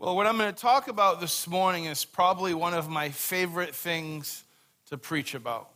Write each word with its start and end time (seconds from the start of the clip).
Well, 0.00 0.14
what 0.14 0.28
I'm 0.28 0.38
going 0.38 0.54
to 0.54 0.60
talk 0.60 0.86
about 0.86 1.20
this 1.20 1.48
morning 1.48 1.86
is 1.86 2.04
probably 2.04 2.54
one 2.54 2.72
of 2.72 2.88
my 2.88 3.08
favorite 3.08 3.74
things 3.74 4.44
to 4.90 4.96
preach 4.96 5.34
about. 5.34 5.70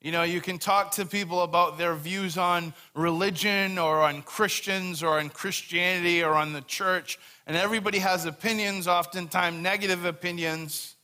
You 0.00 0.12
know, 0.12 0.22
you 0.22 0.40
can 0.40 0.60
talk 0.60 0.92
to 0.92 1.04
people 1.04 1.42
about 1.42 1.76
their 1.76 1.96
views 1.96 2.38
on 2.38 2.72
religion 2.94 3.76
or 3.76 4.00
on 4.00 4.22
Christians 4.22 5.02
or 5.02 5.18
on 5.18 5.28
Christianity 5.28 6.22
or 6.22 6.34
on 6.34 6.52
the 6.52 6.60
church, 6.60 7.18
and 7.48 7.56
everybody 7.56 7.98
has 7.98 8.26
opinions, 8.26 8.86
oftentimes 8.86 9.60
negative 9.60 10.04
opinions. 10.04 10.94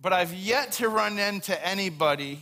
But 0.00 0.12
I've 0.12 0.34
yet 0.34 0.72
to 0.72 0.88
run 0.88 1.16
into 1.20 1.64
anybody 1.64 2.40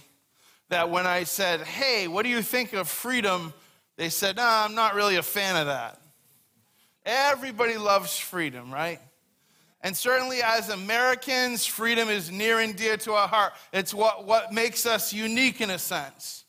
that 0.71 0.89
when 0.89 1.07
I 1.07 1.25
said, 1.25 1.61
Hey, 1.61 2.09
what 2.09 2.23
do 2.23 2.30
you 2.30 2.41
think 2.41 2.73
of 2.73 2.89
freedom? 2.89 3.52
They 3.98 4.09
said, 4.09 4.37
No, 4.37 4.46
I'm 4.46 4.75
not 4.75 4.95
really 4.95 5.16
a 5.16 5.23
fan 5.23 5.57
of 5.57 5.66
that. 5.66 6.00
Everybody 7.05 7.77
loves 7.77 8.16
freedom, 8.16 8.73
right? 8.73 8.98
And 9.82 9.96
certainly 9.96 10.43
as 10.43 10.68
Americans, 10.68 11.64
freedom 11.64 12.08
is 12.08 12.30
near 12.30 12.61
and 12.61 12.76
dear 12.76 12.96
to 12.98 13.12
our 13.12 13.29
heart. 13.29 13.54
It's 13.72 13.94
what, 13.94 14.26
what 14.26 14.52
makes 14.52 14.84
us 14.84 15.12
unique 15.12 15.61
in 15.61 15.71
a 15.71 15.79
sense. 15.79 16.44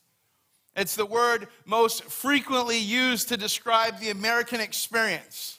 It's 0.76 0.96
the 0.96 1.06
word 1.06 1.48
most 1.64 2.04
frequently 2.04 2.78
used 2.78 3.28
to 3.28 3.36
describe 3.36 3.98
the 3.98 4.10
American 4.10 4.60
experience. 4.60 5.58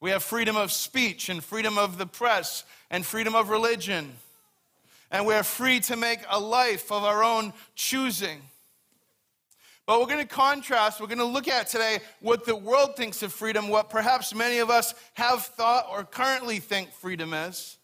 We 0.00 0.10
have 0.10 0.22
freedom 0.22 0.56
of 0.56 0.72
speech 0.72 1.28
and 1.28 1.42
freedom 1.42 1.78
of 1.78 1.98
the 1.98 2.06
press 2.06 2.64
and 2.90 3.04
freedom 3.04 3.34
of 3.34 3.48
religion. 3.48 4.12
And 5.10 5.26
we're 5.26 5.42
free 5.42 5.80
to 5.80 5.96
make 5.96 6.20
a 6.28 6.40
life 6.40 6.90
of 6.92 7.04
our 7.04 7.22
own 7.22 7.52
choosing. 7.74 8.42
But 9.86 10.00
we're 10.00 10.06
going 10.06 10.18
to 10.18 10.26
contrast, 10.26 11.00
we're 11.00 11.06
going 11.06 11.18
to 11.18 11.24
look 11.24 11.46
at 11.46 11.68
today 11.68 12.00
what 12.20 12.44
the 12.44 12.56
world 12.56 12.96
thinks 12.96 13.22
of 13.22 13.32
freedom, 13.32 13.68
what 13.68 13.88
perhaps 13.88 14.34
many 14.34 14.58
of 14.58 14.68
us 14.68 14.94
have 15.14 15.44
thought 15.44 15.86
or 15.88 16.02
currently 16.02 16.58
think 16.58 16.92
freedom 16.92 17.32
is. 17.32 17.78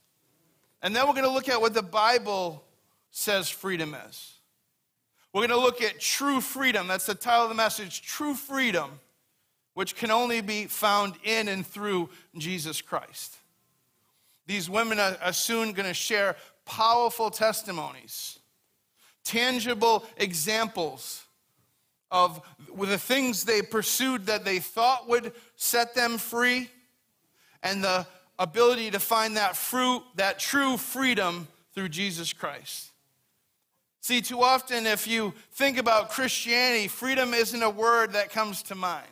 And 0.83 0.97
then 0.97 1.07
we're 1.07 1.15
going 1.15 1.27
to 1.27 1.31
look 1.31 1.49
at 1.49 1.61
what 1.61 1.75
the 1.75 1.83
Bible 1.83 2.65
says 3.13 3.49
freedom 3.49 3.95
is. 4.09 4.35
We're 5.33 5.47
going 5.47 5.61
to 5.61 5.65
look 5.65 5.81
at 5.81 6.01
true 6.01 6.41
freedom. 6.41 6.89
That's 6.89 7.07
the 7.07 7.15
title 7.15 7.45
of 7.45 7.49
the 7.49 7.55
message 7.55 8.03
True 8.03 8.35
Freedom, 8.35 8.91
which 9.75 9.95
can 9.95 10.11
only 10.11 10.41
be 10.41 10.67
found 10.67 11.15
in 11.23 11.47
and 11.47 11.65
through 11.65 12.11
Jesus 12.37 12.83
Christ. 12.83 13.37
These 14.47 14.69
women 14.69 14.99
are 14.99 15.33
soon 15.33 15.73
going 15.73 15.89
to 15.89 15.95
share 15.95 16.37
powerful 16.65 17.31
testimonies, 17.31 18.41
tangible 19.25 20.05
examples 20.17 21.22
of 22.13 22.43
the 22.79 22.99
things 22.99 23.43
they 23.43 23.63
pursued 23.63 24.27
that 24.27 24.45
they 24.45 24.59
thought 24.59 25.09
would 25.09 25.33
set 25.57 25.95
them 25.95 26.19
free 26.19 26.71
and 27.63 27.83
the 27.83 28.07
ability 28.39 28.91
to 28.91 29.01
find 29.01 29.37
that 29.37 29.57
fruit, 29.57 30.03
that 30.17 30.39
true 30.39 30.77
freedom 30.77 31.49
through 31.75 31.89
Jesus 31.89 32.33
Christ. 32.33 32.91
See, 34.03 34.21
too 34.21 34.43
often, 34.43 34.87
if 34.87 35.07
you 35.07 35.33
think 35.53 35.79
about 35.79 36.11
Christianity, 36.11 36.89
freedom 36.89 37.33
isn't 37.33 37.63
a 37.63 37.71
word 37.71 38.13
that 38.13 38.31
comes 38.31 38.63
to 38.65 38.75
mind. 38.75 39.07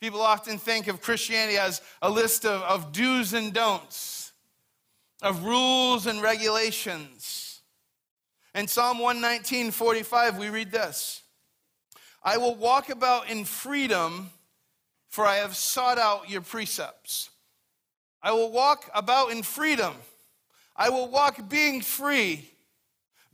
People 0.00 0.20
often 0.20 0.58
think 0.58 0.86
of 0.88 1.00
Christianity 1.00 1.56
as 1.56 1.80
a 2.02 2.10
list 2.10 2.44
of, 2.44 2.60
of 2.62 2.92
do's 2.92 3.32
and 3.32 3.54
don'ts, 3.54 4.32
of 5.22 5.44
rules 5.44 6.06
and 6.06 6.20
regulations. 6.20 7.62
In 8.54 8.68
Psalm 8.68 8.98
119, 8.98 9.70
45, 9.70 10.36
we 10.36 10.50
read 10.50 10.70
this 10.70 11.23
I 12.24 12.38
will 12.38 12.54
walk 12.54 12.88
about 12.88 13.28
in 13.28 13.44
freedom, 13.44 14.30
for 15.10 15.26
I 15.26 15.36
have 15.36 15.54
sought 15.54 15.98
out 15.98 16.30
your 16.30 16.40
precepts. 16.40 17.30
I 18.22 18.32
will 18.32 18.50
walk 18.50 18.90
about 18.94 19.30
in 19.30 19.42
freedom. 19.42 19.94
I 20.74 20.88
will 20.88 21.08
walk 21.08 21.48
being 21.48 21.82
free 21.82 22.50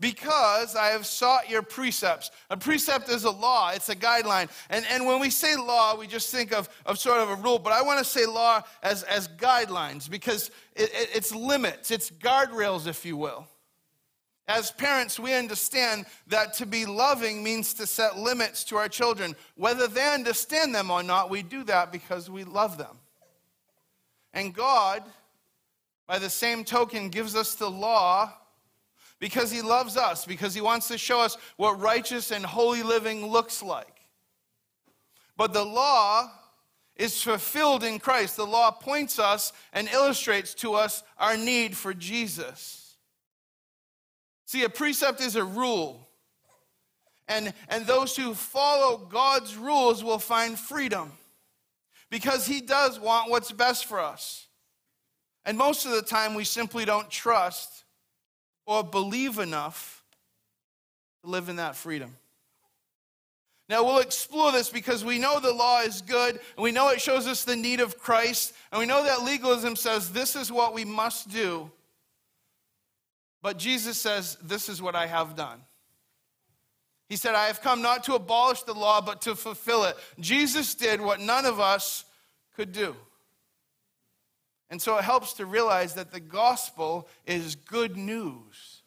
because 0.00 0.74
I 0.74 0.88
have 0.88 1.06
sought 1.06 1.48
your 1.48 1.62
precepts. 1.62 2.30
A 2.48 2.56
precept 2.56 3.08
is 3.08 3.24
a 3.24 3.30
law, 3.30 3.70
it's 3.70 3.90
a 3.90 3.94
guideline. 3.94 4.50
And, 4.70 4.84
and 4.90 5.06
when 5.06 5.20
we 5.20 5.30
say 5.30 5.54
law, 5.56 5.96
we 5.96 6.06
just 6.06 6.30
think 6.30 6.52
of, 6.52 6.68
of 6.86 6.98
sort 6.98 7.20
of 7.20 7.28
a 7.30 7.36
rule, 7.36 7.58
but 7.58 7.72
I 7.72 7.82
want 7.82 7.98
to 7.98 8.04
say 8.04 8.26
law 8.26 8.62
as, 8.82 9.02
as 9.04 9.28
guidelines 9.28 10.10
because 10.10 10.50
it, 10.74 10.90
it, 10.92 11.10
it's 11.14 11.34
limits, 11.34 11.90
it's 11.90 12.10
guardrails, 12.10 12.86
if 12.86 13.04
you 13.04 13.16
will. 13.16 13.46
As 14.50 14.72
parents, 14.72 15.16
we 15.16 15.32
understand 15.32 16.06
that 16.26 16.54
to 16.54 16.66
be 16.66 16.84
loving 16.84 17.44
means 17.44 17.72
to 17.74 17.86
set 17.86 18.18
limits 18.18 18.64
to 18.64 18.76
our 18.78 18.88
children. 18.88 19.36
Whether 19.54 19.86
they 19.86 20.12
understand 20.12 20.74
them 20.74 20.90
or 20.90 21.04
not, 21.04 21.30
we 21.30 21.44
do 21.44 21.62
that 21.64 21.92
because 21.92 22.28
we 22.28 22.42
love 22.42 22.76
them. 22.76 22.98
And 24.34 24.52
God, 24.52 25.04
by 26.08 26.18
the 26.18 26.28
same 26.28 26.64
token, 26.64 27.10
gives 27.10 27.36
us 27.36 27.54
the 27.54 27.70
law 27.70 28.32
because 29.20 29.52
He 29.52 29.62
loves 29.62 29.96
us, 29.96 30.26
because 30.26 30.52
He 30.52 30.60
wants 30.60 30.88
to 30.88 30.98
show 30.98 31.20
us 31.20 31.36
what 31.56 31.80
righteous 31.80 32.32
and 32.32 32.44
holy 32.44 32.82
living 32.82 33.24
looks 33.24 33.62
like. 33.62 34.00
But 35.36 35.52
the 35.52 35.64
law 35.64 36.28
is 36.96 37.22
fulfilled 37.22 37.84
in 37.84 38.00
Christ. 38.00 38.34
The 38.34 38.46
law 38.46 38.72
points 38.72 39.20
us 39.20 39.52
and 39.72 39.88
illustrates 39.88 40.54
to 40.54 40.74
us 40.74 41.04
our 41.18 41.36
need 41.36 41.76
for 41.76 41.94
Jesus. 41.94 42.89
See, 44.50 44.64
a 44.64 44.68
precept 44.68 45.20
is 45.20 45.36
a 45.36 45.44
rule. 45.44 46.08
And, 47.28 47.54
and 47.68 47.86
those 47.86 48.16
who 48.16 48.34
follow 48.34 48.96
God's 48.96 49.56
rules 49.56 50.02
will 50.02 50.18
find 50.18 50.58
freedom 50.58 51.12
because 52.10 52.48
He 52.48 52.60
does 52.60 52.98
want 52.98 53.30
what's 53.30 53.52
best 53.52 53.86
for 53.86 54.00
us. 54.00 54.48
And 55.44 55.56
most 55.56 55.86
of 55.86 55.92
the 55.92 56.02
time, 56.02 56.34
we 56.34 56.42
simply 56.42 56.84
don't 56.84 57.08
trust 57.08 57.84
or 58.66 58.82
believe 58.82 59.38
enough 59.38 60.02
to 61.22 61.30
live 61.30 61.48
in 61.48 61.54
that 61.54 61.76
freedom. 61.76 62.16
Now, 63.68 63.84
we'll 63.84 64.00
explore 64.00 64.50
this 64.50 64.68
because 64.68 65.04
we 65.04 65.20
know 65.20 65.38
the 65.38 65.54
law 65.54 65.82
is 65.82 66.02
good, 66.02 66.40
and 66.56 66.64
we 66.64 66.72
know 66.72 66.88
it 66.88 67.00
shows 67.00 67.28
us 67.28 67.44
the 67.44 67.54
need 67.54 67.78
of 67.78 68.00
Christ, 68.00 68.52
and 68.72 68.80
we 68.80 68.86
know 68.86 69.04
that 69.04 69.22
legalism 69.22 69.76
says 69.76 70.10
this 70.10 70.34
is 70.34 70.50
what 70.50 70.74
we 70.74 70.84
must 70.84 71.28
do. 71.28 71.70
But 73.42 73.58
Jesus 73.58 74.00
says, 74.00 74.36
This 74.42 74.68
is 74.68 74.82
what 74.82 74.94
I 74.94 75.06
have 75.06 75.36
done. 75.36 75.60
He 77.08 77.16
said, 77.16 77.34
I 77.34 77.46
have 77.46 77.60
come 77.60 77.82
not 77.82 78.04
to 78.04 78.14
abolish 78.14 78.62
the 78.62 78.74
law, 78.74 79.00
but 79.00 79.22
to 79.22 79.34
fulfill 79.34 79.84
it. 79.84 79.96
Jesus 80.20 80.74
did 80.74 81.00
what 81.00 81.20
none 81.20 81.44
of 81.44 81.58
us 81.58 82.04
could 82.54 82.72
do. 82.72 82.94
And 84.70 84.80
so 84.80 84.96
it 84.96 85.02
helps 85.02 85.32
to 85.34 85.46
realize 85.46 85.94
that 85.94 86.12
the 86.12 86.20
gospel 86.20 87.08
is 87.26 87.56
good 87.56 87.96
news, 87.96 88.82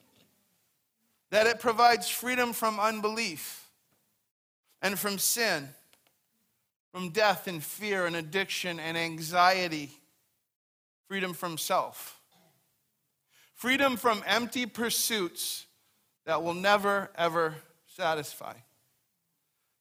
that 1.32 1.48
it 1.48 1.60
provides 1.60 2.08
freedom 2.08 2.54
from 2.54 2.80
unbelief 2.80 3.68
and 4.82 4.98
from 4.98 5.18
sin, 5.18 5.68
from 6.94 7.10
death 7.10 7.48
and 7.48 7.62
fear 7.62 8.06
and 8.06 8.16
addiction 8.16 8.80
and 8.80 8.98
anxiety, 8.98 9.92
freedom 11.10 11.34
from 11.34 11.58
self 11.58 12.13
freedom 13.64 13.96
from 13.96 14.22
empty 14.28 14.66
pursuits 14.66 15.68
that 16.26 16.44
will 16.44 16.54
never, 16.54 17.10
ever 17.18 17.56
satisfy. 17.96 18.54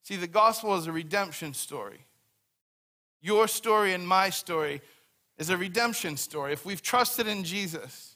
See, 0.04 0.14
the 0.14 0.28
gospel 0.28 0.76
is 0.76 0.86
a 0.86 0.92
redemption 0.92 1.52
story. 1.52 2.06
Your 3.20 3.48
story 3.48 3.92
and 3.92 4.06
my 4.06 4.30
story 4.30 4.82
is 5.36 5.50
a 5.50 5.56
redemption 5.56 6.16
story. 6.16 6.52
If 6.52 6.64
we've 6.64 6.80
trusted 6.80 7.26
in 7.26 7.42
Jesus, 7.42 8.14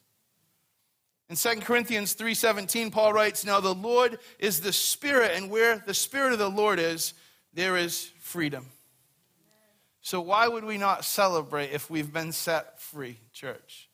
in 1.28 1.34
2 1.34 1.62
Corinthians 1.62 2.14
3:17 2.14 2.92
Paul 2.92 3.12
writes, 3.12 3.44
"Now 3.44 3.58
the 3.58 3.74
Lord 3.74 4.20
is 4.38 4.60
the 4.60 4.72
Spirit, 4.72 5.32
and 5.32 5.50
where 5.50 5.78
the 5.78 5.94
Spirit 5.94 6.32
of 6.32 6.38
the 6.38 6.48
Lord 6.48 6.78
is, 6.78 7.12
there 7.52 7.76
is 7.76 8.12
freedom." 8.20 8.70
So 10.00 10.20
why 10.20 10.46
would 10.46 10.62
we 10.62 10.78
not 10.78 11.04
celebrate 11.04 11.72
if 11.72 11.90
we've 11.90 12.12
been 12.12 12.30
set 12.30 12.80
free, 12.80 13.18
church? 13.32 13.88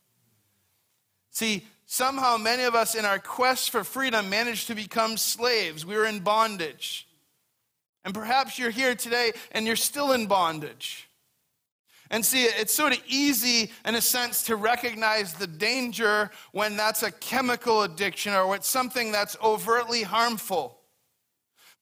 See, 1.32 1.66
somehow 1.86 2.36
many 2.36 2.62
of 2.64 2.74
us 2.74 2.94
in 2.94 3.04
our 3.04 3.18
quest 3.18 3.70
for 3.70 3.82
freedom 3.82 4.28
managed 4.28 4.68
to 4.68 4.74
become 4.74 5.16
slaves. 5.16 5.84
We 5.84 5.96
were 5.96 6.06
in 6.06 6.20
bondage. 6.20 7.08
And 8.04 8.14
perhaps 8.14 8.58
you're 8.58 8.70
here 8.70 8.94
today 8.94 9.32
and 9.50 9.66
you're 9.66 9.76
still 9.76 10.12
in 10.12 10.26
bondage. 10.26 11.08
And 12.10 12.24
see, 12.24 12.44
it's 12.44 12.74
sort 12.74 12.92
of 12.92 13.02
easy 13.08 13.72
in 13.86 13.94
a 13.94 14.00
sense 14.02 14.42
to 14.44 14.56
recognize 14.56 15.32
the 15.32 15.46
danger 15.46 16.30
when 16.52 16.76
that's 16.76 17.02
a 17.02 17.10
chemical 17.10 17.82
addiction 17.82 18.34
or 18.34 18.54
it's 18.54 18.68
something 18.68 19.10
that's 19.10 19.34
overtly 19.42 20.02
harmful. 20.02 20.81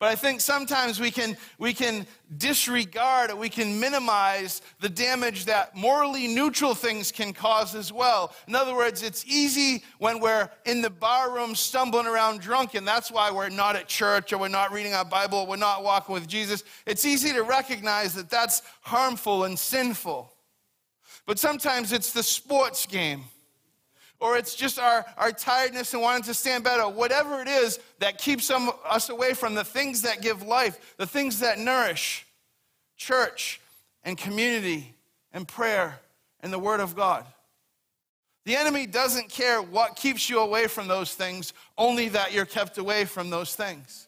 But 0.01 0.09
I 0.09 0.15
think 0.15 0.41
sometimes 0.41 0.99
we 0.99 1.11
can, 1.11 1.37
we 1.59 1.75
can 1.75 2.07
disregard 2.39 3.35
we 3.35 3.51
can 3.51 3.79
minimize 3.79 4.63
the 4.81 4.89
damage 4.89 5.45
that 5.45 5.77
morally 5.77 6.27
neutral 6.27 6.75
things 6.75 7.13
can 7.13 7.35
cause 7.35 7.75
as 7.75 7.93
well. 7.93 8.35
In 8.49 8.55
other 8.55 8.75
words, 8.75 9.03
it's 9.03 9.27
easy 9.27 9.85
when 9.99 10.19
we're 10.19 10.49
in 10.65 10.81
the 10.81 10.89
bar 10.89 11.35
room 11.35 11.55
stumbling 11.55 12.07
around 12.07 12.41
drunk, 12.41 12.75
and 12.75 12.89
that's 12.89 13.13
why 13.13 13.31
we're 13.31 13.51
not 13.51 13.77
at 13.77 13.89
church 13.89 14.33
or 14.33 14.39
we're 14.39 14.49
not 14.49 14.73
reading 14.73 14.95
our 14.95 15.05
Bible 15.05 15.41
or 15.41 15.47
we're 15.47 15.57
not 15.57 15.85
walking 15.85 16.15
with 16.15 16.27
Jesus. 16.27 16.65
It's 16.87 17.05
easy 17.05 17.35
to 17.35 17.43
recognize 17.43 18.15
that 18.15 18.31
that's 18.31 18.63
harmful 18.81 19.45
and 19.45 19.59
sinful. 19.59 20.33
But 21.27 21.39
sometimes 21.39 21.93
it's 21.93 22.15
the 22.15 22.23
sports 22.23 22.87
game, 22.87 23.25
or 24.21 24.37
it's 24.37 24.55
just 24.55 24.79
our, 24.79 25.05
our 25.17 25.33
tiredness 25.33 25.95
and 25.95 26.03
wanting 26.03 26.25
to 26.25 26.35
stand 26.35 26.63
better. 26.63 26.87
Whatever 26.89 27.41
it 27.41 27.49
is 27.49 27.81
that 27.99 28.19
keeps 28.19 28.45
some, 28.45 28.71
us 28.87 29.09
away 29.09 29.35
from 29.35 29.55
the 29.55 29.65
things 29.65 30.03
that 30.03 30.21
give 30.21 30.43
life, 30.43 30.95
the 30.99 31.07
things 31.07 31.41
that 31.41 31.59
nourish 31.59 32.27
church 32.97 33.61
and 34.05 34.17
community 34.17 34.95
and 35.33 35.49
prayer 35.49 35.99
and 36.41 36.53
the 36.53 36.59
Word 36.59 36.81
of 36.81 36.95
God. 36.95 37.25
The 38.45 38.57
enemy 38.57 38.87
doesn't 38.87 39.29
care 39.29 39.61
what 39.61 39.97
keeps 39.97 40.29
you 40.29 40.41
away 40.41 40.67
from 40.67 40.89
those 40.89 41.15
things, 41.15 41.53
only 41.77 42.09
that 42.11 42.33
you're 42.33 42.47
kept 42.47 42.79
away 42.79 43.05
from 43.05 43.31
those 43.31 43.55
things. 43.55 44.07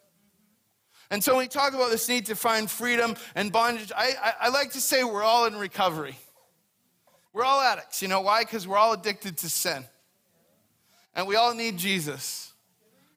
And 1.11 1.23
so 1.23 1.35
when 1.35 1.45
we 1.45 1.49
talk 1.49 1.75
about 1.75 1.91
this 1.91 2.09
need 2.09 2.27
to 2.27 2.35
find 2.35 2.71
freedom 2.71 3.15
and 3.35 3.53
bondage, 3.53 3.93
I, 3.95 4.13
I, 4.23 4.33
I 4.43 4.49
like 4.49 4.73
to 4.73 4.81
say 4.81 5.05
we're 5.05 5.23
all 5.23 5.45
in 5.45 5.57
recovery. 5.57 6.17
We're 7.35 7.45
all 7.45 7.61
addicts. 7.61 8.01
You 8.01 8.09
know 8.09 8.23
why? 8.23 8.45
Because 8.45 8.67
we're 8.67 8.79
all 8.79 8.95
addicted 8.95 9.37
to 9.39 9.51
sin. 9.51 9.85
And 11.15 11.27
we 11.27 11.37
all 11.37 11.55
need 11.55 11.77
Jesus. 11.77 12.53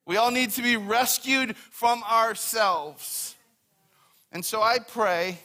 We 0.06 0.18
all 0.18 0.32
need 0.32 0.52
to 0.52 0.62
be 0.62 0.78
rescued 0.78 1.56
from 1.56 2.04
ourselves. 2.04 3.36
And 4.32 4.44
so 4.44 4.62
I 4.62 4.80
pray 4.80 5.40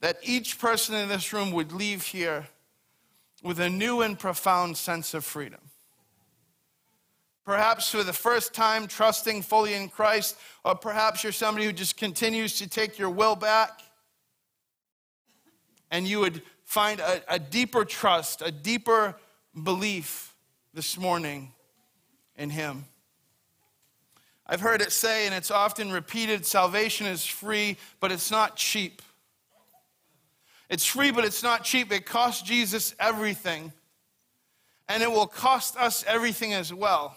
that 0.00 0.18
each 0.22 0.58
person 0.58 0.94
in 0.94 1.08
this 1.08 1.32
room 1.32 1.52
would 1.52 1.72
leave 1.72 2.02
here 2.02 2.48
with 3.42 3.60
a 3.60 3.70
new 3.70 4.00
and 4.00 4.18
profound 4.18 4.76
sense 4.76 5.14
of 5.14 5.24
freedom. 5.24 5.60
Perhaps 7.44 7.90
for 7.90 8.02
the 8.02 8.12
first 8.12 8.54
time, 8.54 8.88
trusting 8.88 9.42
fully 9.42 9.74
in 9.74 9.88
Christ, 9.88 10.36
or 10.64 10.74
perhaps 10.74 11.22
you're 11.22 11.32
somebody 11.32 11.66
who 11.66 11.72
just 11.72 11.96
continues 11.96 12.58
to 12.58 12.68
take 12.68 12.98
your 12.98 13.10
will 13.10 13.36
back, 13.36 13.82
and 15.92 16.08
you 16.08 16.18
would 16.18 16.42
find 16.64 16.98
a, 16.98 17.22
a 17.28 17.38
deeper 17.38 17.84
trust, 17.84 18.42
a 18.42 18.50
deeper 18.50 19.14
belief 19.62 20.34
this 20.76 20.98
morning 20.98 21.50
in 22.36 22.50
Him. 22.50 22.84
I've 24.46 24.60
heard 24.60 24.82
it 24.82 24.92
say, 24.92 25.24
and 25.24 25.34
it's 25.34 25.50
often 25.50 25.90
repeated 25.90 26.44
salvation 26.44 27.06
is 27.06 27.24
free, 27.24 27.78
but 27.98 28.12
it's 28.12 28.30
not 28.30 28.56
cheap. 28.56 29.00
It's 30.68 30.84
free, 30.84 31.10
but 31.10 31.24
it's 31.24 31.42
not 31.42 31.64
cheap. 31.64 31.90
It 31.90 32.04
cost 32.04 32.44
Jesus 32.44 32.94
everything. 33.00 33.72
And 34.86 35.02
it 35.02 35.10
will 35.10 35.26
cost 35.26 35.78
us 35.78 36.04
everything 36.06 36.52
as 36.52 36.74
well 36.74 37.16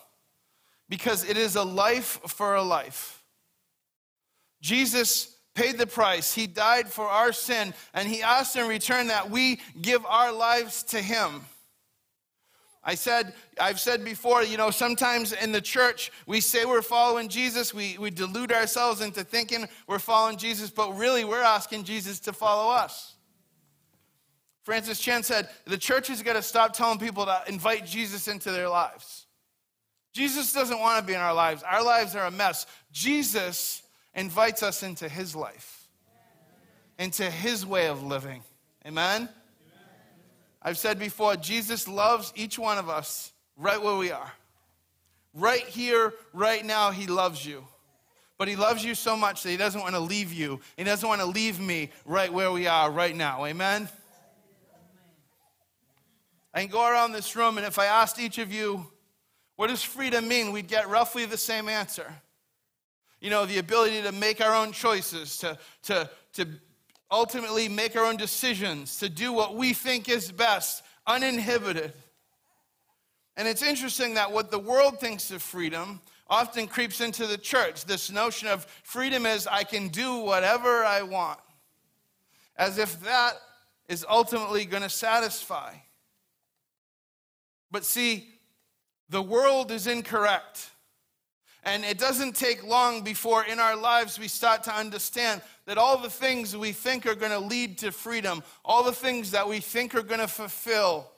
because 0.88 1.30
it 1.30 1.36
is 1.36 1.58
a 1.58 1.64
life 1.64 2.18
for 2.28 2.56
a 2.56 2.64
life. 2.64 3.22
Jesus 4.62 5.36
paid 5.54 5.78
the 5.78 5.86
price. 5.86 6.34
He 6.34 6.48
died 6.48 6.88
for 6.88 7.10
our 7.10 7.34
sin, 7.34 7.74
and 7.94 8.08
He 8.08 8.22
asked 8.22 8.56
in 8.56 8.70
return 8.70 9.08
that 9.08 9.30
we 9.30 9.60
give 9.82 10.06
our 10.06 10.32
lives 10.32 10.84
to 10.84 11.02
Him. 11.02 11.42
I 12.90 12.96
said, 12.96 13.36
I've 13.62 13.80
said 13.80 14.04
before, 14.04 14.42
you 14.42 14.58
know, 14.58 14.72
sometimes 14.72 15.32
in 15.32 15.52
the 15.52 15.62
church 15.62 16.12
we 16.26 16.42
say 16.42 16.66
we're 16.66 16.82
following 16.82 17.30
Jesus, 17.30 17.72
we, 17.72 17.96
we 18.00 18.10
delude 18.10 18.52
ourselves 18.52 19.02
into 19.02 19.24
thinking 19.24 19.68
we're 19.86 20.00
following 20.00 20.38
Jesus, 20.38 20.72
but 20.72 20.98
really 20.98 21.24
we're 21.24 21.44
asking 21.44 21.84
Jesus 21.84 22.20
to 22.22 22.34
follow 22.34 22.72
us. 22.72 23.14
Francis 24.64 25.00
Chan 25.00 25.22
said, 25.22 25.50
the 25.66 25.78
church 25.78 26.08
has 26.08 26.24
got 26.24 26.34
to 26.34 26.42
stop 26.42 26.74
telling 26.74 26.98
people 26.98 27.26
to 27.26 27.44
invite 27.48 27.86
Jesus 27.86 28.28
into 28.28 28.50
their 28.50 28.68
lives. 28.68 29.28
Jesus 30.12 30.52
doesn't 30.52 30.80
want 30.80 31.00
to 31.00 31.06
be 31.06 31.14
in 31.14 31.22
our 31.22 31.36
lives. 31.36 31.62
Our 31.62 31.84
lives 31.84 32.16
are 32.16 32.26
a 32.26 32.32
mess. 32.32 32.66
Jesus 32.92 33.84
invites 34.16 34.64
us 34.64 34.82
into 34.82 35.08
his 35.08 35.36
life, 35.36 35.88
into 36.98 37.30
his 37.30 37.68
way 37.68 37.86
of 37.88 38.02
living. 38.02 38.42
Amen? 38.84 39.30
I've 40.62 40.78
said 40.78 41.00
before, 41.00 41.36
Jesus 41.36 41.88
loves 41.88 42.34
each 42.36 42.60
one 42.60 42.78
of 42.78 42.90
us 42.90 43.32
right 43.56 43.82
where 43.82 43.96
we 43.96 44.12
are. 44.12 44.32
Right 45.34 45.66
here, 45.66 46.14
right 46.34 46.66
now, 46.66 46.92
he 46.92 47.08
loves 47.08 47.46
you. 47.46 47.64
But 48.38 48.48
he 48.48 48.56
loves 48.56 48.84
you 48.84 48.96
so 48.96 49.16
much 49.18 49.44
that 49.44 49.50
he 49.50 49.58
doesn't 49.58 49.82
want 49.82 49.96
to 49.96 50.00
leave 50.00 50.34
you. 50.34 50.60
He 50.78 50.84
doesn't 50.84 51.08
want 51.08 51.22
to 51.22 51.28
leave 51.28 51.60
me 51.60 51.92
right 52.06 52.32
where 52.32 52.52
we 52.52 52.68
are 52.68 52.90
right 52.90 53.16
now. 53.16 53.46
Amen? 53.46 53.90
I 56.54 56.62
can 56.62 56.70
go 56.70 56.90
around 56.90 57.12
this 57.12 57.36
room, 57.36 57.58
and 57.58 57.68
if 57.68 57.78
I 57.78 57.86
asked 57.86 58.20
each 58.20 58.38
of 58.38 58.52
you, 58.52 58.86
what 59.56 59.68
does 59.68 59.84
freedom 59.84 60.28
mean? 60.28 60.52
We'd 60.52 60.68
get 60.68 60.90
roughly 60.90 61.26
the 61.26 61.38
same 61.38 61.70
answer. 61.70 62.12
You 63.22 63.30
know, 63.30 63.46
the 63.46 63.60
ability 63.60 64.02
to 64.04 64.12
make 64.14 64.42
our 64.42 64.56
own 64.56 64.72
choices, 64.72 65.38
to, 65.40 65.58
to, 65.84 66.10
to 66.34 66.48
ultimately 67.12 67.68
make 67.68 67.96
our 67.96 68.06
own 68.06 68.18
decisions, 68.18 68.98
to 68.98 69.10
do 69.10 69.34
what 69.34 69.56
we 69.56 69.74
think 69.74 70.10
is 70.10 70.32
best, 70.32 70.84
uninhibited. 71.08 71.94
And 73.36 73.48
it's 73.48 73.64
interesting 73.64 74.16
that 74.16 74.32
what 74.32 74.52
the 74.52 74.60
world 74.60 75.00
thinks 75.00 75.32
of 75.32 75.42
freedom 75.42 76.02
often 76.30 76.68
creeps 76.68 77.02
into 77.02 77.26
the 77.26 77.38
church. 77.38 77.86
This 77.86 78.12
notion 78.12 78.48
of 78.48 78.66
freedom 78.84 79.26
is 79.26 79.48
I 79.48 79.64
can 79.64 79.88
do 79.88 80.18
whatever 80.18 80.84
I 80.84 81.02
want, 81.02 81.40
as 82.56 82.78
if 82.78 83.00
that 83.02 83.34
is 83.88 84.06
ultimately 84.08 84.66
going 84.66 84.84
to 84.84 84.90
satisfy. 84.90 85.74
But 87.72 87.86
see, 87.86 88.28
the 89.10 89.22
world 89.22 89.72
is 89.72 89.88
incorrect. 89.88 90.70
And 91.64 91.84
it 91.84 91.98
doesn't 91.98 92.36
take 92.36 92.64
long 92.66 93.04
before 93.04 93.44
in 93.44 93.60
our 93.60 93.76
lives 93.76 94.18
we 94.18 94.28
start 94.28 94.64
to 94.64 94.74
understand 94.74 95.42
that 95.66 95.78
all 95.78 95.98
the 95.98 96.10
things 96.10 96.56
we 96.56 96.72
think 96.72 97.06
are 97.06 97.16
going 97.16 97.32
to 97.32 97.40
lead 97.40 97.78
to 97.80 97.92
freedom, 97.92 98.44
all 98.64 98.84
the 98.84 98.94
things 98.94 99.32
that 99.32 99.48
we 99.48 99.60
think 99.60 99.94
are 99.94 100.02
going 100.02 100.22
to 100.22 100.28
fulfill, 100.28 101.12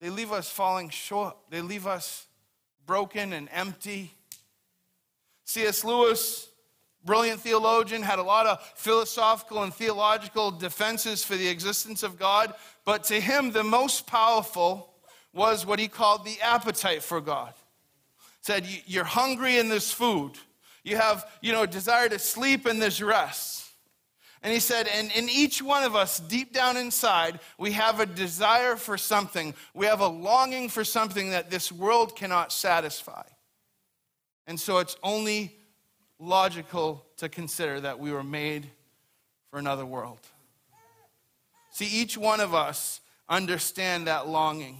they 0.00 0.10
leave 0.10 0.32
us 0.32 0.50
falling 0.50 0.88
short. 0.88 1.36
They 1.50 1.60
leave 1.60 1.86
us 1.86 2.26
broken 2.86 3.32
and 3.32 3.48
empty. 3.52 4.14
C.S. 5.44 5.84
Lewis, 5.84 6.48
brilliant 7.04 7.40
theologian, 7.40 8.02
had 8.02 8.18
a 8.18 8.22
lot 8.22 8.46
of 8.46 8.62
philosophical 8.74 9.62
and 9.62 9.72
theological 9.72 10.50
defenses 10.50 11.24
for 11.24 11.36
the 11.36 11.48
existence 11.48 12.02
of 12.02 12.18
God, 12.18 12.54
but 12.84 13.04
to 13.04 13.20
him, 13.20 13.50
the 13.50 13.64
most 13.64 14.06
powerful 14.06 14.94
was 15.32 15.66
what 15.66 15.78
he 15.78 15.88
called 15.88 16.24
the 16.24 16.40
appetite 16.40 17.02
for 17.02 17.20
God. 17.20 17.52
Said, 18.44 18.66
You're 18.84 19.04
hungry 19.04 19.56
in 19.56 19.70
this 19.70 19.90
food. 19.90 20.32
You 20.82 20.96
have, 20.96 21.26
you 21.40 21.52
know, 21.52 21.62
a 21.62 21.66
desire 21.66 22.10
to 22.10 22.18
sleep 22.18 22.66
in 22.66 22.78
this 22.78 23.00
rest. 23.00 23.70
And 24.42 24.52
he 24.52 24.60
said, 24.60 24.86
and 24.86 25.10
in 25.12 25.30
each 25.30 25.62
one 25.62 25.84
of 25.84 25.96
us, 25.96 26.20
deep 26.20 26.52
down 26.52 26.76
inside, 26.76 27.40
we 27.56 27.72
have 27.72 28.00
a 28.00 28.04
desire 28.04 28.76
for 28.76 28.98
something. 28.98 29.54
We 29.72 29.86
have 29.86 30.00
a 30.00 30.06
longing 30.06 30.68
for 30.68 30.84
something 30.84 31.30
that 31.30 31.50
this 31.50 31.72
world 31.72 32.14
cannot 32.14 32.52
satisfy. 32.52 33.22
And 34.46 34.60
so 34.60 34.76
it's 34.76 34.98
only 35.02 35.56
logical 36.18 37.06
to 37.16 37.30
consider 37.30 37.80
that 37.80 37.98
we 37.98 38.12
were 38.12 38.22
made 38.22 38.66
for 39.50 39.58
another 39.58 39.86
world. 39.86 40.20
See, 41.70 41.86
each 41.86 42.18
one 42.18 42.40
of 42.40 42.52
us 42.52 43.00
understand 43.26 44.06
that 44.06 44.28
longing. 44.28 44.76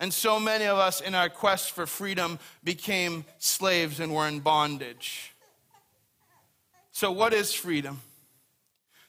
And 0.00 0.12
so 0.12 0.40
many 0.40 0.64
of 0.64 0.78
us, 0.78 1.02
in 1.02 1.14
our 1.14 1.28
quest 1.28 1.72
for 1.72 1.86
freedom, 1.86 2.38
became 2.64 3.26
slaves 3.38 4.00
and 4.00 4.14
were 4.14 4.26
in 4.26 4.40
bondage. 4.40 5.34
So, 6.90 7.12
what 7.12 7.34
is 7.34 7.52
freedom? 7.52 8.00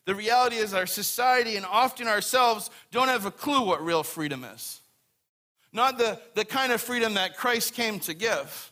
The 0.06 0.14
reality 0.14 0.58
is, 0.58 0.74
our 0.74 0.86
society 0.86 1.56
and 1.56 1.66
often 1.66 2.08
ourselves 2.08 2.70
don't 2.92 3.08
have 3.08 3.26
a 3.26 3.32
clue 3.32 3.66
what 3.66 3.84
real 3.84 4.04
freedom 4.04 4.44
is. 4.44 4.82
Not 5.72 5.98
the, 5.98 6.20
the 6.36 6.44
kind 6.44 6.74
of 6.74 6.82
freedom 6.82 7.14
that 7.14 7.38
Christ 7.38 7.74
came 7.74 8.02
to 8.02 8.14
give. 8.14 8.72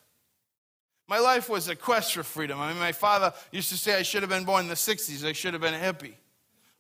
My 1.07 1.19
life 1.19 1.49
was 1.49 1.69
a 1.69 1.75
quest 1.75 2.13
for 2.13 2.23
freedom. 2.23 2.59
I 2.59 2.69
mean, 2.69 2.79
my 2.79 2.91
father 2.91 3.33
used 3.51 3.69
to 3.69 3.77
say 3.77 3.97
I 3.97 4.03
should 4.03 4.21
have 4.23 4.29
been 4.29 4.43
born 4.43 4.63
in 4.63 4.67
the 4.67 4.75
60s, 4.75 5.25
I 5.25 5.31
should 5.31 5.53
have 5.53 5.61
been 5.61 5.73
a 5.73 5.77
hippie 5.77 6.15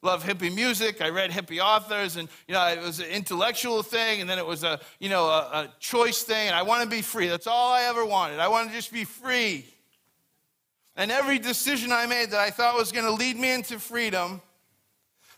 love 0.01 0.23
hippie 0.23 0.53
music. 0.53 1.01
I 1.01 1.09
read 1.09 1.31
hippie 1.31 1.59
authors, 1.59 2.15
and 2.15 2.29
you 2.47 2.53
know, 2.53 2.65
it 2.67 2.81
was 2.81 2.99
an 2.99 3.07
intellectual 3.07 3.83
thing, 3.83 4.21
and 4.21 4.29
then 4.29 4.37
it 4.37 4.45
was 4.45 4.63
a 4.63 4.79
you 4.99 5.09
know 5.09 5.25
a, 5.25 5.39
a 5.39 5.73
choice 5.79 6.23
thing. 6.23 6.47
And 6.47 6.55
I 6.55 6.63
want 6.63 6.83
to 6.83 6.89
be 6.89 7.01
free. 7.01 7.27
That's 7.27 7.47
all 7.47 7.73
I 7.73 7.83
ever 7.83 8.05
wanted. 8.05 8.39
I 8.39 8.47
want 8.47 8.69
to 8.69 8.75
just 8.75 8.91
be 8.91 9.03
free. 9.03 9.65
And 10.95 11.11
every 11.11 11.39
decision 11.39 11.91
I 11.91 12.05
made 12.05 12.31
that 12.31 12.39
I 12.39 12.49
thought 12.49 12.75
was 12.75 12.91
going 12.91 13.05
to 13.05 13.13
lead 13.13 13.37
me 13.37 13.53
into 13.53 13.79
freedom 13.79 14.41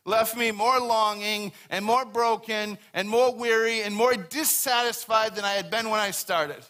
left 0.06 0.36
me 0.36 0.52
more 0.52 0.80
longing 0.80 1.52
and 1.70 1.86
more 1.86 2.06
broken 2.06 2.78
and 2.94 3.08
more 3.08 3.34
weary 3.34 3.82
and 3.82 3.96
more 3.96 4.16
dissatisfied 4.16 5.36
than 5.36 5.46
I 5.46 5.52
had 5.52 5.70
been 5.70 5.90
when 5.90 6.00
I 6.00 6.12
started. 6.12 6.64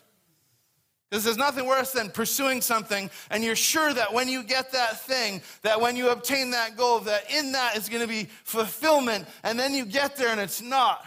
Because 1.12 1.26
there's 1.26 1.38
nothing 1.38 1.68
worse 1.68 1.92
than 1.92 2.10
pursuing 2.10 2.62
something 2.62 3.12
and 3.30 3.44
you're 3.44 3.54
sure 3.54 3.94
that 3.94 4.14
when 4.14 4.30
you 4.30 4.44
get 4.44 4.72
that 4.72 5.02
thing, 5.02 5.42
that 5.62 5.82
when 5.82 5.98
you 5.98 6.10
obtain 6.10 6.52
that 6.52 6.78
goal, 6.78 7.02
that 7.02 7.30
in 7.30 7.52
that 7.52 7.76
is 7.76 7.90
going 7.90 8.02
to 8.02 8.08
be 8.08 8.30
fulfillment, 8.46 9.28
and 9.44 9.60
then 9.60 9.74
you 9.74 9.84
get 9.84 10.16
there 10.16 10.30
and 10.30 10.40
it's 10.40 10.62
not. 10.62 11.06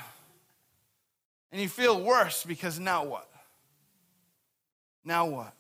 And 1.51 1.63
you 1.63 1.71
feel 1.71 2.03
worse 2.03 2.45
because 2.45 2.79
now 2.79 3.05
what? 3.05 3.31
Now 5.07 5.25
what? 5.25 5.55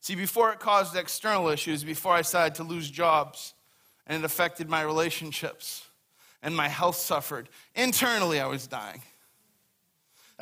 See, 0.00 0.14
before 0.14 0.52
it 0.52 0.60
caused 0.60 0.94
external 0.94 1.48
issues, 1.48 1.82
before 1.82 2.12
I 2.12 2.22
started 2.22 2.54
to 2.56 2.62
lose 2.62 2.88
jobs 2.88 3.54
and 4.06 4.22
it 4.22 4.24
affected 4.24 4.68
my 4.68 4.82
relationships, 4.82 5.84
and 6.40 6.56
my 6.56 6.68
health 6.68 6.96
suffered. 6.96 7.48
Internally, 7.74 8.40
I 8.40 8.46
was 8.46 8.66
dying. 8.66 9.02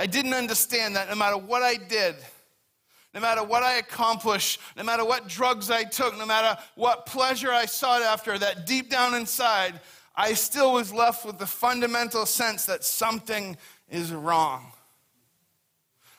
I 0.01 0.07
didn't 0.07 0.33
understand 0.33 0.97
that 0.97 1.11
no 1.11 1.15
matter 1.15 1.37
what 1.37 1.63
I 1.63 1.77
did, 1.77 2.17
no 3.13 3.21
matter 3.21 3.45
what 3.45 3.63
I 3.63 3.75
accomplished, 3.75 4.59
no 4.75 4.83
matter 4.83 5.05
what 5.05 5.29
drugs 5.29 5.71
I 5.71 5.85
took, 5.85 6.17
no 6.17 6.25
matter 6.25 6.59
what 6.75 7.05
pleasure 7.05 7.53
I 7.53 7.67
sought 7.67 8.01
after, 8.01 8.39
that 8.39 8.65
deep 8.65 8.89
down 8.89 9.13
inside, 9.13 9.79
I 10.17 10.33
still 10.33 10.73
was 10.73 10.91
left 10.91 11.27
with 11.27 11.39
the 11.39 11.47
fundamental 11.47 12.25
sense 12.25 12.65
that 12.65 12.83
something 12.83 13.59
is 13.91 14.11
wrong. 14.11 14.73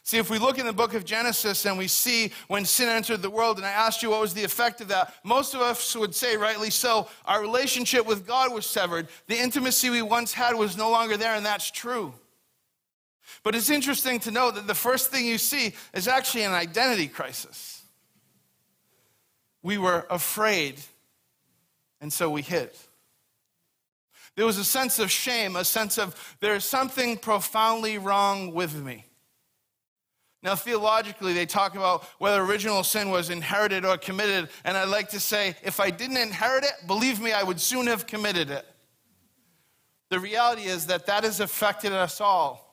See, 0.03 0.19
if 0.19 0.29
we 0.29 0.37
look 0.37 0.59
in 0.59 0.67
the 0.67 0.73
book 0.73 0.93
of 0.93 1.03
Genesis 1.03 1.65
and 1.65 1.75
we 1.75 1.87
see 1.87 2.33
when 2.49 2.65
sin 2.65 2.87
entered 2.87 3.23
the 3.23 3.31
world, 3.31 3.57
and 3.57 3.65
I 3.65 3.71
asked 3.71 4.03
you 4.03 4.11
what 4.11 4.21
was 4.21 4.35
the 4.35 4.43
effect 4.43 4.81
of 4.81 4.89
that, 4.89 5.11
most 5.23 5.55
of 5.55 5.61
us 5.61 5.95
would 5.95 6.13
say, 6.13 6.37
rightly 6.37 6.69
so, 6.69 7.07
our 7.25 7.41
relationship 7.41 8.05
with 8.05 8.27
God 8.27 8.53
was 8.53 8.67
severed. 8.67 9.07
The 9.25 9.39
intimacy 9.39 9.89
we 9.89 10.03
once 10.03 10.33
had 10.33 10.53
was 10.53 10.77
no 10.77 10.91
longer 10.91 11.17
there, 11.17 11.33
and 11.33 11.43
that's 11.43 11.71
true. 11.71 12.13
But 13.43 13.55
it's 13.55 13.69
interesting 13.69 14.19
to 14.21 14.31
know 14.31 14.51
that 14.51 14.67
the 14.67 14.75
first 14.75 15.11
thing 15.11 15.25
you 15.25 15.37
see 15.37 15.73
is 15.93 16.07
actually 16.07 16.43
an 16.43 16.53
identity 16.53 17.07
crisis. 17.07 17.83
We 19.63 19.77
were 19.77 20.05
afraid, 20.09 20.79
and 21.99 22.11
so 22.11 22.29
we 22.29 22.41
hid. 22.41 22.71
There 24.35 24.45
was 24.45 24.57
a 24.57 24.63
sense 24.63 24.97
of 24.99 25.11
shame, 25.11 25.55
a 25.55 25.65
sense 25.65 25.97
of 25.97 26.35
there's 26.39 26.65
something 26.65 27.17
profoundly 27.17 27.97
wrong 27.97 28.53
with 28.53 28.75
me. 28.75 29.05
Now, 30.43 30.55
theologically, 30.55 31.33
they 31.33 31.45
talk 31.45 31.75
about 31.75 32.03
whether 32.17 32.41
original 32.41 32.83
sin 32.83 33.11
was 33.11 33.29
inherited 33.29 33.85
or 33.85 33.97
committed, 33.97 34.49
and 34.63 34.75
I'd 34.75 34.87
like 34.87 35.09
to 35.09 35.19
say 35.19 35.55
if 35.63 35.79
I 35.79 35.91
didn't 35.91 36.17
inherit 36.17 36.63
it, 36.63 36.87
believe 36.87 37.21
me, 37.21 37.31
I 37.31 37.43
would 37.43 37.61
soon 37.61 37.85
have 37.87 38.07
committed 38.07 38.49
it. 38.49 38.65
The 40.09 40.19
reality 40.19 40.63
is 40.63 40.87
that 40.87 41.05
that 41.05 41.23
has 41.23 41.39
affected 41.39 41.93
us 41.93 42.19
all. 42.19 42.70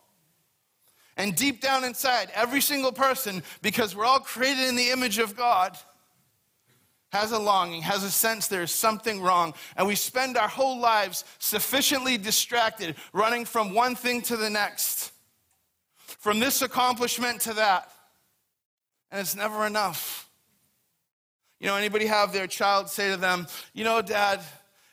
And 1.19 1.35
deep 1.35 1.61
down 1.61 1.83
inside, 1.83 2.31
every 2.33 2.61
single 2.61 2.93
person, 2.93 3.43
because 3.61 3.95
we're 3.95 4.05
all 4.05 4.21
created 4.21 4.69
in 4.69 4.77
the 4.77 4.91
image 4.91 5.19
of 5.19 5.37
God, 5.37 5.77
has 7.11 7.33
a 7.33 7.39
longing, 7.39 7.83
has 7.83 8.05
a 8.05 8.11
sense 8.11 8.47
there's 8.47 8.71
something 8.71 9.21
wrong. 9.21 9.53
And 9.77 9.89
we 9.89 9.97
spend 9.97 10.37
our 10.37 10.47
whole 10.47 10.79
lives 10.79 11.25
sufficiently 11.41 12.19
distracted, 12.19 12.95
running 13.13 13.45
from 13.45 13.75
one 13.75 13.97
thing 13.97 14.23
to 14.23 14.37
the 14.37 14.49
next, 14.49 15.11
from 16.21 16.39
this 16.39 16.63
accomplishment 16.63 17.41
to 17.43 17.55
that. 17.55 17.91
And 19.11 19.21
it's 19.21 19.35
never 19.35 19.67
enough. 19.67 20.29
You 21.59 21.67
know, 21.67 21.75
anybody 21.75 22.07
have 22.07 22.33
their 22.33 22.47
child 22.47 22.91
say 22.91 23.11
to 23.11 23.17
them, 23.17 23.49
You 23.73 23.83
know, 23.83 24.03
dad, 24.03 24.41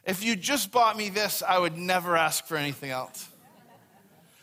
if 0.05 0.24
you 0.24 0.36
just 0.36 0.72
bought 0.72 0.98
me 0.98 1.10
this, 1.10 1.44
I 1.44 1.60
would 1.60 1.77
never 1.77 2.17
ask 2.17 2.48
for 2.48 2.58
anything 2.58 2.89
else. 2.89 3.29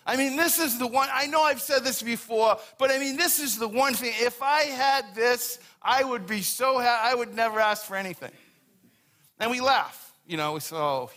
I 0.04 0.16
mean, 0.16 0.36
this 0.36 0.58
is 0.58 0.78
the 0.78 0.86
one, 0.86 1.08
I 1.12 1.26
know 1.26 1.42
I've 1.42 1.60
said 1.60 1.84
this 1.84 2.02
before, 2.02 2.58
but 2.78 2.90
I 2.90 2.98
mean, 2.98 3.16
this 3.16 3.38
is 3.38 3.58
the 3.58 3.68
one 3.68 3.94
thing. 3.94 4.12
If 4.16 4.42
I 4.42 4.62
had 4.62 5.14
this, 5.14 5.60
I 5.80 6.02
would 6.02 6.26
be 6.26 6.42
so 6.42 6.78
happy, 6.78 7.10
I 7.10 7.14
would 7.14 7.34
never 7.34 7.60
ask 7.60 7.84
for 7.84 7.96
anything. 7.96 8.32
And 9.38 9.50
we 9.50 9.60
laugh. 9.60 10.12
You 10.26 10.36
know, 10.36 10.54
we 10.54 10.60
say, 10.60 10.76
oh, 10.76 11.10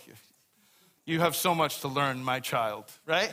you 1.04 1.20
have 1.20 1.34
so 1.34 1.54
much 1.54 1.80
to 1.80 1.88
learn, 1.88 2.22
my 2.22 2.40
child, 2.40 2.84
right? 3.06 3.30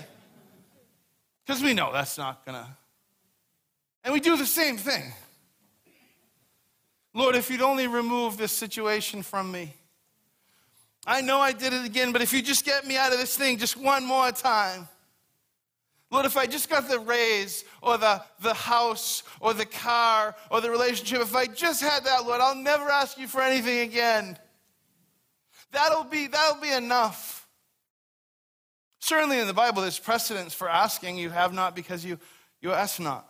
Because 1.46 1.62
we 1.62 1.74
know 1.74 1.92
that's 1.92 2.18
not 2.18 2.46
to. 2.46 2.66
And 4.04 4.14
we 4.14 4.20
do 4.20 4.36
the 4.38 4.46
same 4.46 4.78
thing. 4.78 5.14
Lord, 7.14 7.36
if 7.36 7.50
you'd 7.50 7.62
only 7.62 7.88
remove 7.88 8.38
this 8.38 8.52
situation 8.52 9.22
from 9.22 9.52
me. 9.52 9.74
I 11.06 11.22
know 11.22 11.40
I 11.40 11.52
did 11.52 11.74
it 11.74 11.86
again, 11.86 12.12
but 12.12 12.22
if 12.22 12.34
you 12.34 12.42
just 12.42 12.66
get 12.66 12.88
me 12.88 12.98
out 12.98 13.12
of 13.12 13.20
this 13.20 13.38
thing 13.38 13.58
just 13.58 13.78
one 13.78 14.06
more 14.06 14.32
time. 14.32 14.88
Lord, 16.14 16.28
if 16.28 16.38
I 16.38 16.46
just 16.46 16.70
got 16.70 16.88
the 16.88 17.00
raise 17.00 17.66
or 17.82 17.98
the, 17.98 18.22
the 18.40 18.54
house 18.54 19.24
or 19.40 19.56
the 19.56 19.66
car 19.66 20.36
or 20.52 20.62
the 20.62 20.70
relationship, 20.70 21.22
if 21.22 21.36
I 21.36 21.48
just 21.48 21.82
had 21.82 22.04
that, 22.04 22.28
Lord, 22.28 22.40
I'll 22.40 22.54
never 22.54 22.88
ask 22.88 23.18
you 23.18 23.28
for 23.28 23.42
anything 23.42 23.80
again. 23.80 24.38
That'll 25.72 26.04
be, 26.04 26.28
that'll 26.28 26.62
be 26.62 26.72
enough. 26.72 27.48
Certainly 29.00 29.40
in 29.40 29.48
the 29.48 29.56
Bible, 29.56 29.82
there's 29.82 29.98
precedence 29.98 30.54
for 30.54 30.70
asking. 30.70 31.18
You 31.18 31.32
have 31.32 31.52
not 31.52 31.76
because 31.76 32.06
you, 32.06 32.20
you 32.62 32.72
ask 32.72 33.00
not. 33.00 33.28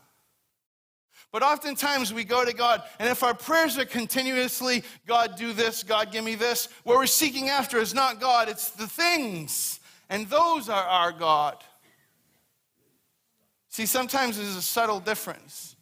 But 1.31 1.41
oftentimes 1.41 2.13
we 2.13 2.25
go 2.25 2.43
to 2.43 2.53
God, 2.53 2.83
and 2.99 3.07
if 3.07 3.23
our 3.23 3.33
prayers 3.33 3.77
are 3.77 3.85
continuously, 3.85 4.83
God, 5.07 5.37
do 5.37 5.53
this, 5.53 5.83
God, 5.83 6.11
give 6.11 6.25
me 6.25 6.35
this, 6.35 6.67
what 6.83 6.97
we're 6.97 7.05
seeking 7.05 7.47
after 7.47 7.77
is 7.77 7.93
not 7.93 8.19
God, 8.19 8.49
it's 8.49 8.71
the 8.71 8.87
things. 8.87 9.79
And 10.09 10.29
those 10.29 10.67
are 10.67 10.83
our 10.83 11.13
God. 11.13 11.63
See, 13.73 13.87
sometimes 13.87 14.37
there's 14.37 14.55
a 14.55 14.61
subtle 14.61 14.99
difference. 14.99 15.75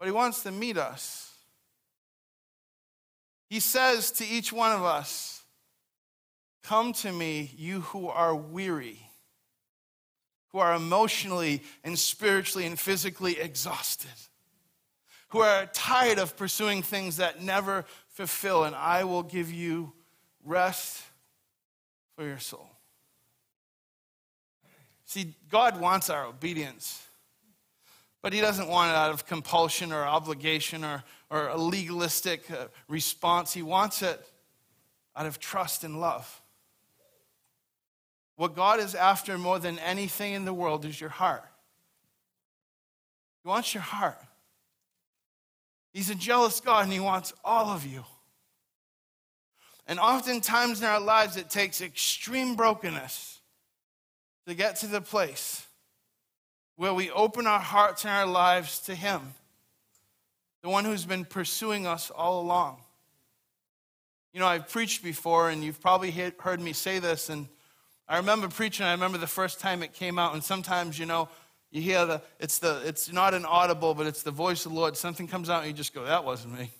But 0.00 0.06
he 0.06 0.10
wants 0.10 0.42
to 0.42 0.50
meet 0.50 0.76
us. 0.76 1.32
He 3.48 3.60
says 3.60 4.10
to 4.10 4.26
each 4.26 4.52
one 4.52 4.72
of 4.72 4.82
us, 4.82 5.44
Come 6.64 6.92
to 6.94 7.12
me, 7.12 7.52
you 7.56 7.82
who 7.82 8.08
are 8.08 8.34
weary, 8.34 8.98
who 10.48 10.58
are 10.58 10.74
emotionally 10.74 11.62
and 11.84 11.96
spiritually 11.96 12.66
and 12.66 12.76
physically 12.76 13.38
exhausted, 13.38 14.10
who 15.28 15.38
are 15.38 15.66
tired 15.66 16.18
of 16.18 16.36
pursuing 16.36 16.82
things 16.82 17.18
that 17.18 17.40
never 17.40 17.84
fulfill, 18.08 18.64
and 18.64 18.74
I 18.74 19.04
will 19.04 19.22
give 19.22 19.52
you 19.52 19.92
rest 20.44 21.04
for 22.16 22.24
your 22.24 22.40
soul. 22.40 22.75
See, 25.06 25.34
God 25.48 25.80
wants 25.80 26.10
our 26.10 26.26
obedience, 26.26 27.06
but 28.22 28.32
He 28.32 28.40
doesn't 28.40 28.68
want 28.68 28.90
it 28.90 28.96
out 28.96 29.10
of 29.12 29.24
compulsion 29.24 29.92
or 29.92 30.04
obligation 30.04 30.84
or, 30.84 31.04
or 31.30 31.48
a 31.48 31.56
legalistic 31.56 32.50
uh, 32.50 32.66
response. 32.88 33.54
He 33.54 33.62
wants 33.62 34.02
it 34.02 34.20
out 35.14 35.26
of 35.26 35.38
trust 35.38 35.84
and 35.84 36.00
love. 36.00 36.42
What 38.34 38.56
God 38.56 38.80
is 38.80 38.96
after 38.96 39.38
more 39.38 39.60
than 39.60 39.78
anything 39.78 40.34
in 40.34 40.44
the 40.44 40.52
world 40.52 40.84
is 40.84 41.00
your 41.00 41.08
heart. 41.08 41.44
He 43.44 43.48
wants 43.48 43.72
your 43.72 43.84
heart. 43.84 44.18
He's 45.92 46.10
a 46.10 46.16
jealous 46.16 46.60
God 46.60 46.84
and 46.84 46.92
He 46.92 47.00
wants 47.00 47.32
all 47.44 47.66
of 47.68 47.86
you. 47.86 48.04
And 49.86 50.00
oftentimes 50.00 50.80
in 50.80 50.86
our 50.86 51.00
lives, 51.00 51.36
it 51.36 51.48
takes 51.48 51.80
extreme 51.80 52.56
brokenness 52.56 53.35
to 54.46 54.54
get 54.54 54.76
to 54.76 54.86
the 54.86 55.00
place 55.00 55.66
where 56.76 56.94
we 56.94 57.10
open 57.10 57.46
our 57.46 57.60
hearts 57.60 58.04
and 58.04 58.12
our 58.12 58.26
lives 58.26 58.80
to 58.80 58.94
Him, 58.94 59.34
the 60.62 60.68
one 60.68 60.84
who's 60.84 61.04
been 61.04 61.24
pursuing 61.24 61.86
us 61.86 62.10
all 62.10 62.40
along. 62.40 62.78
You 64.32 64.40
know, 64.40 64.46
I've 64.46 64.68
preached 64.68 65.02
before, 65.02 65.48
and 65.48 65.64
you've 65.64 65.80
probably 65.80 66.10
heard 66.38 66.60
me 66.60 66.74
say 66.74 66.98
this, 66.98 67.30
and 67.30 67.48
I 68.06 68.18
remember 68.18 68.48
preaching, 68.48 68.84
I 68.84 68.92
remember 68.92 69.18
the 69.18 69.26
first 69.26 69.58
time 69.58 69.82
it 69.82 69.94
came 69.94 70.18
out, 70.18 70.34
and 70.34 70.44
sometimes, 70.44 70.98
you 70.98 71.06
know, 71.06 71.28
you 71.70 71.80
hear 71.80 72.04
the, 72.06 72.22
it's 72.38 72.58
the, 72.58 72.82
it's 72.84 73.10
not 73.10 73.34
an 73.34 73.44
audible, 73.44 73.94
but 73.94 74.06
it's 74.06 74.22
the 74.22 74.30
voice 74.30 74.64
of 74.66 74.72
the 74.72 74.78
Lord. 74.78 74.96
Something 74.96 75.26
comes 75.26 75.48
out, 75.48 75.62
and 75.62 75.68
you 75.68 75.76
just 75.76 75.94
go, 75.94 76.04
that 76.04 76.24
wasn't 76.24 76.58
me. 76.58 76.70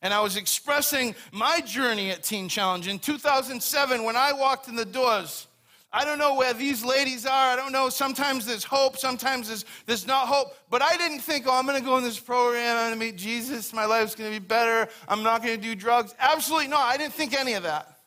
And 0.00 0.14
I 0.14 0.20
was 0.20 0.36
expressing 0.36 1.16
my 1.32 1.60
journey 1.60 2.10
at 2.10 2.22
Teen 2.22 2.48
Challenge 2.48 2.86
in 2.86 3.00
2007 3.00 4.04
when 4.04 4.14
I 4.16 4.32
walked 4.32 4.68
in 4.68 4.76
the 4.76 4.84
doors. 4.84 5.47
I 5.90 6.04
don't 6.04 6.18
know 6.18 6.34
where 6.34 6.52
these 6.52 6.84
ladies 6.84 7.24
are. 7.24 7.52
I 7.52 7.56
don't 7.56 7.72
know. 7.72 7.88
Sometimes 7.88 8.44
there's 8.44 8.64
hope, 8.64 8.98
sometimes 8.98 9.48
there's, 9.48 9.64
there's 9.86 10.06
not 10.06 10.28
hope. 10.28 10.54
But 10.68 10.82
I 10.82 10.96
didn't 10.98 11.20
think, 11.20 11.46
oh, 11.48 11.58
I'm 11.58 11.66
going 11.66 11.78
to 11.78 11.84
go 11.84 11.96
in 11.96 12.04
this 12.04 12.20
program, 12.20 12.76
I'm 12.76 12.90
going 12.90 13.00
to 13.00 13.06
meet 13.06 13.16
Jesus, 13.16 13.72
my 13.72 13.86
life's 13.86 14.14
going 14.14 14.32
to 14.32 14.38
be 14.38 14.46
better, 14.46 14.90
I'm 15.08 15.22
not 15.22 15.42
going 15.42 15.56
to 15.56 15.62
do 15.62 15.74
drugs. 15.74 16.14
Absolutely 16.18 16.68
not. 16.68 16.92
I 16.92 16.98
didn't 16.98 17.14
think 17.14 17.38
any 17.38 17.54
of 17.54 17.62
that. 17.62 17.98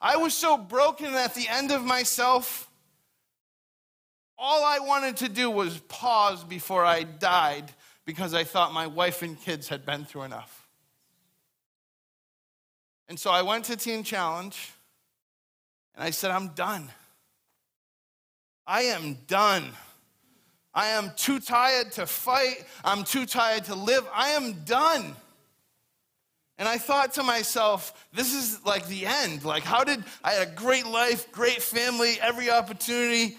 I 0.00 0.16
was 0.16 0.34
so 0.34 0.56
broken 0.58 1.14
at 1.14 1.34
the 1.34 1.48
end 1.48 1.70
of 1.70 1.84
myself. 1.84 2.68
All 4.36 4.64
I 4.64 4.80
wanted 4.80 5.18
to 5.18 5.28
do 5.28 5.48
was 5.48 5.78
pause 5.88 6.42
before 6.42 6.84
I 6.84 7.04
died 7.04 7.72
because 8.04 8.34
I 8.34 8.44
thought 8.44 8.72
my 8.72 8.88
wife 8.88 9.22
and 9.22 9.40
kids 9.40 9.68
had 9.68 9.86
been 9.86 10.04
through 10.04 10.22
enough. 10.22 10.68
And 13.08 13.18
so 13.18 13.30
I 13.30 13.42
went 13.42 13.66
to 13.66 13.76
Teen 13.76 14.02
Challenge. 14.02 14.73
And 15.94 16.04
I 16.04 16.10
said, 16.10 16.30
I'm 16.30 16.48
done. 16.48 16.90
I 18.66 18.82
am 18.82 19.18
done. 19.26 19.70
I 20.74 20.88
am 20.88 21.12
too 21.16 21.38
tired 21.38 21.92
to 21.92 22.06
fight. 22.06 22.64
I'm 22.84 23.04
too 23.04 23.26
tired 23.26 23.64
to 23.66 23.74
live. 23.74 24.06
I 24.12 24.30
am 24.30 24.64
done. 24.64 25.14
And 26.58 26.68
I 26.68 26.78
thought 26.78 27.14
to 27.14 27.22
myself, 27.22 28.06
this 28.12 28.32
is 28.32 28.64
like 28.64 28.86
the 28.86 29.06
end. 29.06 29.44
Like, 29.44 29.64
how 29.64 29.84
did 29.84 30.04
I 30.22 30.32
had 30.32 30.48
a 30.48 30.50
great 30.52 30.86
life, 30.86 31.30
great 31.32 31.60
family, 31.62 32.18
every 32.20 32.50
opportunity. 32.50 33.36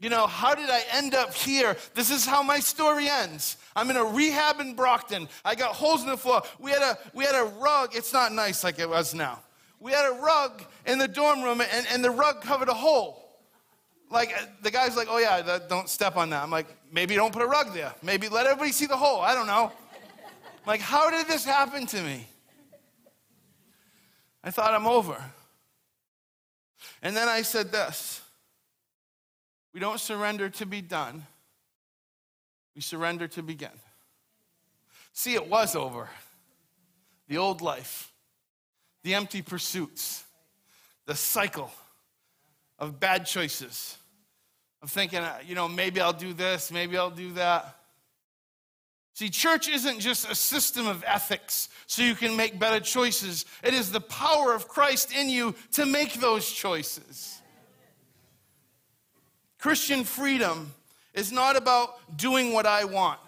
You 0.00 0.10
know, 0.10 0.26
how 0.26 0.54
did 0.54 0.68
I 0.68 0.82
end 0.92 1.14
up 1.14 1.32
here? 1.32 1.76
This 1.94 2.10
is 2.10 2.26
how 2.26 2.42
my 2.42 2.58
story 2.58 3.08
ends. 3.08 3.56
I'm 3.74 3.88
in 3.90 3.96
a 3.96 4.04
rehab 4.04 4.60
in 4.60 4.74
Brockton. 4.74 5.28
I 5.44 5.54
got 5.54 5.74
holes 5.74 6.02
in 6.02 6.08
the 6.08 6.16
floor. 6.16 6.42
We 6.58 6.72
had 6.72 6.82
a, 6.82 6.98
we 7.14 7.24
had 7.24 7.36
a 7.36 7.44
rug. 7.44 7.94
It's 7.94 8.12
not 8.12 8.32
nice 8.32 8.64
like 8.64 8.78
it 8.78 8.88
was 8.88 9.14
now. 9.14 9.40
We 9.84 9.92
had 9.92 10.10
a 10.10 10.14
rug 10.14 10.64
in 10.86 10.96
the 10.96 11.06
dorm 11.06 11.42
room, 11.42 11.60
and, 11.60 11.86
and 11.92 12.02
the 12.02 12.10
rug 12.10 12.40
covered 12.40 12.70
a 12.70 12.74
hole. 12.74 13.22
Like, 14.10 14.32
uh, 14.34 14.46
the 14.62 14.70
guy's 14.70 14.96
like, 14.96 15.08
oh, 15.10 15.18
yeah, 15.18 15.42
that, 15.42 15.68
don't 15.68 15.90
step 15.90 16.16
on 16.16 16.30
that. 16.30 16.42
I'm 16.42 16.50
like, 16.50 16.68
maybe 16.90 17.14
don't 17.14 17.34
put 17.34 17.42
a 17.42 17.46
rug 17.46 17.74
there. 17.74 17.92
Maybe 18.02 18.30
let 18.30 18.46
everybody 18.46 18.72
see 18.72 18.86
the 18.86 18.96
hole. 18.96 19.20
I 19.20 19.34
don't 19.34 19.46
know. 19.46 19.70
like, 20.66 20.80
how 20.80 21.10
did 21.10 21.26
this 21.26 21.44
happen 21.44 21.84
to 21.84 22.00
me? 22.00 22.26
I 24.42 24.50
thought 24.50 24.72
I'm 24.72 24.86
over. 24.86 25.22
And 27.02 27.14
then 27.14 27.28
I 27.28 27.42
said 27.42 27.70
this 27.70 28.22
we 29.74 29.80
don't 29.80 30.00
surrender 30.00 30.48
to 30.48 30.64
be 30.64 30.80
done, 30.80 31.26
we 32.74 32.80
surrender 32.80 33.28
to 33.28 33.42
begin. 33.42 33.68
See, 35.12 35.34
it 35.34 35.46
was 35.46 35.76
over. 35.76 36.08
The 37.28 37.36
old 37.36 37.60
life, 37.60 38.13
the 39.04 39.14
empty 39.14 39.42
pursuits, 39.42 40.24
the 41.06 41.14
cycle 41.14 41.70
of 42.78 42.98
bad 42.98 43.26
choices, 43.26 43.96
of 44.82 44.90
thinking, 44.90 45.20
uh, 45.20 45.38
you 45.46 45.54
know, 45.54 45.68
maybe 45.68 46.00
I'll 46.00 46.12
do 46.12 46.32
this, 46.32 46.72
maybe 46.72 46.96
I'll 46.96 47.10
do 47.10 47.34
that. 47.34 47.76
See, 49.12 49.28
church 49.28 49.68
isn't 49.68 50.00
just 50.00 50.28
a 50.28 50.34
system 50.34 50.88
of 50.88 51.04
ethics 51.06 51.68
so 51.86 52.02
you 52.02 52.14
can 52.16 52.34
make 52.34 52.58
better 52.58 52.80
choices. 52.80 53.44
It 53.62 53.72
is 53.72 53.92
the 53.92 54.00
power 54.00 54.54
of 54.54 54.66
Christ 54.66 55.14
in 55.14 55.28
you 55.28 55.54
to 55.72 55.86
make 55.86 56.14
those 56.14 56.50
choices. 56.50 57.40
Christian 59.58 60.02
freedom 60.02 60.74
is 61.12 61.30
not 61.30 61.56
about 61.56 62.16
doing 62.16 62.52
what 62.52 62.66
I 62.66 62.84
want. 62.84 63.20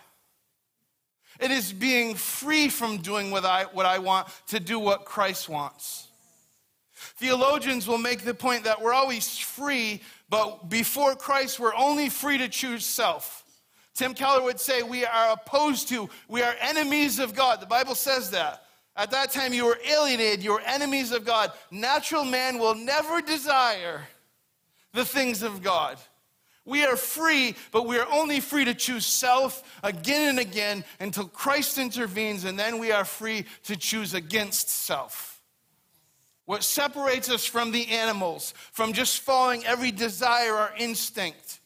It 1.41 1.51
is 1.51 1.73
being 1.73 2.15
free 2.15 2.69
from 2.69 2.99
doing 2.99 3.31
what 3.31 3.45
I, 3.45 3.65
what 3.65 3.87
I 3.87 3.99
want 3.99 4.29
to 4.49 4.61
do 4.61 4.79
what 4.79 5.05
Christ 5.05 5.49
wants. 5.49 6.09
Theologians 7.19 7.87
will 7.87 7.99
make 7.99 8.23
the 8.23 8.35
point 8.35 8.65
that 8.65 8.81
we're 8.81 8.95
always 8.95 9.39
free, 9.39 10.01
but 10.29 10.69
before 10.69 11.15
Christ, 11.15 11.61
we're 11.61 11.75
only 11.75 12.09
free 12.09 12.39
to 12.39 12.49
choose 12.49 12.85
self. 12.85 13.45
Tim 13.95 14.15
Keller 14.15 14.43
would 14.43 14.61
say, 14.61 14.83
We 14.83 15.05
are 15.05 15.33
opposed 15.33 15.89
to, 15.89 16.09
we 16.29 16.43
are 16.43 16.55
enemies 16.61 17.19
of 17.19 17.35
God. 17.35 17.61
The 17.61 17.67
Bible 17.67 17.95
says 17.95 18.31
that. 18.31 18.63
At 18.95 19.11
that 19.11 19.31
time, 19.31 19.53
you 19.53 19.67
were 19.67 19.79
alienated, 19.87 20.43
you 20.43 20.53
were 20.53 20.61
enemies 20.61 21.13
of 21.13 21.25
God. 21.25 21.53
Natural 21.71 22.25
man 22.25 22.59
will 22.59 22.75
never 22.75 23.21
desire 23.21 24.07
the 24.95 25.05
things 25.05 25.43
of 25.43 25.63
God. 25.63 25.99
We 26.67 26.85
are 26.85 26.97
free, 26.97 27.55
but 27.71 27.87
we 27.87 27.97
are 27.99 28.09
only 28.11 28.41
free 28.41 28.65
to 28.65 28.75
choose 28.75 29.07
self 29.07 29.63
again 29.85 30.31
and 30.31 30.39
again 30.41 30.85
until 30.99 31.29
Christ 31.29 31.79
intervenes, 31.79 32.45
and 32.45 32.59
then 32.59 32.79
we 32.79 32.91
are 32.91 33.05
free 33.05 33.47
to 33.63 33.77
choose 33.77 34.15
against 34.15 34.69
self. 34.69 35.41
What 36.45 36.65
separates 36.65 37.31
us 37.31 37.47
from 37.47 37.71
the 37.71 37.87
animals, 37.89 38.53
from 38.73 38.93
just 38.93 39.21
following 39.21 39.65
every 39.65 39.93
desire 39.93 40.53
or 40.53 40.73
instinct, 40.77 41.61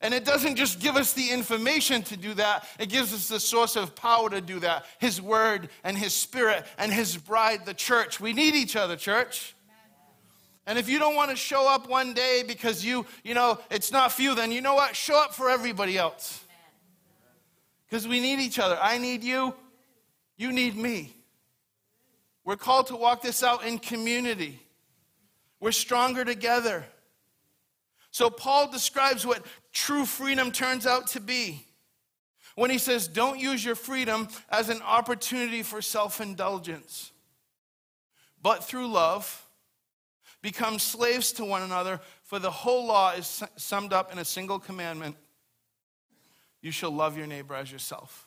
and 0.00 0.14
it 0.14 0.24
doesn't 0.24 0.56
just 0.56 0.80
give 0.80 0.96
us 0.96 1.12
the 1.12 1.30
information 1.30 2.02
to 2.04 2.16
do 2.16 2.32
that, 2.34 2.66
it 2.78 2.88
gives 2.88 3.12
us 3.12 3.28
the 3.28 3.40
source 3.40 3.76
of 3.76 3.94
power 3.94 4.30
to 4.30 4.40
do 4.40 4.60
that 4.60 4.86
His 4.98 5.20
Word 5.20 5.68
and 5.84 5.98
His 5.98 6.14
Spirit 6.14 6.64
and 6.78 6.92
His 6.92 7.16
bride, 7.16 7.66
the 7.66 7.74
church. 7.74 8.20
We 8.20 8.32
need 8.32 8.54
each 8.54 8.76
other, 8.76 8.96
church. 8.96 9.54
And 10.66 10.78
if 10.78 10.88
you 10.88 10.98
don't 10.98 11.14
want 11.14 11.30
to 11.30 11.36
show 11.36 11.68
up 11.68 11.88
one 11.88 12.14
day 12.14 12.44
because 12.46 12.84
you, 12.84 13.06
you 13.24 13.34
know, 13.34 13.58
it's 13.70 13.90
not 13.90 14.12
for 14.12 14.22
you, 14.22 14.34
then 14.34 14.52
you 14.52 14.60
know 14.60 14.74
what? 14.74 14.94
Show 14.94 15.20
up 15.22 15.34
for 15.34 15.50
everybody 15.50 15.96
else. 15.96 16.44
Because 17.88 18.06
we 18.06 18.20
need 18.20 18.38
each 18.38 18.58
other. 18.58 18.78
I 18.80 18.98
need 18.98 19.24
you. 19.24 19.54
You 20.36 20.52
need 20.52 20.76
me. 20.76 21.12
We're 22.44 22.56
called 22.56 22.88
to 22.88 22.96
walk 22.96 23.22
this 23.22 23.42
out 23.42 23.64
in 23.64 23.78
community. 23.78 24.60
We're 25.60 25.72
stronger 25.72 26.24
together. 26.24 26.84
So 28.10 28.30
Paul 28.30 28.70
describes 28.70 29.26
what 29.26 29.44
true 29.72 30.04
freedom 30.04 30.50
turns 30.50 30.86
out 30.86 31.08
to 31.08 31.20
be 31.20 31.64
when 32.54 32.70
he 32.70 32.78
says, 32.78 33.08
Don't 33.08 33.38
use 33.38 33.64
your 33.64 33.74
freedom 33.74 34.28
as 34.50 34.68
an 34.68 34.82
opportunity 34.82 35.62
for 35.62 35.82
self 35.82 36.20
indulgence, 36.20 37.12
but 38.42 38.64
through 38.64 38.88
love, 38.88 39.46
become 40.42 40.78
slaves 40.78 41.32
to 41.32 41.44
one 41.44 41.62
another, 41.62 42.00
for 42.22 42.38
the 42.38 42.50
whole 42.50 42.86
law 42.86 43.12
is 43.12 43.42
summed 43.56 43.92
up 43.92 44.12
in 44.12 44.18
a 44.18 44.24
single 44.24 44.58
commandment 44.58 45.16
you 46.62 46.70
shall 46.70 46.90
love 46.90 47.16
your 47.16 47.26
neighbor 47.26 47.54
as 47.54 47.72
yourself. 47.72 48.26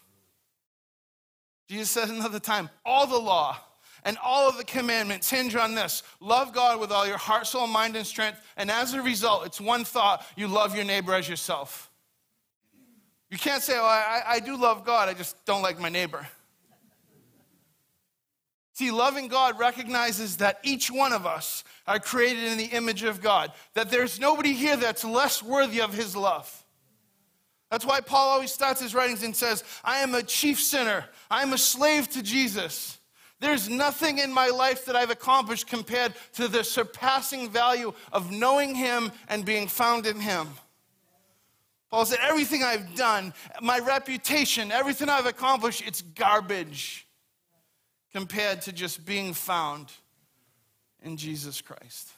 Jesus 1.69 1.91
says 1.91 2.09
another 2.09 2.39
time, 2.39 2.69
all 2.85 3.07
the 3.07 3.17
law 3.17 3.57
and 4.03 4.17
all 4.23 4.49
of 4.49 4.57
the 4.57 4.63
commandments 4.63 5.29
hinge 5.29 5.55
on 5.55 5.75
this 5.75 6.03
love 6.19 6.53
God 6.53 6.79
with 6.79 6.91
all 6.91 7.07
your 7.07 7.17
heart, 7.17 7.47
soul, 7.47 7.67
mind, 7.67 7.95
and 7.95 8.05
strength. 8.05 8.41
And 8.57 8.69
as 8.69 8.93
a 8.93 9.01
result, 9.01 9.45
it's 9.45 9.61
one 9.61 9.85
thought 9.85 10.25
you 10.35 10.47
love 10.47 10.75
your 10.75 10.85
neighbor 10.85 11.13
as 11.13 11.29
yourself. 11.29 11.89
You 13.29 13.37
can't 13.37 13.63
say, 13.63 13.73
oh, 13.77 13.83
I, 13.83 14.21
I 14.27 14.39
do 14.39 14.57
love 14.57 14.85
God, 14.85 15.09
I 15.09 15.13
just 15.13 15.43
don't 15.45 15.61
like 15.61 15.79
my 15.79 15.89
neighbor. 15.89 16.27
See, 18.73 18.89
loving 18.89 19.27
God 19.27 19.59
recognizes 19.59 20.37
that 20.37 20.59
each 20.63 20.89
one 20.89 21.13
of 21.13 21.27
us 21.27 21.63
are 21.85 21.99
created 21.99 22.45
in 22.45 22.57
the 22.57 22.65
image 22.65 23.03
of 23.03 23.21
God, 23.21 23.51
that 23.75 23.91
there's 23.91 24.19
nobody 24.19 24.53
here 24.53 24.75
that's 24.75 25.05
less 25.05 25.43
worthy 25.43 25.79
of 25.79 25.93
his 25.93 26.15
love. 26.15 26.63
That's 27.69 27.85
why 27.85 28.01
Paul 28.01 28.29
always 28.29 28.51
starts 28.51 28.81
his 28.81 28.95
writings 28.95 29.23
and 29.23 29.35
says, 29.35 29.63
I 29.83 29.99
am 29.99 30.15
a 30.15 30.23
chief 30.23 30.59
sinner, 30.59 31.05
I 31.29 31.43
am 31.43 31.53
a 31.53 31.57
slave 31.57 32.09
to 32.09 32.23
Jesus. 32.23 32.97
There's 33.39 33.69
nothing 33.69 34.19
in 34.19 34.31
my 34.31 34.47
life 34.47 34.85
that 34.85 34.95
I've 34.95 35.11
accomplished 35.11 35.67
compared 35.67 36.13
to 36.35 36.47
the 36.47 36.63
surpassing 36.63 37.49
value 37.49 37.93
of 38.13 38.31
knowing 38.31 38.73
Him 38.73 39.11
and 39.27 39.43
being 39.43 39.67
found 39.67 40.05
in 40.05 40.17
Him. 40.17 40.47
Paul 41.91 42.05
said, 42.05 42.19
Everything 42.21 42.63
I've 42.63 42.95
done, 42.95 43.33
my 43.61 43.79
reputation, 43.79 44.71
everything 44.71 45.09
I've 45.09 45.25
accomplished, 45.25 45.83
it's 45.85 46.01
garbage 46.01 47.02
compared 48.13 48.61
to 48.61 48.71
just 48.71 49.05
being 49.05 49.33
found 49.33 49.91
in 51.01 51.17
Jesus 51.17 51.61
Christ. 51.61 52.11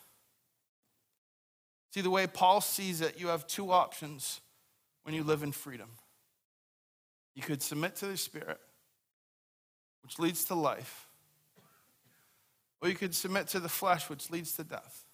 See, 1.92 2.02
the 2.02 2.10
way 2.10 2.28
Paul 2.28 2.60
sees 2.60 3.02
it, 3.02 3.20
you 3.20 3.28
have 3.28 3.48
two 3.48 3.72
options 3.72 4.42
when 5.04 5.16
you 5.16 5.24
live 5.24 5.44
in 5.44 5.54
freedom. 5.54 5.90
You 7.34 7.42
could 7.42 7.62
submit 7.62 7.96
to 7.98 8.08
the 8.08 8.18
Spirit, 8.18 8.60
which 10.04 10.20
leads 10.20 10.46
to 10.46 10.56
life, 10.56 11.08
or 12.82 12.90
you 12.90 12.96
could 12.96 13.16
submit 13.16 13.48
to 13.50 13.60
the 13.60 13.70
flesh, 13.70 14.10
which 14.10 14.30
leads 14.30 14.54
to 14.58 14.64
death. 14.64 15.06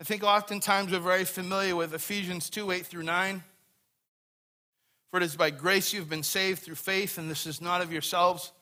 I 0.00 0.04
think 0.04 0.22
oftentimes 0.22 0.92
we're 0.92 1.00
very 1.00 1.24
familiar 1.24 1.74
with 1.74 1.92
Ephesians 1.92 2.50
2 2.50 2.70
8 2.70 2.86
through 2.86 3.02
9. 3.02 3.42
For 5.10 5.16
it 5.16 5.22
is 5.22 5.36
by 5.36 5.50
grace 5.50 5.92
you've 5.92 6.10
been 6.10 6.22
saved 6.22 6.60
through 6.60 6.74
faith, 6.74 7.16
and 7.16 7.30
this 7.30 7.46
is 7.46 7.62
not 7.62 7.80
of 7.80 7.90
yourselves. 7.90 8.52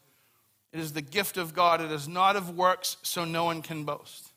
It 0.76 0.80
is 0.80 0.92
the 0.92 1.00
gift 1.00 1.38
of 1.38 1.54
God. 1.54 1.80
It 1.80 1.90
is 1.90 2.06
not 2.06 2.36
of 2.36 2.54
works, 2.54 2.98
so 3.00 3.24
no 3.24 3.44
one 3.46 3.62
can 3.62 3.84
boast. 3.84 4.28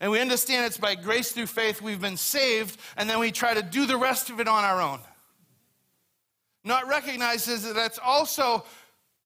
And 0.00 0.10
we 0.10 0.18
understand 0.18 0.66
it's 0.66 0.78
by 0.78 0.96
grace 0.96 1.30
through 1.30 1.46
faith 1.46 1.80
we've 1.80 2.00
been 2.00 2.16
saved, 2.16 2.76
and 2.96 3.08
then 3.08 3.20
we 3.20 3.30
try 3.30 3.54
to 3.54 3.62
do 3.62 3.86
the 3.86 3.96
rest 3.96 4.30
of 4.30 4.40
it 4.40 4.48
on 4.48 4.64
our 4.64 4.80
own. 4.80 4.98
Not 6.64 6.88
recognizes 6.88 7.62
that 7.62 7.76
that's 7.76 8.00
also 8.04 8.64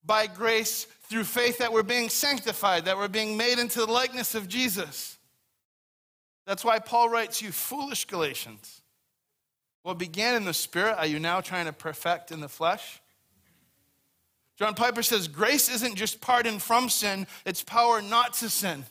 by 0.04 0.26
grace 0.26 0.86
through 1.04 1.24
faith 1.24 1.56
that 1.58 1.72
we're 1.72 1.82
being 1.82 2.10
sanctified, 2.10 2.84
that 2.84 2.98
we're 2.98 3.08
being 3.08 3.38
made 3.38 3.58
into 3.58 3.78
the 3.78 3.90
likeness 3.90 4.34
of 4.34 4.48
Jesus. 4.48 5.16
That's 6.46 6.62
why 6.62 6.78
Paul 6.78 7.08
writes, 7.08 7.40
You 7.40 7.52
foolish 7.52 8.04
Galatians. 8.04 8.82
What 9.82 9.96
began 9.96 10.34
in 10.34 10.44
the 10.44 10.52
spirit, 10.52 10.98
are 10.98 11.06
you 11.06 11.18
now 11.18 11.40
trying 11.40 11.64
to 11.64 11.72
perfect 11.72 12.32
in 12.32 12.40
the 12.40 12.50
flesh? 12.50 13.00
John 14.58 14.74
Piper 14.74 15.02
says, 15.02 15.28
Grace 15.28 15.68
isn't 15.68 15.96
just 15.96 16.20
pardon 16.20 16.58
from 16.58 16.88
sin, 16.88 17.26
it's 17.44 17.62
power 17.62 18.00
not 18.00 18.34
to 18.34 18.48
sin. 18.48 18.84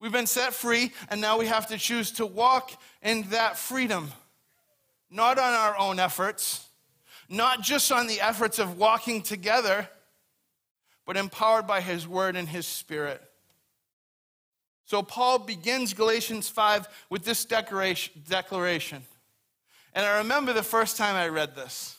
We've 0.00 0.12
been 0.12 0.26
set 0.26 0.54
free, 0.54 0.92
and 1.10 1.20
now 1.20 1.38
we 1.38 1.46
have 1.46 1.66
to 1.68 1.78
choose 1.78 2.12
to 2.12 2.26
walk 2.26 2.70
in 3.02 3.22
that 3.30 3.58
freedom, 3.58 4.12
not 5.10 5.38
on 5.38 5.52
our 5.52 5.76
own 5.76 5.98
efforts, 5.98 6.66
not 7.28 7.62
just 7.62 7.90
on 7.90 8.06
the 8.06 8.20
efforts 8.20 8.58
of 8.58 8.78
walking 8.78 9.22
together 9.22 9.88
but 11.08 11.16
empowered 11.16 11.66
by 11.66 11.80
his 11.80 12.06
word 12.06 12.36
and 12.36 12.46
his 12.46 12.66
spirit. 12.66 13.22
So 14.84 15.02
Paul 15.02 15.38
begins 15.38 15.94
Galatians 15.94 16.50
5 16.50 16.86
with 17.08 17.24
this 17.24 17.46
declaration. 17.46 19.02
And 19.94 20.04
I 20.04 20.18
remember 20.18 20.52
the 20.52 20.62
first 20.62 20.98
time 20.98 21.16
I 21.16 21.28
read 21.28 21.56
this. 21.56 21.96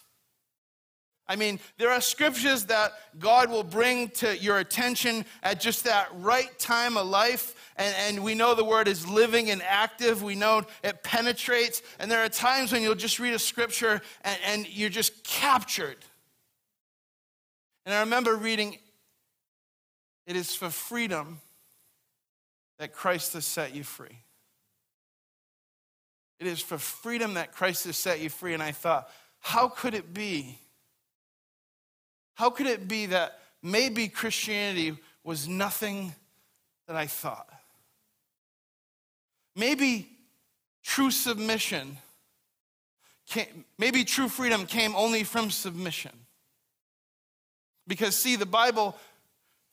I 1.29 1.35
mean, 1.35 1.59
there 1.77 1.91
are 1.91 2.01
scriptures 2.01 2.65
that 2.65 2.91
God 3.19 3.51
will 3.51 3.63
bring 3.63 4.09
to 4.09 4.35
your 4.35 4.57
attention 4.57 5.25
at 5.43 5.61
just 5.61 5.83
that 5.83 6.09
right 6.15 6.57
time 6.57 6.97
of 6.97 7.05
life. 7.05 7.71
And, 7.77 7.95
and 7.99 8.23
we 8.23 8.33
know 8.33 8.55
the 8.55 8.65
word 8.65 8.87
is 8.87 9.07
living 9.07 9.51
and 9.51 9.61
active. 9.61 10.23
We 10.23 10.33
know 10.33 10.63
it 10.83 11.03
penetrates. 11.03 11.83
And 11.99 12.09
there 12.09 12.23
are 12.23 12.29
times 12.29 12.71
when 12.71 12.81
you'll 12.81 12.95
just 12.95 13.19
read 13.19 13.35
a 13.35 13.39
scripture 13.39 14.01
and, 14.23 14.39
and 14.43 14.69
you're 14.75 14.89
just 14.89 15.23
captured. 15.23 15.97
And 17.85 17.93
I 17.93 17.99
remember 17.99 18.35
reading, 18.35 18.79
It 20.25 20.35
is 20.35 20.55
for 20.55 20.71
freedom 20.71 21.41
that 22.79 22.91
Christ 22.91 23.33
has 23.33 23.45
set 23.45 23.75
you 23.75 23.83
free. 23.83 24.23
It 26.39 26.47
is 26.47 26.59
for 26.59 26.79
freedom 26.79 27.35
that 27.35 27.51
Christ 27.51 27.85
has 27.85 27.97
set 27.97 28.19
you 28.19 28.29
free. 28.29 28.55
And 28.55 28.63
I 28.63 28.71
thought, 28.71 29.11
how 29.41 29.67
could 29.67 29.93
it 29.93 30.13
be? 30.13 30.57
How 32.39 32.49
could 32.49 32.67
it 32.67 32.87
be 32.87 33.07
that 33.07 33.37
maybe 33.61 34.07
Christianity 34.07 34.97
was 35.25 35.45
nothing 35.45 36.15
that 36.87 36.95
I 36.95 37.05
thought? 37.05 37.49
Maybe 39.57 40.07
true 40.81 41.11
submission, 41.11 41.97
came, 43.27 43.65
maybe 43.77 44.05
true 44.05 44.29
freedom 44.29 44.65
came 44.65 44.95
only 44.95 45.25
from 45.25 45.51
submission. 45.51 46.13
Because, 47.85 48.15
see, 48.15 48.37
the 48.37 48.45
Bible, 48.45 48.95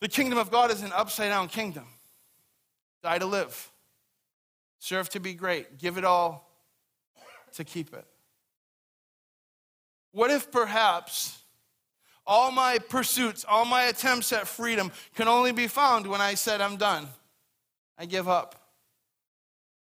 the 0.01 0.09
kingdom 0.09 0.37
of 0.37 0.51
God 0.51 0.69
is 0.69 0.81
an 0.81 0.91
upside 0.91 1.29
down 1.29 1.47
kingdom. 1.47 1.85
Die 3.01 3.17
to 3.17 3.25
live, 3.25 3.71
serve 4.79 5.07
to 5.11 5.21
be 5.21 5.33
great, 5.33 5.77
give 5.77 5.97
it 5.97 6.03
all 6.03 6.51
to 7.53 7.63
keep 7.63 7.93
it. 7.93 8.05
What 10.11 10.31
if 10.31 10.51
perhaps 10.51 11.43
all 12.27 12.51
my 12.51 12.77
pursuits, 12.77 13.45
all 13.47 13.65
my 13.65 13.83
attempts 13.83 14.33
at 14.33 14.47
freedom 14.47 14.91
can 15.15 15.27
only 15.27 15.53
be 15.53 15.67
found 15.67 16.05
when 16.05 16.21
I 16.21 16.33
said, 16.33 16.59
I'm 16.59 16.75
done. 16.75 17.07
I 17.97 18.05
give 18.05 18.27
up. 18.27 18.55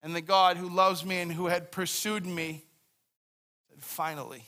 And 0.03 0.15
the 0.15 0.21
God 0.21 0.57
who 0.57 0.69
loves 0.69 1.03
me 1.03 1.17
and 1.17 1.31
who 1.33 1.47
had 1.47 1.71
pursued 1.71 2.25
me 2.25 2.63
said, 3.69 3.83
Finally, 3.83 4.43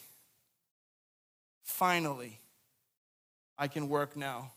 finally, 1.64 2.40
I 3.58 3.68
can 3.68 3.90
work 3.90 4.16
now 4.16 4.52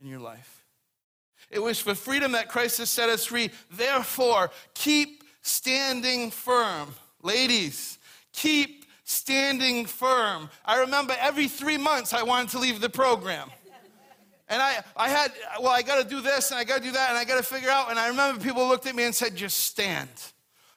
in 0.00 0.08
your 0.08 0.18
life. 0.18 0.64
It 1.48 1.60
was 1.62 1.78
for 1.78 1.94
freedom 1.94 2.32
that 2.32 2.48
Christ 2.48 2.78
has 2.78 2.90
set 2.90 3.08
us 3.08 3.26
free. 3.26 3.50
Therefore, 3.70 4.50
keep 4.74 5.22
standing 5.42 6.32
firm. 6.32 6.92
Ladies, 7.22 7.98
keep 8.32 8.85
standing 9.06 9.86
firm. 9.86 10.50
I 10.64 10.80
remember 10.80 11.14
every 11.20 11.46
three 11.46 11.78
months 11.78 12.12
I 12.12 12.24
wanted 12.24 12.50
to 12.50 12.58
leave 12.58 12.80
the 12.80 12.90
program. 12.90 13.50
And 14.48 14.60
I, 14.60 14.82
I 14.96 15.08
had, 15.08 15.32
well, 15.60 15.70
I 15.70 15.82
got 15.82 16.02
to 16.02 16.08
do 16.08 16.20
this 16.20 16.50
and 16.50 16.58
I 16.58 16.64
got 16.64 16.78
to 16.78 16.82
do 16.82 16.92
that 16.92 17.08
and 17.08 17.18
I 17.18 17.24
got 17.24 17.36
to 17.36 17.42
figure 17.42 17.70
out. 17.70 17.90
And 17.90 17.98
I 17.98 18.08
remember 18.08 18.42
people 18.42 18.66
looked 18.66 18.86
at 18.86 18.94
me 18.94 19.04
and 19.04 19.14
said, 19.14 19.34
just 19.34 19.58
stand. 19.58 20.08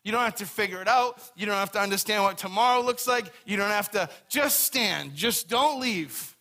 You 0.04 0.12
don't 0.12 0.24
have 0.24 0.36
to 0.36 0.46
figure 0.46 0.82
it 0.82 0.88
out. 0.88 1.22
You 1.36 1.46
don't 1.46 1.56
have 1.56 1.72
to 1.74 1.80
understand 1.80 2.24
what 2.24 2.38
tomorrow 2.38 2.82
looks 2.82 3.08
like. 3.08 3.32
You 3.46 3.58
don't 3.58 3.70
have 3.70 3.92
to, 3.92 4.10
just 4.30 4.62
stand. 4.62 5.16
Just 5.16 5.50
don't 5.50 5.82
leave. 5.82 6.36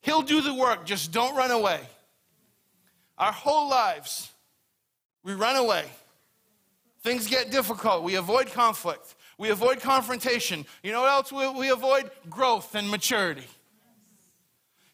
He'll 0.00 0.22
do 0.22 0.40
the 0.40 0.54
work. 0.54 0.86
Just 0.86 1.12
don't 1.12 1.36
run 1.36 1.50
away. 1.50 1.80
Our 3.18 3.32
whole 3.32 3.68
lives, 3.68 4.30
we 5.22 5.34
run 5.34 5.56
away. 5.56 5.84
Things 7.02 7.26
get 7.26 7.50
difficult. 7.50 8.02
We 8.04 8.16
avoid 8.16 8.52
conflict. 8.52 9.14
We 9.40 9.48
avoid 9.48 9.80
confrontation. 9.80 10.66
You 10.82 10.92
know 10.92 11.00
what 11.00 11.10
else 11.10 11.32
we, 11.32 11.48
we 11.48 11.70
avoid? 11.70 12.10
Growth 12.28 12.74
and 12.74 12.90
maturity. 12.90 13.46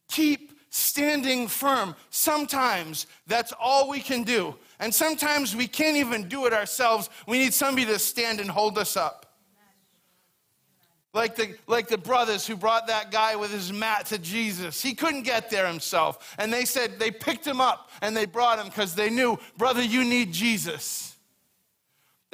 Keep 0.07 0.53
standing 0.71 1.49
firm. 1.49 1.97
Sometimes 2.11 3.09
that's 3.27 3.53
all 3.59 3.91
we 3.91 3.99
can 3.99 4.23
do. 4.23 4.55
And 4.79 4.95
sometimes 4.95 5.57
we 5.57 5.67
can't 5.67 5.97
even 5.97 6.29
do 6.29 6.47
it 6.47 6.53
ourselves. 6.53 7.11
We 7.27 7.41
need 7.41 7.55
somebody 7.55 7.87
to 7.87 7.99
stand 7.99 8.39
and 8.39 8.49
hold 8.49 8.79
us 8.79 8.97
up. 8.97 9.35
Like 11.13 11.35
the, 11.35 11.57
like 11.67 11.89
the 11.89 11.99
brothers 11.99 12.47
who 12.47 12.55
brought 12.55 12.87
that 12.87 13.11
guy 13.11 13.35
with 13.35 13.51
his 13.51 13.73
mat 13.73 14.07
to 14.07 14.19
Jesus. 14.19 14.81
He 14.81 14.95
couldn't 14.95 15.25
get 15.25 15.51
there 15.51 15.67
himself. 15.67 16.37
And 16.39 16.53
they 16.53 16.67
said, 16.67 17.01
they 17.01 17.11
picked 17.11 17.45
him 17.45 17.61
up 17.61 17.91
and 18.01 18.17
they 18.17 18.27
brought 18.27 18.61
him 18.61 18.67
because 18.67 18.95
they 18.95 19.11
knew, 19.11 19.41
brother, 19.59 19.83
you 19.83 20.05
need 20.05 20.33
Jesus. 20.33 21.16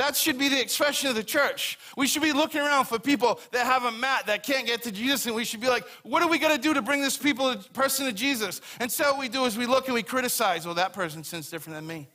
That 0.03 0.17
should 0.17 0.37
be 0.37 0.49
the 0.49 0.61
expression 0.61 1.11
of 1.11 1.15
the 1.15 1.23
church. 1.23 1.79
We 1.97 2.09
should 2.09 2.23
be 2.23 2.33
looking 2.33 2.61
around 2.61 2.87
for 2.87 2.99
people 2.99 3.38
that 3.53 3.67
have 3.67 3.85
a 3.85 3.93
mat 3.93 4.27
that 4.27 4.43
can't 4.43 4.67
get 4.67 4.83
to 4.83 4.91
Jesus, 4.91 5.27
and 5.27 5.37
we 5.37 5.45
should 5.45 5.61
be 5.61 5.69
like, 5.69 5.87
what 6.03 6.25
are 6.25 6.29
we 6.29 6.41
going 6.41 6.57
to 6.57 6.61
do 6.61 6.75
to 6.75 6.83
bring 6.83 7.01
this 7.01 7.17
people, 7.17 7.55
person 7.73 8.07
to 8.07 8.12
Jesus? 8.12 8.61
And 8.81 8.91
so 8.91 9.12
what 9.12 9.21
we 9.21 9.29
do 9.29 9.45
is 9.45 9.57
we 9.57 9.65
look 9.65 9.87
and 9.87 9.95
we 9.95 10.03
criticize, 10.03 10.67
well, 10.67 10.75
that 10.75 10.93
person 10.93 11.23
sins 11.23 11.49
different 11.49 11.77
than 11.77 11.87
me. 11.87 12.09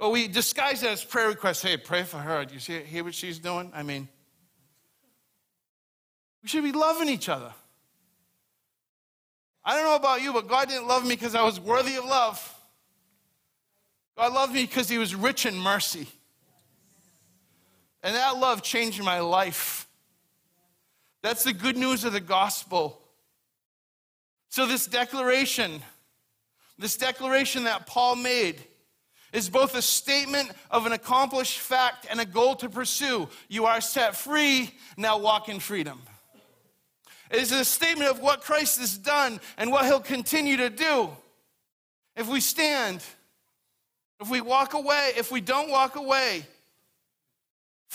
Or 0.00 0.10
we 0.10 0.26
disguise 0.26 0.82
it 0.82 0.88
as 0.88 1.04
prayer 1.04 1.28
requests. 1.28 1.62
Hey, 1.62 1.76
pray 1.76 2.02
for 2.02 2.16
her. 2.16 2.44
Do 2.44 2.54
you 2.54 2.58
see, 2.58 2.80
hear 2.80 3.04
what 3.04 3.14
she's 3.14 3.38
doing? 3.38 3.70
I 3.72 3.84
mean, 3.84 4.08
we 6.42 6.48
should 6.48 6.64
be 6.64 6.72
loving 6.72 7.08
each 7.08 7.28
other. 7.28 7.52
I 9.64 9.76
don't 9.76 9.84
know 9.84 9.94
about 9.94 10.22
you, 10.22 10.32
but 10.32 10.48
God 10.48 10.68
didn't 10.68 10.88
love 10.88 11.04
me 11.04 11.10
because 11.10 11.36
I 11.36 11.44
was 11.44 11.60
worthy 11.60 11.94
of 11.94 12.04
love. 12.04 12.52
God 14.18 14.32
loved 14.32 14.52
me 14.52 14.64
because 14.64 14.88
He 14.88 14.98
was 14.98 15.14
rich 15.14 15.46
in 15.46 15.56
mercy. 15.56 16.08
And 18.04 18.14
that 18.14 18.36
love 18.36 18.62
changed 18.62 19.02
my 19.02 19.20
life. 19.20 19.88
That's 21.22 21.42
the 21.42 21.54
good 21.54 21.76
news 21.76 22.04
of 22.04 22.12
the 22.12 22.20
gospel. 22.20 23.00
So, 24.50 24.66
this 24.66 24.86
declaration, 24.86 25.82
this 26.78 26.98
declaration 26.98 27.64
that 27.64 27.86
Paul 27.86 28.16
made, 28.16 28.62
is 29.32 29.48
both 29.48 29.74
a 29.74 29.80
statement 29.82 30.52
of 30.70 30.84
an 30.84 30.92
accomplished 30.92 31.58
fact 31.58 32.06
and 32.10 32.20
a 32.20 32.26
goal 32.26 32.54
to 32.56 32.68
pursue. 32.68 33.26
You 33.48 33.64
are 33.64 33.80
set 33.80 34.14
free, 34.14 34.70
now 34.98 35.18
walk 35.18 35.48
in 35.48 35.58
freedom. 35.58 36.00
It 37.30 37.38
is 37.38 37.52
a 37.52 37.64
statement 37.64 38.10
of 38.10 38.20
what 38.20 38.42
Christ 38.42 38.78
has 38.78 38.98
done 38.98 39.40
and 39.56 39.72
what 39.72 39.86
he'll 39.86 39.98
continue 39.98 40.58
to 40.58 40.68
do. 40.68 41.08
If 42.16 42.28
we 42.28 42.40
stand, 42.40 43.02
if 44.20 44.28
we 44.28 44.42
walk 44.42 44.74
away, 44.74 45.12
if 45.16 45.32
we 45.32 45.40
don't 45.40 45.70
walk 45.70 45.96
away, 45.96 46.46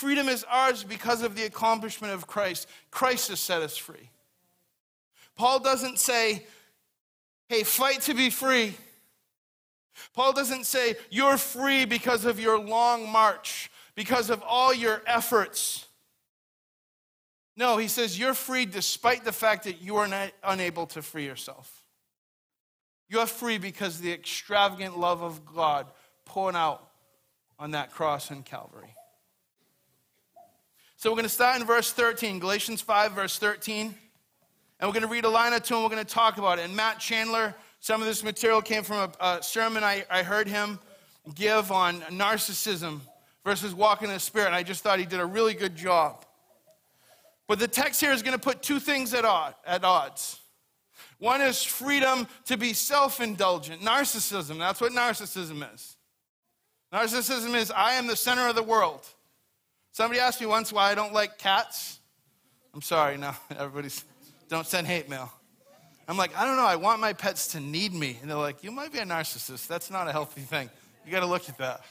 Freedom 0.00 0.30
is 0.30 0.44
ours 0.44 0.82
because 0.82 1.20
of 1.20 1.36
the 1.36 1.44
accomplishment 1.44 2.14
of 2.14 2.26
Christ. 2.26 2.66
Christ 2.90 3.28
has 3.28 3.38
set 3.38 3.60
us 3.60 3.76
free. 3.76 4.08
Paul 5.36 5.60
doesn't 5.60 5.98
say, 5.98 6.46
hey, 7.50 7.64
fight 7.64 8.00
to 8.02 8.14
be 8.14 8.30
free. 8.30 8.72
Paul 10.14 10.32
doesn't 10.32 10.64
say, 10.64 10.94
you're 11.10 11.36
free 11.36 11.84
because 11.84 12.24
of 12.24 12.40
your 12.40 12.58
long 12.58 13.10
march, 13.10 13.70
because 13.94 14.30
of 14.30 14.42
all 14.42 14.72
your 14.72 15.02
efforts. 15.06 15.84
No, 17.54 17.76
he 17.76 17.86
says, 17.86 18.18
you're 18.18 18.32
free 18.32 18.64
despite 18.64 19.22
the 19.22 19.32
fact 19.32 19.64
that 19.64 19.82
you 19.82 19.98
are 19.98 20.08
not 20.08 20.30
unable 20.42 20.86
to 20.86 21.02
free 21.02 21.26
yourself. 21.26 21.84
You're 23.10 23.26
free 23.26 23.58
because 23.58 24.00
the 24.00 24.14
extravagant 24.14 24.98
love 24.98 25.20
of 25.20 25.44
God 25.44 25.88
poured 26.24 26.56
out 26.56 26.88
on 27.58 27.72
that 27.72 27.92
cross 27.92 28.30
in 28.30 28.44
Calvary. 28.44 28.94
So 31.00 31.08
we're 31.08 31.16
going 31.16 31.24
to 31.24 31.30
start 31.30 31.58
in 31.58 31.66
verse 31.66 31.92
13, 31.92 32.40
Galatians 32.40 32.82
5, 32.82 33.12
verse 33.12 33.38
13. 33.38 33.86
And 33.86 33.94
we're 34.82 34.92
going 34.92 35.00
to 35.00 35.08
read 35.08 35.24
a 35.24 35.30
line 35.30 35.54
or 35.54 35.58
two 35.58 35.72
and 35.72 35.82
we're 35.82 35.88
going 35.88 36.04
to 36.04 36.14
talk 36.14 36.36
about 36.36 36.58
it. 36.58 36.66
And 36.66 36.76
Matt 36.76 36.98
Chandler, 36.98 37.54
some 37.78 38.02
of 38.02 38.06
this 38.06 38.22
material 38.22 38.60
came 38.60 38.82
from 38.82 39.10
a, 39.18 39.38
a 39.38 39.42
sermon 39.42 39.82
I, 39.82 40.04
I 40.10 40.22
heard 40.22 40.46
him 40.46 40.78
give 41.34 41.72
on 41.72 42.02
narcissism 42.10 43.00
versus 43.46 43.74
walking 43.74 44.08
in 44.08 44.14
the 44.14 44.20
Spirit. 44.20 44.48
And 44.48 44.54
I 44.54 44.62
just 44.62 44.82
thought 44.82 44.98
he 44.98 45.06
did 45.06 45.20
a 45.20 45.24
really 45.24 45.54
good 45.54 45.74
job. 45.74 46.26
But 47.48 47.60
the 47.60 47.68
text 47.68 47.98
here 48.02 48.12
is 48.12 48.20
going 48.20 48.38
to 48.38 48.38
put 48.38 48.60
two 48.60 48.78
things 48.78 49.14
at, 49.14 49.24
odd, 49.24 49.54
at 49.66 49.84
odds. 49.84 50.38
One 51.18 51.40
is 51.40 51.62
freedom 51.62 52.28
to 52.44 52.58
be 52.58 52.74
self 52.74 53.22
indulgent. 53.22 53.80
Narcissism, 53.80 54.58
that's 54.58 54.82
what 54.82 54.92
narcissism 54.92 55.66
is. 55.72 55.96
Narcissism 56.92 57.54
is 57.54 57.70
I 57.70 57.94
am 57.94 58.06
the 58.06 58.16
center 58.16 58.46
of 58.48 58.54
the 58.54 58.62
world. 58.62 59.08
Somebody 59.92 60.20
asked 60.20 60.40
me 60.40 60.46
once 60.46 60.72
why 60.72 60.90
I 60.90 60.94
don't 60.94 61.12
like 61.12 61.38
cats. 61.38 61.98
I'm 62.72 62.82
sorry, 62.82 63.16
no, 63.16 63.32
everybody's, 63.50 64.04
don't 64.48 64.66
send 64.66 64.86
hate 64.86 65.08
mail. 65.08 65.32
I'm 66.06 66.16
like, 66.16 66.36
I 66.36 66.44
don't 66.44 66.56
know, 66.56 66.66
I 66.66 66.76
want 66.76 67.00
my 67.00 67.12
pets 67.12 67.48
to 67.48 67.60
need 67.60 67.92
me. 67.92 68.18
And 68.20 68.30
they're 68.30 68.36
like, 68.36 68.64
you 68.64 68.70
might 68.70 68.92
be 68.92 68.98
a 68.98 69.04
narcissist. 69.04 69.68
That's 69.68 69.90
not 69.90 70.08
a 70.08 70.12
healthy 70.12 70.40
thing. 70.40 70.68
You 71.04 71.12
got 71.12 71.20
to 71.20 71.26
look 71.26 71.48
at 71.48 71.58
that. 71.58 71.82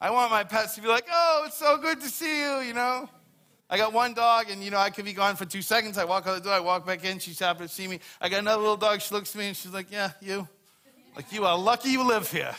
I 0.00 0.10
want 0.10 0.30
my 0.30 0.42
pets 0.42 0.74
to 0.76 0.82
be 0.82 0.88
like, 0.88 1.06
oh, 1.12 1.44
it's 1.46 1.58
so 1.58 1.76
good 1.76 2.00
to 2.00 2.08
see 2.08 2.40
you, 2.40 2.60
you 2.60 2.74
know? 2.74 3.08
I 3.70 3.78
got 3.78 3.92
one 3.92 4.12
dog, 4.12 4.50
and 4.50 4.62
you 4.62 4.70
know, 4.70 4.78
I 4.78 4.90
could 4.90 5.04
be 5.04 5.12
gone 5.12 5.36
for 5.36 5.44
two 5.44 5.62
seconds. 5.62 5.96
I 5.96 6.04
walk 6.04 6.26
out 6.26 6.34
the 6.34 6.40
door, 6.40 6.52
I 6.52 6.60
walk 6.60 6.86
back 6.86 7.04
in, 7.04 7.18
she's 7.18 7.38
happy 7.38 7.64
to 7.64 7.68
see 7.68 7.88
me. 7.88 8.00
I 8.20 8.28
got 8.28 8.40
another 8.40 8.60
little 8.60 8.76
dog, 8.76 9.00
she 9.00 9.14
looks 9.14 9.34
at 9.34 9.38
me 9.38 9.48
and 9.48 9.56
she's 9.56 9.72
like, 9.72 9.90
yeah, 9.90 10.10
you. 10.20 10.46
Like, 11.16 11.32
you 11.32 11.44
are 11.44 11.58
lucky 11.58 11.90
you 11.90 12.06
live 12.06 12.30
here. 12.30 12.54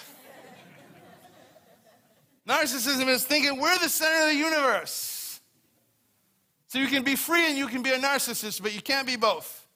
Narcissism 2.47 3.08
is 3.08 3.23
thinking 3.23 3.60
we're 3.60 3.77
the 3.79 3.89
center 3.89 4.27
of 4.27 4.34
the 4.34 4.36
universe. 4.36 5.39
So 6.67 6.79
you 6.79 6.88
can 6.88 7.03
be 7.03 7.15
free 7.15 7.47
and 7.47 7.58
you 7.58 7.67
can 7.67 7.84
be 7.84 7.91
a 7.91 7.99
narcissist, 7.99 8.62
but 8.62 8.73
you 8.73 8.82
can't 8.82 9.08
be 9.08 9.15
both. 9.15 9.67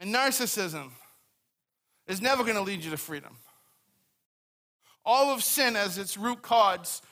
And 0.00 0.14
narcissism 0.14 0.90
is 2.06 2.20
never 2.20 2.42
going 2.42 2.56
to 2.56 2.62
lead 2.62 2.84
you 2.84 2.90
to 2.90 2.96
freedom. 2.96 3.36
All 5.04 5.32
of 5.32 5.42
sin 5.42 5.76
as 5.76 5.96
its 5.96 6.16
root 6.16 6.42
cause 6.42 7.02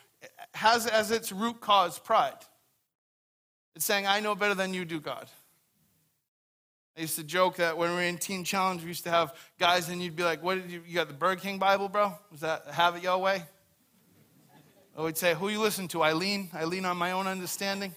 has 0.54 0.86
as 0.86 1.10
its 1.10 1.32
root 1.32 1.60
cause 1.60 1.98
pride. 1.98 2.36
It's 3.74 3.84
saying, 3.84 4.06
I 4.06 4.20
know 4.20 4.34
better 4.34 4.54
than 4.54 4.74
you 4.74 4.84
do, 4.84 5.00
God. 5.00 5.28
I 6.96 7.02
used 7.02 7.16
to 7.16 7.24
joke 7.24 7.56
that 7.56 7.76
when 7.76 7.90
we 7.90 7.96
were 7.96 8.02
in 8.02 8.16
Teen 8.16 8.42
Challenge, 8.42 8.80
we 8.82 8.88
used 8.88 9.04
to 9.04 9.10
have 9.10 9.34
guys, 9.58 9.90
and 9.90 10.02
you'd 10.02 10.16
be 10.16 10.22
like, 10.22 10.42
What 10.42 10.54
did 10.54 10.70
you, 10.70 10.82
you 10.86 10.94
got 10.94 11.08
the 11.08 11.14
Burger 11.14 11.40
King 11.40 11.58
Bible, 11.58 11.88
bro? 11.88 12.14
Was 12.30 12.40
that 12.40 12.66
have 12.68 12.96
it 12.96 13.02
your 13.02 13.18
way? 13.18 13.42
I 14.96 15.02
would 15.02 15.18
say, 15.18 15.34
Who 15.34 15.48
you 15.48 15.60
listen 15.60 15.88
to? 15.88 16.02
Eileen? 16.02 16.48
I 16.52 16.64
lean 16.64 16.84
on 16.84 16.96
my 16.96 17.12
own 17.12 17.26
understanding. 17.26 17.94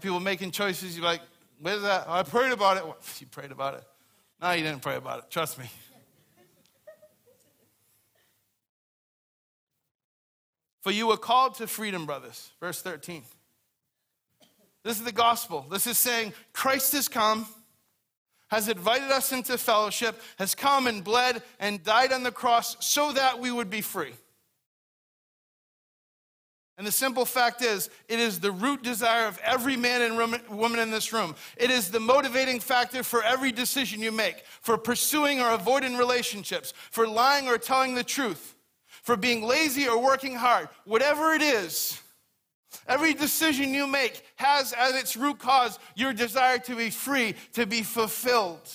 people 0.00 0.20
making 0.20 0.52
choices, 0.52 0.96
you're 0.96 1.04
like, 1.04 1.20
Where's 1.60 1.82
that? 1.82 2.04
Oh, 2.06 2.12
I 2.14 2.22
prayed 2.22 2.52
about 2.52 2.78
it. 2.78 2.84
Well, 2.84 2.96
you 3.18 3.26
prayed 3.26 3.52
about 3.52 3.74
it. 3.74 3.84
No, 4.40 4.52
you 4.52 4.62
didn't 4.62 4.80
pray 4.80 4.96
about 4.96 5.18
it. 5.18 5.30
Trust 5.30 5.58
me. 5.58 5.66
For 10.80 10.90
you 10.90 11.06
were 11.06 11.18
called 11.18 11.56
to 11.56 11.66
freedom, 11.66 12.06
brothers. 12.06 12.50
Verse 12.58 12.80
13. 12.80 13.22
This 14.82 14.98
is 14.98 15.04
the 15.04 15.12
gospel. 15.12 15.66
This 15.70 15.86
is 15.86 15.98
saying 15.98 16.32
Christ 16.54 16.92
has 16.92 17.06
come, 17.06 17.46
has 18.48 18.66
invited 18.70 19.10
us 19.10 19.30
into 19.30 19.58
fellowship, 19.58 20.18
has 20.38 20.54
come 20.54 20.86
and 20.86 21.04
bled 21.04 21.42
and 21.58 21.84
died 21.84 22.14
on 22.14 22.22
the 22.22 22.32
cross 22.32 22.78
so 22.80 23.12
that 23.12 23.38
we 23.38 23.50
would 23.50 23.68
be 23.68 23.82
free. 23.82 24.14
And 26.80 26.86
the 26.86 26.92
simple 26.92 27.26
fact 27.26 27.60
is, 27.60 27.90
it 28.08 28.18
is 28.18 28.40
the 28.40 28.52
root 28.52 28.82
desire 28.82 29.26
of 29.26 29.38
every 29.44 29.76
man 29.76 30.00
and 30.00 30.16
woman 30.48 30.80
in 30.80 30.90
this 30.90 31.12
room. 31.12 31.34
It 31.58 31.70
is 31.70 31.90
the 31.90 32.00
motivating 32.00 32.58
factor 32.58 33.02
for 33.02 33.22
every 33.22 33.52
decision 33.52 34.00
you 34.00 34.10
make, 34.10 34.46
for 34.62 34.78
pursuing 34.78 35.42
or 35.42 35.50
avoiding 35.50 35.98
relationships, 35.98 36.72
for 36.90 37.06
lying 37.06 37.48
or 37.48 37.58
telling 37.58 37.94
the 37.94 38.02
truth, 38.02 38.54
for 39.02 39.14
being 39.14 39.42
lazy 39.42 39.88
or 39.88 40.02
working 40.02 40.34
hard. 40.34 40.70
Whatever 40.86 41.34
it 41.34 41.42
is, 41.42 42.00
every 42.88 43.12
decision 43.12 43.74
you 43.74 43.86
make 43.86 44.24
has 44.36 44.72
as 44.72 44.94
its 44.94 45.18
root 45.18 45.38
cause 45.38 45.78
your 45.96 46.14
desire 46.14 46.56
to 46.60 46.74
be 46.74 46.88
free, 46.88 47.34
to 47.52 47.66
be 47.66 47.82
fulfilled. 47.82 48.66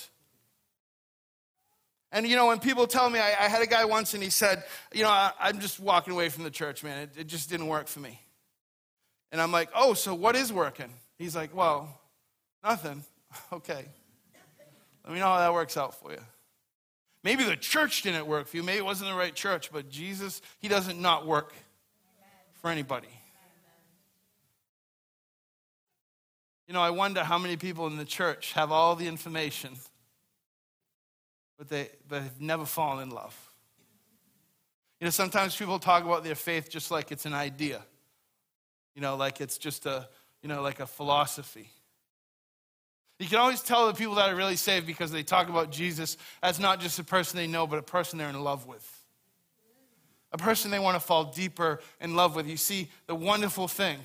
And 2.16 2.26
you 2.26 2.34
know, 2.34 2.46
when 2.46 2.60
people 2.60 2.86
tell 2.86 3.10
me, 3.10 3.18
I, 3.18 3.28
I 3.28 3.48
had 3.48 3.60
a 3.60 3.66
guy 3.66 3.84
once 3.84 4.14
and 4.14 4.22
he 4.22 4.30
said, 4.30 4.64
You 4.90 5.02
know, 5.02 5.10
I, 5.10 5.32
am 5.38 5.60
just 5.60 5.78
walking 5.78 6.14
away 6.14 6.30
from 6.30 6.44
the 6.44 6.50
church, 6.50 6.82
man. 6.82 7.02
It, 7.02 7.10
it 7.18 7.26
just 7.26 7.50
didn't 7.50 7.66
work 7.66 7.88
for 7.88 8.00
me. 8.00 8.18
And 9.32 9.38
I'm 9.38 9.52
like, 9.52 9.68
Oh, 9.74 9.92
so 9.92 10.14
what 10.14 10.34
is 10.34 10.50
working? 10.50 10.88
He's 11.18 11.36
like, 11.36 11.54
Well, 11.54 12.00
nothing. 12.64 13.04
okay. 13.52 13.84
Let 15.04 15.12
me 15.12 15.20
know 15.20 15.26
how 15.26 15.40
that 15.40 15.52
works 15.52 15.76
out 15.76 16.00
for 16.00 16.10
you. 16.10 16.20
Maybe 17.22 17.44
the 17.44 17.54
church 17.54 18.00
didn't 18.00 18.26
work 18.26 18.46
for 18.46 18.56
you. 18.56 18.62
Maybe 18.62 18.78
it 18.78 18.84
wasn't 18.84 19.10
the 19.10 19.16
right 19.16 19.34
church, 19.34 19.70
but 19.70 19.90
Jesus, 19.90 20.40
He 20.58 20.68
doesn't 20.68 20.98
not 20.98 21.26
work 21.26 21.52
for 22.62 22.70
anybody. 22.70 23.08
You 26.66 26.72
know, 26.72 26.80
I 26.80 26.88
wonder 26.88 27.22
how 27.22 27.36
many 27.36 27.58
people 27.58 27.86
in 27.88 27.98
the 27.98 28.06
church 28.06 28.54
have 28.54 28.72
all 28.72 28.96
the 28.96 29.06
information 29.06 29.76
but 31.58 31.68
they 31.68 31.88
but 32.08 32.22
have 32.22 32.40
never 32.40 32.64
fallen 32.64 33.08
in 33.08 33.14
love. 33.14 33.36
You 35.00 35.06
know, 35.06 35.10
sometimes 35.10 35.54
people 35.54 35.78
talk 35.78 36.04
about 36.04 36.24
their 36.24 36.34
faith 36.34 36.70
just 36.70 36.90
like 36.90 37.12
it's 37.12 37.26
an 37.26 37.34
idea. 37.34 37.82
You 38.94 39.02
know, 39.02 39.16
like 39.16 39.40
it's 39.40 39.58
just 39.58 39.84
a, 39.84 40.08
you 40.42 40.48
know, 40.48 40.62
like 40.62 40.80
a 40.80 40.86
philosophy. 40.86 41.68
You 43.18 43.26
can 43.26 43.38
always 43.38 43.62
tell 43.62 43.86
the 43.86 43.94
people 43.94 44.14
that 44.16 44.30
are 44.30 44.36
really 44.36 44.56
saved 44.56 44.86
because 44.86 45.10
they 45.10 45.22
talk 45.22 45.48
about 45.48 45.70
Jesus 45.70 46.16
as 46.42 46.60
not 46.60 46.80
just 46.80 46.98
a 46.98 47.04
person 47.04 47.36
they 47.36 47.46
know, 47.46 47.66
but 47.66 47.78
a 47.78 47.82
person 47.82 48.18
they're 48.18 48.28
in 48.28 48.42
love 48.42 48.66
with. 48.66 48.86
A 50.32 50.38
person 50.38 50.70
they 50.70 50.78
want 50.78 50.96
to 50.96 51.00
fall 51.00 51.24
deeper 51.24 51.80
in 52.00 52.14
love 52.14 52.36
with. 52.36 52.46
You 52.46 52.58
see, 52.58 52.88
the 53.06 53.14
wonderful 53.14 53.68
thing 53.68 53.98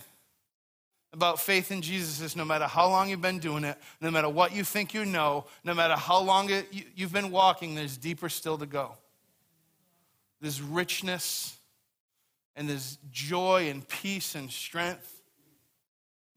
about 1.14 1.40
faith 1.40 1.72
in 1.72 1.82
Jesus 1.82 2.22
is 2.22 2.36
no 2.36 2.46
matter 2.46 2.66
how 2.66 2.88
long 2.88 3.10
you've 3.10 3.22
been 3.22 3.40
doing 3.40 3.64
it, 3.64 3.78
no 4.00 4.10
matter 4.10 4.30
what 4.30 4.56
you 4.56 4.64
think 4.64 4.94
you 4.94 5.04
know, 5.04 5.46
no 5.64 5.74
matter 5.74 5.96
how 5.96 6.22
long 6.22 6.50
it, 6.50 6.68
you, 6.72 7.06
have 7.06 7.14
been 7.14 7.32
walking, 7.32 7.76
there's 7.76 7.98
deeper 7.98 8.30
still 8.30 8.58
to 8.58 8.66
go. 8.66 8.96
There's 10.40 10.62
richness 10.62 11.58
and 12.56 12.70
there's 12.70 12.98
joy 13.12 13.70
and 13.70 13.88
peace 13.88 14.36
and 14.36 14.50
strength. 14.50 15.22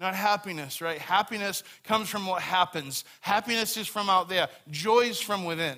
Not 0.01 0.15
happiness, 0.15 0.81
right? 0.81 0.99
Happiness 0.99 1.63
comes 1.85 2.09
from 2.09 2.27
what 2.27 2.43
happens. 2.43 3.05
Happiness 3.21 3.77
is 3.77 3.87
from 3.87 4.11
out 4.11 4.29
there. 4.29 4.49
Joy 4.71 5.03
is 5.03 5.21
from 5.21 5.45
within. 5.45 5.77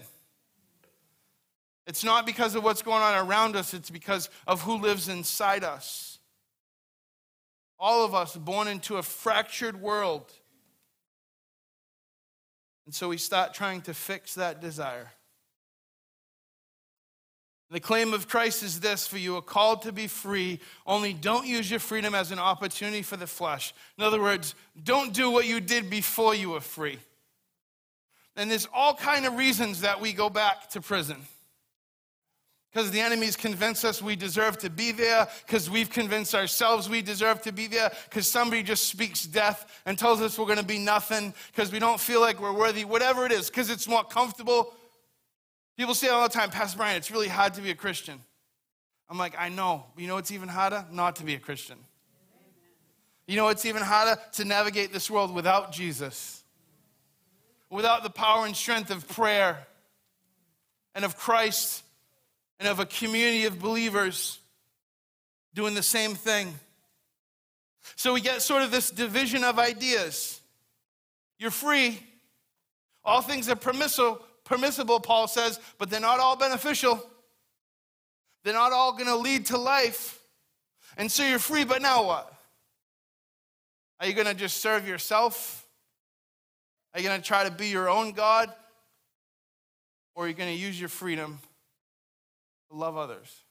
It's 1.87 2.03
not 2.03 2.27
because 2.27 2.55
of 2.55 2.65
what's 2.65 2.83
going 2.83 3.03
on 3.03 3.29
around 3.29 3.57
us, 3.57 3.75
it's 3.75 3.91
because 3.91 4.29
of 4.47 4.63
who 4.63 4.79
lives 4.79 5.09
inside 5.09 5.63
us. 5.63 6.16
All 7.79 8.05
of 8.05 8.15
us 8.15 8.37
born 8.37 8.69
into 8.69 8.97
a 8.97 9.03
fractured 9.03 9.81
world. 9.81 10.33
And 12.87 12.95
so 12.95 13.09
we 13.09 13.19
start 13.19 13.53
trying 13.53 13.83
to 13.83 13.95
fix 13.95 14.35
that 14.35 14.61
desire. 14.61 15.11
The 17.71 17.81
claim 17.81 18.15
of 18.15 18.29
Christ 18.29 18.63
is 18.63 18.79
this 18.79 19.09
for 19.09 19.19
you 19.19 19.37
are 19.37 19.43
called 19.43 19.83
to 19.83 19.93
be 19.93 20.07
free, 20.07 20.61
only 20.87 21.13
don't 21.13 21.47
use 21.47 21.69
your 21.69 21.81
freedom 21.81 22.15
as 22.15 22.31
an 22.31 22.39
opportunity 22.39 23.03
for 23.03 23.17
the 23.17 23.27
flesh. 23.27 23.75
In 23.99 24.05
other 24.05 24.23
words, 24.23 24.55
don't 24.85 25.13
do 25.13 25.31
what 25.31 25.47
you 25.47 25.61
did 25.61 25.91
before 25.91 26.35
you 26.35 26.51
were 26.51 26.61
free. 26.61 26.99
And 28.37 28.51
there's 28.51 28.69
all 28.73 28.95
kind 28.95 29.27
of 29.27 29.37
reasons 29.37 29.81
that 29.81 30.01
we 30.01 30.13
go 30.13 30.31
back 30.31 30.71
to 30.71 30.81
prison 30.81 31.27
because 32.77 32.91
the 32.91 33.01
enemies 33.01 33.37
convince 33.37 33.87
us 33.87 34.03
we 34.03 34.15
deserve 34.15 34.59
to 34.59 34.69
be 34.69 34.93
there, 34.93 35.27
because 35.47 35.71
we've 35.71 35.89
convinced 35.89 36.35
ourselves 36.35 36.91
we 36.91 37.01
deserve 37.01 37.41
to 37.41 37.51
be 37.51 37.67
there, 37.67 37.91
because 38.05 38.29
somebody 38.29 38.63
just 38.63 38.87
speaks 38.87 39.25
death 39.25 39.81
and 39.87 39.99
tells 39.99 40.21
us 40.21 40.39
we're 40.39 40.45
going 40.45 40.59
to 40.59 40.63
be 40.63 40.79
nothing, 40.79 41.33
because 41.53 41.73
we 41.73 41.79
don't 41.79 41.99
feel 41.99 42.21
like 42.21 42.39
we're 42.39 42.53
worthy, 42.53 42.85
whatever 42.85 43.25
it 43.25 43.33
is, 43.33 43.49
because 43.49 43.71
it's 43.71 43.89
more 43.89 44.05
comfortable. 44.05 44.75
People 45.79 45.95
say 45.95 46.09
all 46.09 46.23
the 46.23 46.29
time, 46.29 46.51
Pastor 46.51 46.77
Brian, 46.77 46.99
it's 46.99 47.11
really 47.11 47.29
hard 47.29 47.55
to 47.55 47.63
be 47.63 47.71
a 47.71 47.75
Christian. 47.75 48.21
I'm 49.09 49.17
like, 49.17 49.35
I 49.39 49.49
know. 49.49 49.87
You 49.97 50.07
know 50.07 50.19
it's 50.19 50.31
even 50.31 50.51
harder? 50.51 50.85
Not 50.93 51.17
to 51.17 51.25
be 51.25 51.35
a 51.35 51.39
Christian. 51.39 51.79
You 53.27 53.37
know 53.37 53.49
it's 53.49 53.65
even 53.65 53.81
harder? 53.81 54.21
To 54.35 54.45
navigate 54.45 54.93
this 54.93 55.11
world 55.11 55.35
without 55.35 55.73
Jesus, 55.73 56.43
without 57.71 58.03
the 58.03 58.11
power 58.11 58.45
and 58.45 58.55
strength 58.55 58.91
of 58.91 59.09
prayer 59.09 59.67
and 60.95 61.07
of 61.07 61.17
Christ 61.17 61.85
and 62.59 62.69
of 62.69 62.81
a 62.81 62.87
community 62.87 63.45
of 63.45 63.61
believers 63.61 64.39
doing 65.55 65.75
the 65.75 65.83
same 65.83 66.15
thing. 66.15 66.55
So 67.97 68.13
we 68.13 68.21
get 68.21 68.43
sort 68.43 68.63
of 68.63 68.71
this 68.71 68.91
division 68.91 69.45
of 69.45 69.59
ideas. 69.59 70.41
You're 71.39 71.51
free. 71.51 72.01
All 73.05 73.23
things 73.23 73.49
are 73.49 73.57
permissible, 73.57 74.21
permissible, 74.45 75.01
Paul 75.01 75.29
says, 75.29 75.61
but 75.79 75.91
they're 75.91 76.01
not 76.01 76.19
all 76.19 76.37
beneficial. 76.37 77.03
They're 78.43 78.55
not 78.55 78.73
all 78.73 78.93
going 78.93 79.07
to 79.07 79.17
lead 79.17 79.47
to 79.47 79.59
life. 79.59 80.21
And 80.97 81.11
so 81.11 81.25
you're 81.25 81.39
free, 81.39 81.65
but 81.65 81.83
now 81.83 82.05
what? 82.07 82.33
Are 84.01 84.07
you 84.07 84.13
going 84.13 84.27
to 84.27 84.35
just 84.35 84.59
serve 84.59 84.87
yourself? 84.87 85.67
Are 86.95 87.01
you 87.01 87.09
going 87.09 87.21
to 87.21 87.27
try 87.27 87.45
to 87.45 87.51
be 87.51 87.69
your 87.69 87.89
own 87.89 88.13
God? 88.13 88.53
Or 90.15 90.25
are 90.25 90.29
you 90.29 90.35
going 90.35 90.55
to 90.55 90.61
use 90.61 90.79
your 90.79 90.89
freedom 90.89 91.39
to 92.71 92.77
love 92.77 92.97
others, 92.97 93.43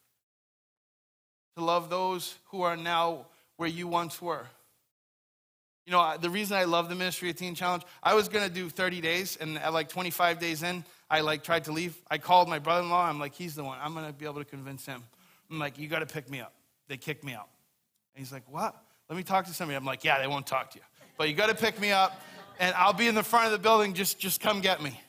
to 1.58 1.64
love 1.64 1.90
those 1.90 2.36
who 2.46 2.62
are 2.62 2.76
now 2.76 3.28
where 3.58 3.70
you 3.70 3.88
once 3.88 4.22
were. 4.22 4.46
You 5.86 5.92
know, 5.92 6.18
the 6.20 6.32
reason 6.32 6.58
I 6.58 6.64
love 6.64 6.90
the 6.90 6.96
Ministry 6.96 7.30
of 7.30 7.36
Teen 7.36 7.54
Challenge, 7.54 7.84
I 8.02 8.16
was 8.16 8.28
going 8.28 8.48
to 8.48 8.54
do 8.54 8.70
30 8.70 9.02
days, 9.02 9.38
and 9.40 9.58
at 9.60 9.72
like 9.72 9.88
25 9.88 10.40
days 10.40 10.64
in, 10.64 10.84
I 11.10 11.22
like 11.22 11.44
tried 11.44 11.66
to 11.66 11.72
leave. 11.72 11.96
I 12.10 12.18
called 12.18 12.50
my 12.50 12.58
brother-in-law. 12.58 13.08
I'm 13.08 13.20
like, 13.20 13.36
he's 13.36 13.54
the 13.54 13.64
one. 13.64 13.78
I'm 13.80 13.94
going 13.94 14.08
to 14.08 14.14
be 14.14 14.26
able 14.26 14.40
to 14.40 14.46
convince 14.46 14.86
him. 14.86 15.04
I'm 15.52 15.60
like, 15.60 15.78
you 15.78 15.88
got 15.88 16.00
to 16.00 16.08
pick 16.08 16.30
me 16.30 16.42
up. 16.42 16.54
They 16.88 16.98
kicked 16.98 17.24
me 17.24 17.34
out. 17.34 17.48
And 18.16 18.26
he's 18.26 18.32
like, 18.32 18.44
what? 18.50 18.76
Let 19.10 19.16
me 19.16 19.22
talk 19.22 19.46
to 19.46 19.54
somebody. 19.54 19.78
I'm 19.78 19.86
like, 19.86 20.04
yeah, 20.04 20.20
they 20.20 20.28
won't 20.28 20.48
talk 20.48 20.72
to 20.72 20.80
you. 20.80 20.84
But 21.18 21.30
you 21.30 21.36
got 21.36 21.48
to 21.48 21.56
pick 21.56 21.80
me 21.80 21.92
up, 21.92 22.20
and 22.60 22.74
I'll 22.76 22.94
be 22.94 23.08
in 23.08 23.14
the 23.14 23.24
front 23.24 23.46
of 23.46 23.52
the 23.52 23.60
building. 23.60 23.94
Just, 23.94 24.18
just 24.18 24.42
come 24.42 24.62
get 24.62 24.82
me. 24.82 25.00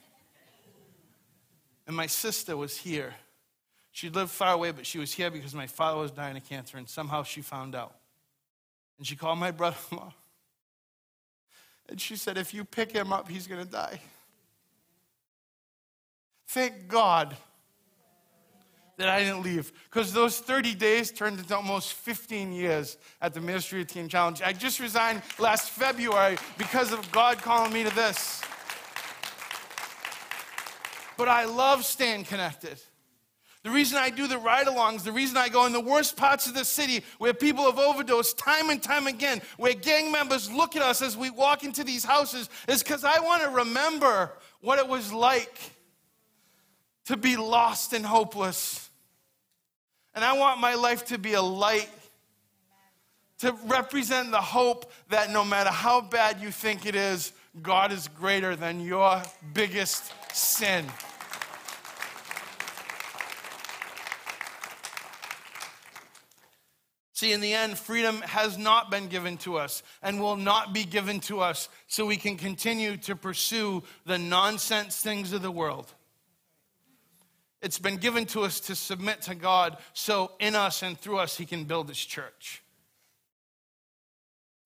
And 1.87 1.95
my 1.95 2.05
sister 2.05 2.55
was 2.55 2.77
here 2.77 3.15
she 3.97 4.11
lived 4.11 4.29
far 4.29 4.53
away, 4.53 4.69
but 4.69 4.85
she 4.85 4.99
was 4.99 5.11
here 5.11 5.31
because 5.31 5.55
my 5.55 5.65
father 5.65 5.99
was 5.99 6.11
dying 6.11 6.37
of 6.37 6.47
cancer, 6.47 6.77
and 6.77 6.87
somehow 6.87 7.23
she 7.23 7.41
found 7.41 7.73
out. 7.73 7.95
And 8.99 9.07
she 9.07 9.15
called 9.15 9.39
my 9.39 9.49
brother 9.59 9.75
in 9.89 9.97
law. 9.97 10.13
And 11.89 11.99
she 11.99 12.15
said, 12.15 12.37
If 12.37 12.53
you 12.53 12.63
pick 12.63 12.91
him 12.91 13.11
up, 13.11 13.27
he's 13.27 13.47
going 13.47 13.65
to 13.65 13.71
die. 13.71 13.99
Thank 16.49 16.87
God 16.87 17.35
that 18.97 19.09
I 19.09 19.23
didn't 19.23 19.41
leave 19.41 19.71
because 19.89 20.13
those 20.13 20.37
30 20.37 20.75
days 20.75 21.11
turned 21.11 21.39
into 21.39 21.55
almost 21.55 21.93
15 21.93 22.51
years 22.51 22.99
at 23.19 23.33
the 23.33 23.41
Ministry 23.41 23.81
of 23.81 23.87
Teen 23.87 24.07
Challenge. 24.07 24.43
I 24.43 24.53
just 24.53 24.79
resigned 24.79 25.23
last 25.39 25.71
February 25.71 26.37
because 26.59 26.93
of 26.93 27.11
God 27.11 27.39
calling 27.39 27.73
me 27.73 27.83
to 27.83 27.95
this. 27.95 28.43
but 31.17 31.27
I 31.27 31.45
love 31.45 31.83
staying 31.83 32.25
connected. 32.25 32.79
The 33.67 33.73
reason 33.73 33.97
I 33.97 34.09
do 34.09 34.27
the 34.27 34.37
ride 34.37 34.67
alongs, 34.67 35.03
the 35.03 35.11
reason 35.11 35.35
I 35.35 35.49
go 35.49 35.65
in 35.65 35.73
the 35.73 35.81
worst 35.81 36.15
parts 36.15 36.47
of 36.47 36.53
the 36.53 36.63
city 36.63 37.03
where 37.17 37.33
people 37.33 37.65
have 37.65 37.77
overdosed 37.77 38.37
time 38.37 38.69
and 38.69 38.81
time 38.81 39.07
again, 39.07 39.41
where 39.57 39.73
gang 39.73 40.09
members 40.09 40.49
look 40.49 40.77
at 40.77 40.81
us 40.81 41.01
as 41.01 41.17
we 41.17 41.29
walk 41.29 41.65
into 41.65 41.83
these 41.83 42.05
houses, 42.05 42.49
is 42.69 42.81
because 42.81 43.03
I 43.03 43.19
want 43.19 43.43
to 43.43 43.49
remember 43.49 44.31
what 44.61 44.79
it 44.79 44.87
was 44.87 45.11
like 45.11 45.59
to 47.07 47.17
be 47.17 47.35
lost 47.35 47.91
and 47.91 48.05
hopeless. 48.05 48.89
And 50.15 50.23
I 50.23 50.31
want 50.37 50.61
my 50.61 50.75
life 50.75 51.03
to 51.07 51.17
be 51.17 51.33
a 51.33 51.41
light 51.41 51.89
to 53.39 53.51
represent 53.65 54.31
the 54.31 54.39
hope 54.39 54.89
that 55.09 55.29
no 55.29 55.43
matter 55.43 55.71
how 55.71 55.99
bad 55.99 56.39
you 56.39 56.51
think 56.51 56.85
it 56.85 56.95
is, 56.95 57.33
God 57.61 57.91
is 57.91 58.07
greater 58.07 58.55
than 58.55 58.79
your 58.79 59.21
biggest 59.53 60.13
sin. 60.33 60.85
See, 67.17 67.31
in 67.31 67.41
the 67.41 67.55
end, 67.55 67.79
freedom 67.79 68.21
has 68.21 68.59
not 68.59 68.91
been 68.91 69.07
given 69.07 69.37
to 69.37 69.57
us 69.57 69.81
and 70.03 70.21
will 70.21 70.35
not 70.35 70.71
be 70.71 70.83
given 70.83 71.19
to 71.21 71.39
us 71.39 71.67
so 71.87 72.05
we 72.05 72.15
can 72.15 72.37
continue 72.37 72.95
to 72.97 73.15
pursue 73.15 73.81
the 74.05 74.19
nonsense 74.19 75.01
things 75.01 75.33
of 75.33 75.41
the 75.41 75.49
world. 75.49 75.91
It's 77.59 77.79
been 77.79 77.97
given 77.97 78.27
to 78.27 78.41
us 78.41 78.59
to 78.59 78.75
submit 78.75 79.23
to 79.23 79.33
God 79.33 79.79
so 79.93 80.29
in 80.39 80.53
us 80.53 80.83
and 80.83 80.95
through 80.95 81.17
us 81.17 81.35
He 81.35 81.47
can 81.47 81.63
build 81.63 81.87
His 81.87 81.97
church. 81.97 82.61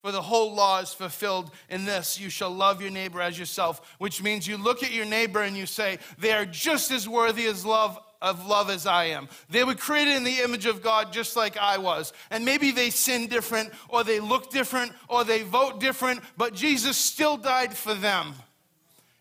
For 0.02 0.12
the 0.12 0.20
whole 0.20 0.54
law 0.54 0.80
is 0.80 0.92
fulfilled 0.92 1.50
in 1.70 1.86
this 1.86 2.20
you 2.20 2.28
shall 2.28 2.50
love 2.50 2.82
your 2.82 2.90
neighbor 2.90 3.22
as 3.22 3.38
yourself, 3.38 3.94
which 3.96 4.22
means 4.22 4.46
you 4.46 4.58
look 4.58 4.82
at 4.82 4.92
your 4.92 5.06
neighbor 5.06 5.40
and 5.40 5.56
you 5.56 5.64
say, 5.64 6.00
they 6.18 6.32
are 6.32 6.44
just 6.44 6.90
as 6.90 7.08
worthy 7.08 7.46
as 7.46 7.64
love 7.64 7.98
of 8.22 8.46
love 8.46 8.70
as 8.70 8.86
I 8.86 9.06
am. 9.06 9.28
They 9.50 9.64
were 9.64 9.74
created 9.74 10.16
in 10.16 10.24
the 10.24 10.38
image 10.38 10.64
of 10.64 10.80
God 10.80 11.12
just 11.12 11.36
like 11.36 11.58
I 11.58 11.76
was. 11.76 12.12
And 12.30 12.44
maybe 12.44 12.70
they 12.70 12.88
sin 12.88 13.26
different, 13.26 13.72
or 13.88 14.04
they 14.04 14.20
look 14.20 14.50
different, 14.50 14.92
or 15.08 15.24
they 15.24 15.42
vote 15.42 15.80
different, 15.80 16.20
but 16.38 16.54
Jesus 16.54 16.96
still 16.96 17.36
died 17.36 17.76
for 17.76 17.92
them. 17.92 18.32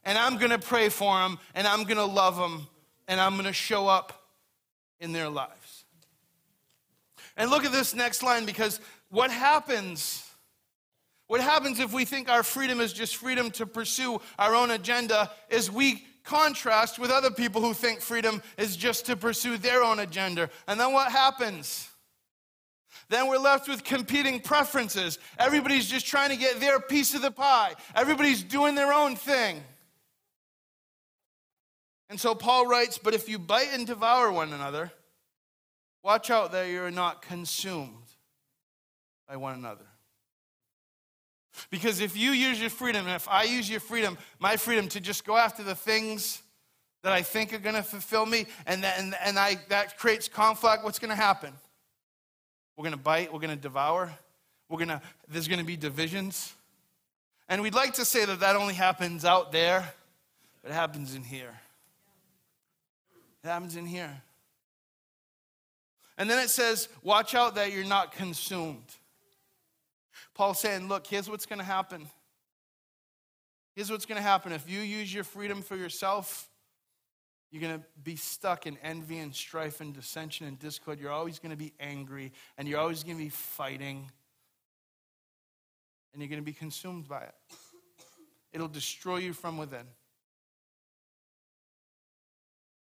And 0.05 0.17
I'm 0.17 0.37
going 0.37 0.51
to 0.51 0.59
pray 0.59 0.89
for 0.89 1.19
them, 1.19 1.39
and 1.55 1.67
I'm 1.67 1.83
going 1.83 1.97
to 1.97 2.05
love 2.05 2.37
them, 2.37 2.67
and 3.07 3.19
I'm 3.19 3.33
going 3.33 3.45
to 3.45 3.53
show 3.53 3.87
up 3.87 4.23
in 4.99 5.11
their 5.11 5.29
lives. 5.29 5.83
And 7.35 7.49
look 7.49 7.65
at 7.65 7.71
this 7.71 7.95
next 7.95 8.23
line 8.23 8.45
because 8.45 8.79
what 9.09 9.31
happens. 9.31 10.27
What 11.27 11.39
happens 11.39 11.79
if 11.79 11.93
we 11.93 12.03
think 12.03 12.29
our 12.29 12.43
freedom 12.43 12.81
is 12.81 12.91
just 12.91 13.15
freedom 13.15 13.51
to 13.51 13.65
pursue 13.65 14.19
our 14.37 14.53
own 14.53 14.69
agenda 14.69 15.31
is 15.49 15.71
we 15.71 16.05
contrast 16.23 16.99
with 16.99 17.12
other 17.12 17.31
people 17.31 17.62
who 17.62 17.73
think 17.73 18.01
freedom 18.01 18.41
is 18.57 18.75
just 18.75 19.05
to 19.07 19.15
pursue 19.15 19.57
their 19.57 19.84
own 19.84 19.99
agenda. 19.99 20.49
And 20.67 20.79
then 20.79 20.93
what 20.93 21.12
happens? 21.12 21.89
Then 23.10 23.27
we're 23.27 23.38
left 23.38 23.67
with 23.67 23.84
competing 23.84 24.39
preferences. 24.39 25.19
Everybody's 25.38 25.88
just 25.88 26.05
trying 26.05 26.29
to 26.29 26.38
get 26.38 26.60
their 26.60 26.79
piece 26.79 27.13
of 27.13 27.21
the 27.21 27.31
pie, 27.31 27.73
everybody's 27.95 28.43
doing 28.43 28.75
their 28.75 28.93
own 28.93 29.15
thing. 29.15 29.63
And 32.10 32.19
so 32.19 32.36
Paul 32.36 32.67
writes, 32.67 32.97
But 32.97 33.13
if 33.13 33.29
you 33.29 33.39
bite 33.39 33.69
and 33.71 33.88
devour 33.88 34.31
one 34.31 34.51
another, 34.51 34.91
watch 36.03 36.29
out 36.29 36.51
that 36.51 36.69
you're 36.69 36.91
not 36.91 37.21
consumed 37.21 38.03
by 39.29 39.38
one 39.38 39.53
another. 39.53 39.86
Because 41.69 41.99
if 41.99 42.17
you 42.17 42.31
use 42.31 42.59
your 42.59 42.69
freedom, 42.69 43.05
and 43.05 43.15
if 43.15 43.27
I 43.27 43.43
use 43.43 43.69
your 43.69 43.79
freedom, 43.79 44.17
my 44.39 44.57
freedom 44.57 44.87
to 44.89 44.99
just 44.99 45.25
go 45.25 45.37
after 45.37 45.63
the 45.63 45.75
things 45.75 46.41
that 47.03 47.11
I 47.11 47.21
think 47.21 47.53
are 47.53 47.59
going 47.59 47.75
to 47.75 47.83
fulfill 47.83 48.25
me, 48.25 48.45
and, 48.65 48.83
that, 48.83 48.99
and, 48.99 49.15
and 49.23 49.37
I, 49.37 49.57
that 49.69 49.97
creates 49.97 50.27
conflict, 50.27 50.83
what's 50.83 50.99
going 50.99 51.09
to 51.09 51.15
happen? 51.15 51.53
We're 52.77 52.83
going 52.83 52.93
to 52.93 53.03
bite, 53.03 53.33
we're 53.33 53.39
going 53.39 53.55
to 53.55 53.61
devour, 53.61 54.11
we're 54.69 54.77
going 54.77 54.89
to, 54.89 55.01
there's 55.27 55.47
going 55.47 55.59
to 55.59 55.65
be 55.65 55.75
divisions. 55.75 56.53
And 57.49 57.61
we'd 57.61 57.73
like 57.73 57.95
to 57.95 58.05
say 58.05 58.23
that 58.23 58.39
that 58.39 58.55
only 58.55 58.75
happens 58.75 59.25
out 59.25 59.51
there, 59.51 59.93
but 60.61 60.71
it 60.71 60.73
happens 60.73 61.15
in 61.15 61.23
here. 61.23 61.59
It 63.43 63.47
happens 63.47 63.75
in 63.75 63.85
here. 63.85 64.21
And 66.17 66.29
then 66.29 66.39
it 66.39 66.49
says, 66.49 66.87
watch 67.03 67.33
out 67.33 67.55
that 67.55 67.73
you're 67.73 67.83
not 67.83 68.11
consumed. 68.11 68.85
Paul's 70.41 70.58
saying, 70.58 70.88
look, 70.88 71.06
here's 71.06 71.30
what's 71.30 71.45
going 71.45 71.60
to 71.60 71.65
happen. 71.65 72.08
Here's 73.75 73.91
what's 73.91 74.08
going 74.08 74.15
to 74.15 74.23
happen. 74.23 74.51
If 74.54 74.67
you 74.67 74.80
use 74.80 75.13
your 75.13 75.23
freedom 75.23 75.62
for 75.62 75.75
yourself, 75.75 76.49
you're 77.51 77.62
going 77.62 77.80
to 77.80 77.86
be 78.04 78.15
stuck 78.15 78.65
in 78.65 78.75
envy 78.82 79.19
and 79.19 79.36
strife 79.36 79.82
and 79.82 79.93
dissension 79.93 80.47
and 80.47 80.58
discord. 80.58 80.99
You're 80.99 81.12
always 81.12 81.38
going 81.38 81.51
to 81.51 81.56
be 81.56 81.73
angry 81.80 82.32
and 82.58 82.67
you're 82.67 82.80
always 82.80 83.04
going 83.04 83.17
to 83.17 83.23
be 83.23 83.30
fighting. 83.30 84.10
And 86.12 86.23
you're 86.23 86.30
going 86.30 86.41
to 86.41 86.43
be 86.43 86.54
consumed 86.54 87.08
by 87.08 87.21
it. 87.21 87.36
It'll 88.51 88.67
destroy 88.67 89.17
you 89.17 89.34
from 89.34 89.60
within. 89.60 89.86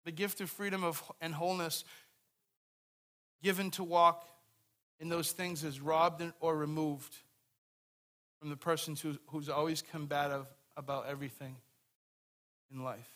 The 0.05 0.11
gift 0.11 0.41
of 0.41 0.51
freedom 0.51 0.83
of, 0.83 1.01
and 1.21 1.33
wholeness 1.33 1.85
given 3.41 3.71
to 3.71 3.83
walk 3.83 4.27
in 4.99 5.09
those 5.09 5.31
things 5.31 5.63
is 5.63 5.81
robbed 5.81 6.21
or 6.39 6.55
removed 6.55 7.17
from 8.39 8.49
the 8.49 8.55
person 8.55 8.95
who, 8.95 9.17
who's 9.27 9.49
always 9.49 9.81
combative 9.81 10.45
about 10.75 11.07
everything 11.07 11.55
in 12.71 12.83
life. 12.83 13.09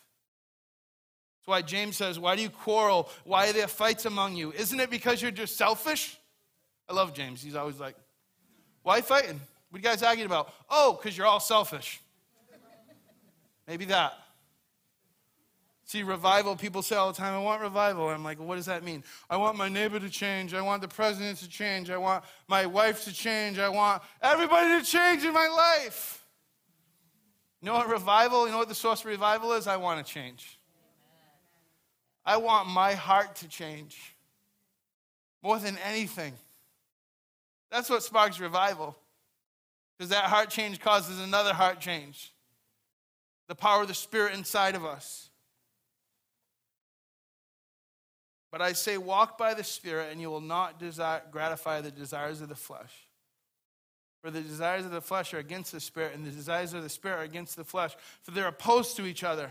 That's 1.40 1.48
why 1.48 1.62
James 1.62 1.96
says, 1.96 2.18
Why 2.18 2.36
do 2.36 2.42
you 2.42 2.50
quarrel? 2.50 3.08
Why 3.24 3.48
are 3.48 3.52
there 3.52 3.68
fights 3.68 4.04
among 4.04 4.36
you? 4.36 4.52
Isn't 4.52 4.78
it 4.78 4.90
because 4.90 5.20
you're 5.20 5.30
just 5.30 5.56
selfish? 5.56 6.16
I 6.88 6.94
love 6.94 7.14
James. 7.14 7.42
He's 7.42 7.56
always 7.56 7.80
like, 7.80 7.96
Why 8.82 9.00
fighting? 9.00 9.40
What 9.70 9.78
are 9.78 9.80
you 9.80 9.82
guys 9.82 10.02
arguing 10.02 10.26
about? 10.26 10.52
Oh, 10.68 10.98
because 11.00 11.16
you're 11.16 11.26
all 11.26 11.40
selfish. 11.40 12.00
Maybe 13.66 13.86
that. 13.86 14.12
See, 15.92 16.02
revival, 16.02 16.56
people 16.56 16.80
say 16.80 16.96
all 16.96 17.12
the 17.12 17.18
time, 17.18 17.34
I 17.34 17.38
want 17.38 17.60
revival. 17.60 18.08
I'm 18.08 18.24
like, 18.24 18.40
what 18.40 18.56
does 18.56 18.64
that 18.64 18.82
mean? 18.82 19.04
I 19.28 19.36
want 19.36 19.58
my 19.58 19.68
neighbor 19.68 20.00
to 20.00 20.08
change. 20.08 20.54
I 20.54 20.62
want 20.62 20.80
the 20.80 20.88
president 20.88 21.36
to 21.40 21.48
change. 21.50 21.90
I 21.90 21.98
want 21.98 22.24
my 22.48 22.64
wife 22.64 23.04
to 23.04 23.12
change. 23.12 23.58
I 23.58 23.68
want 23.68 24.02
everybody 24.22 24.80
to 24.80 24.86
change 24.86 25.22
in 25.22 25.34
my 25.34 25.48
life. 25.48 26.24
You 27.60 27.66
know 27.66 27.74
what 27.74 27.90
revival, 27.90 28.46
you 28.46 28.52
know 28.52 28.56
what 28.56 28.70
the 28.70 28.74
source 28.74 29.00
of 29.00 29.06
revival 29.06 29.52
is? 29.52 29.66
I 29.66 29.76
want 29.76 30.02
to 30.02 30.10
change. 30.10 30.58
I 32.24 32.38
want 32.38 32.68
my 32.68 32.94
heart 32.94 33.36
to 33.36 33.48
change 33.48 34.16
more 35.42 35.58
than 35.58 35.76
anything. 35.86 36.32
That's 37.70 37.90
what 37.90 38.02
sparks 38.02 38.40
revival. 38.40 38.96
Because 39.98 40.08
that 40.08 40.24
heart 40.24 40.48
change 40.48 40.80
causes 40.80 41.20
another 41.20 41.52
heart 41.52 41.80
change. 41.80 42.32
The 43.46 43.54
power 43.54 43.82
of 43.82 43.88
the 43.88 43.94
Spirit 43.94 44.32
inside 44.32 44.74
of 44.74 44.86
us. 44.86 45.28
But 48.52 48.60
I 48.60 48.74
say, 48.74 48.98
walk 48.98 49.38
by 49.38 49.54
the 49.54 49.64
Spirit, 49.64 50.12
and 50.12 50.20
you 50.20 50.30
will 50.30 50.42
not 50.42 50.78
desire, 50.78 51.22
gratify 51.32 51.80
the 51.80 51.90
desires 51.90 52.42
of 52.42 52.50
the 52.50 52.54
flesh. 52.54 52.92
For 54.20 54.30
the 54.30 54.42
desires 54.42 54.84
of 54.84 54.92
the 54.92 55.00
flesh 55.00 55.32
are 55.34 55.38
against 55.38 55.72
the 55.72 55.80
Spirit, 55.80 56.14
and 56.14 56.24
the 56.24 56.30
desires 56.30 56.74
of 56.74 56.82
the 56.82 56.90
Spirit 56.90 57.16
are 57.16 57.24
against 57.24 57.56
the 57.56 57.64
flesh, 57.64 57.96
for 58.20 58.30
they're 58.30 58.46
opposed 58.46 58.96
to 58.98 59.06
each 59.06 59.24
other. 59.24 59.50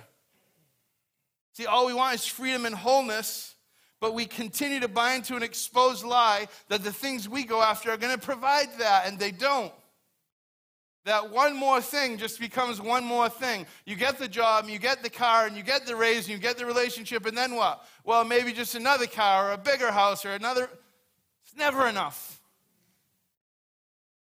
See, 1.54 1.66
all 1.66 1.88
we 1.88 1.96
want 1.96 2.14
is 2.14 2.26
freedom 2.28 2.66
and 2.66 2.76
wholeness, 2.76 3.56
but 4.00 4.14
we 4.14 4.26
continue 4.26 4.80
to 4.80 4.88
buy 4.88 5.14
into 5.14 5.36
an 5.36 5.44
exposed 5.44 6.06
lie 6.06 6.48
that 6.70 6.84
the 6.84 6.94
things 6.94 7.28
we 7.28 7.44
go 7.44 7.62
after 7.62 7.92
are 7.92 7.98
going 7.98 8.18
to 8.18 8.24
provide 8.24 8.70
that, 8.78 9.08
and 9.08 9.18
they 9.18 9.32
don't 9.32 9.74
that 11.06 11.32
one 11.32 11.56
more 11.56 11.82
thing 11.82 12.18
just 12.18 12.40
becomes 12.40 12.80
one 12.80 13.04
more 13.04 13.28
thing. 13.28 13.66
You 13.86 13.96
get 13.96 14.20
the 14.20 14.28
job, 14.28 14.66
and 14.66 14.74
you 14.74 14.80
get 14.80 15.02
the 15.02 15.10
car, 15.10 15.48
and 15.48 15.58
you 15.58 15.64
get 15.64 15.86
the 15.86 15.96
raise, 15.96 16.26
and 16.26 16.30
you 16.30 16.38
get 16.38 16.58
the 16.58 16.66
relationship, 16.66 17.26
and 17.26 17.36
then 17.36 17.56
what? 17.56 17.84
Well, 18.04 18.24
maybe 18.24 18.54
just 18.54 18.76
another 18.76 19.08
car, 19.08 19.50
or 19.50 19.54
a 19.54 19.58
bigger 19.58 19.92
house, 19.92 20.26
or 20.26 20.32
another. 20.32 20.70
It's 21.44 21.56
never 21.56 21.88
enough. 21.88 22.40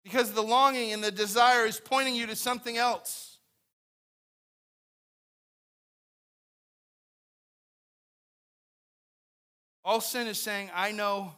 Because 0.03 0.31
the 0.31 0.43
longing 0.43 0.93
and 0.93 1.03
the 1.03 1.11
desire 1.11 1.65
is 1.65 1.79
pointing 1.79 2.15
you 2.15 2.27
to 2.27 2.35
something 2.35 2.77
else. 2.77 3.37
All 9.85 9.99
sin 9.99 10.27
is 10.27 10.37
saying, 10.37 10.71
I 10.73 10.93
know 10.93 11.33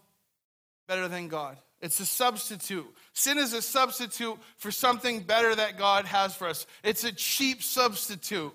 better 0.87 1.07
than 1.07 1.29
God. 1.29 1.57
It's 1.81 1.99
a 1.99 2.05
substitute. 2.05 2.85
Sin 3.15 3.39
is 3.39 3.53
a 3.53 3.61
substitute 3.61 4.37
for 4.57 4.69
something 4.69 5.21
better 5.21 5.55
that 5.55 5.79
God 5.79 6.05
has 6.05 6.35
for 6.35 6.47
us. 6.47 6.67
It's 6.83 7.03
a 7.03 7.11
cheap 7.11 7.63
substitute. 7.63 8.53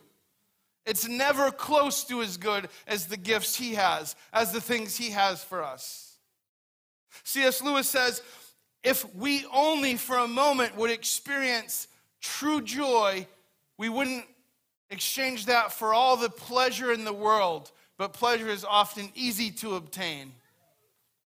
It's 0.87 1.09
never 1.09 1.51
close 1.51 2.05
to 2.05 2.23
as 2.23 2.37
good 2.37 2.69
as 2.87 3.07
the 3.07 3.17
gifts 3.17 3.57
He 3.57 3.75
has, 3.75 4.15
as 4.33 4.53
the 4.53 4.61
things 4.61 4.97
He 4.97 5.11
has 5.11 5.43
for 5.43 5.65
us. 5.65 6.17
C.S. 7.25 7.61
Lewis 7.61 7.89
says 7.89 8.23
if 8.85 9.13
we 9.15 9.45
only 9.53 9.97
for 9.97 10.19
a 10.19 10.29
moment 10.29 10.77
would 10.77 10.91
experience 10.91 11.89
true 12.21 12.63
joy, 12.63 13.27
we 13.77 13.89
wouldn't 13.89 14.25
Exchange 14.91 15.47
that 15.47 15.73
for 15.73 15.95
all 15.95 16.17
the 16.17 16.29
pleasure 16.29 16.93
in 16.93 17.05
the 17.05 17.13
world, 17.13 17.71
but 17.97 18.13
pleasure 18.13 18.49
is 18.49 18.65
often 18.65 19.11
easy 19.15 19.53
to 19.53 19.77
obtain. 19.77 20.33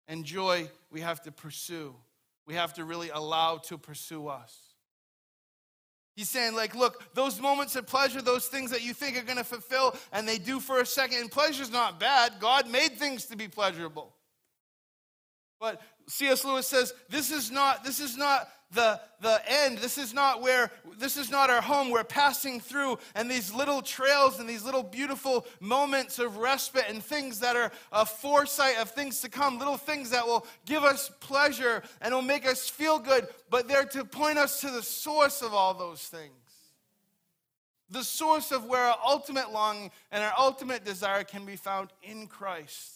And 0.10 0.26
joy 0.26 0.70
we 0.92 1.00
have 1.00 1.22
to 1.24 1.32
pursue. 1.32 1.96
We 2.46 2.56
have 2.56 2.74
to 2.76 2.86
really 2.86 3.10
allow 3.10 3.58
to 3.58 3.78
pursue 3.78 4.28
us. 4.28 4.58
He's 6.16 6.30
saying, 6.30 6.56
like, 6.56 6.76
look, 6.76 7.16
those 7.16 7.42
moments 7.42 7.76
of 7.76 7.88
pleasure, 7.88 8.22
those 8.22 8.46
things 8.48 8.70
that 8.72 8.84
you 8.84 8.94
think 8.94 9.18
are 9.18 9.24
going 9.24 9.38
to 9.38 9.44
fulfill, 9.44 9.96
and 10.12 10.28
they 10.28 10.38
do 10.38 10.60
for 10.60 10.80
a 10.80 10.86
second, 10.86 11.20
and 11.20 11.32
pleasure's 11.32 11.72
not 11.72 12.00
bad. 12.00 12.34
God 12.40 12.70
made 12.70 12.94
things 12.94 13.26
to 13.28 13.38
be 13.38 13.48
pleasurable. 13.48 14.14
But 15.60 15.82
C.S. 16.08 16.46
Lewis 16.46 16.68
says, 16.68 16.94
this 17.10 17.32
is 17.32 17.50
not, 17.50 17.84
this 17.84 18.00
is 18.00 18.16
not 18.16 18.48
the, 18.74 19.00
the 19.22 19.42
end. 19.48 19.78
This 19.78 19.98
is 19.98 20.14
not 20.14 20.42
where, 20.42 20.72
this 20.98 21.18
is 21.18 21.30
not 21.30 21.50
our 21.50 21.62
home. 21.62 21.90
We're 21.90 22.04
passing 22.04 22.60
through, 22.60 23.00
and 23.16 23.30
these 23.30 23.54
little 23.54 23.82
trails 23.82 24.40
and 24.40 24.50
these 24.50 24.64
little 24.64 24.84
beautiful 24.84 25.46
moments 25.60 26.20
of 26.20 26.38
respite 26.38 26.86
and 26.90 27.04
things 27.04 27.40
that 27.40 27.56
are 27.56 27.72
a 27.92 28.06
foresight 28.06 28.78
of 28.80 28.92
things 28.92 29.22
to 29.22 29.30
come, 29.30 29.60
little 29.60 29.78
things 29.78 30.10
that 30.10 30.26
will 30.26 30.46
give 30.66 30.84
us 30.84 31.12
pleasure 31.20 31.84
and 32.02 32.14
will 32.14 32.22
make 32.22 32.48
us 32.48 32.70
feel 32.70 33.00
good, 33.00 33.28
but 33.50 33.68
they're 33.68 33.86
to 33.86 34.04
point 34.06 34.38
us 34.38 34.62
to 34.62 34.70
the 34.70 34.84
source 34.84 35.42
of 35.42 35.54
all 35.54 35.74
those 35.74 36.02
things. 36.02 36.34
The 37.90 38.04
source 38.04 38.52
of 38.52 38.66
where 38.66 38.82
our 38.82 38.98
ultimate 39.06 39.52
longing 39.52 39.92
and 40.12 40.24
our 40.24 40.34
ultimate 40.38 40.84
desire 40.84 41.24
can 41.24 41.46
be 41.46 41.56
found 41.56 41.90
in 42.02 42.28
Christ. 42.28 42.92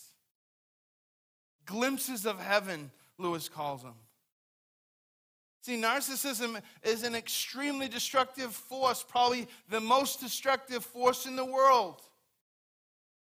Glimpses 1.65 2.25
of 2.25 2.39
heaven, 2.39 2.89
Lewis 3.17 3.49
calls 3.49 3.83
them. 3.83 3.93
See, 5.67 5.75
narcissism 5.75 6.61
is 6.81 7.03
an 7.03 7.13
extremely 7.13 7.89
destructive 7.89 8.55
force, 8.55 9.03
probably 9.03 9.49
the 9.67 9.81
most 9.81 10.21
destructive 10.21 10.85
force 10.85 11.25
in 11.25 11.35
the 11.35 11.43
world. 11.43 12.01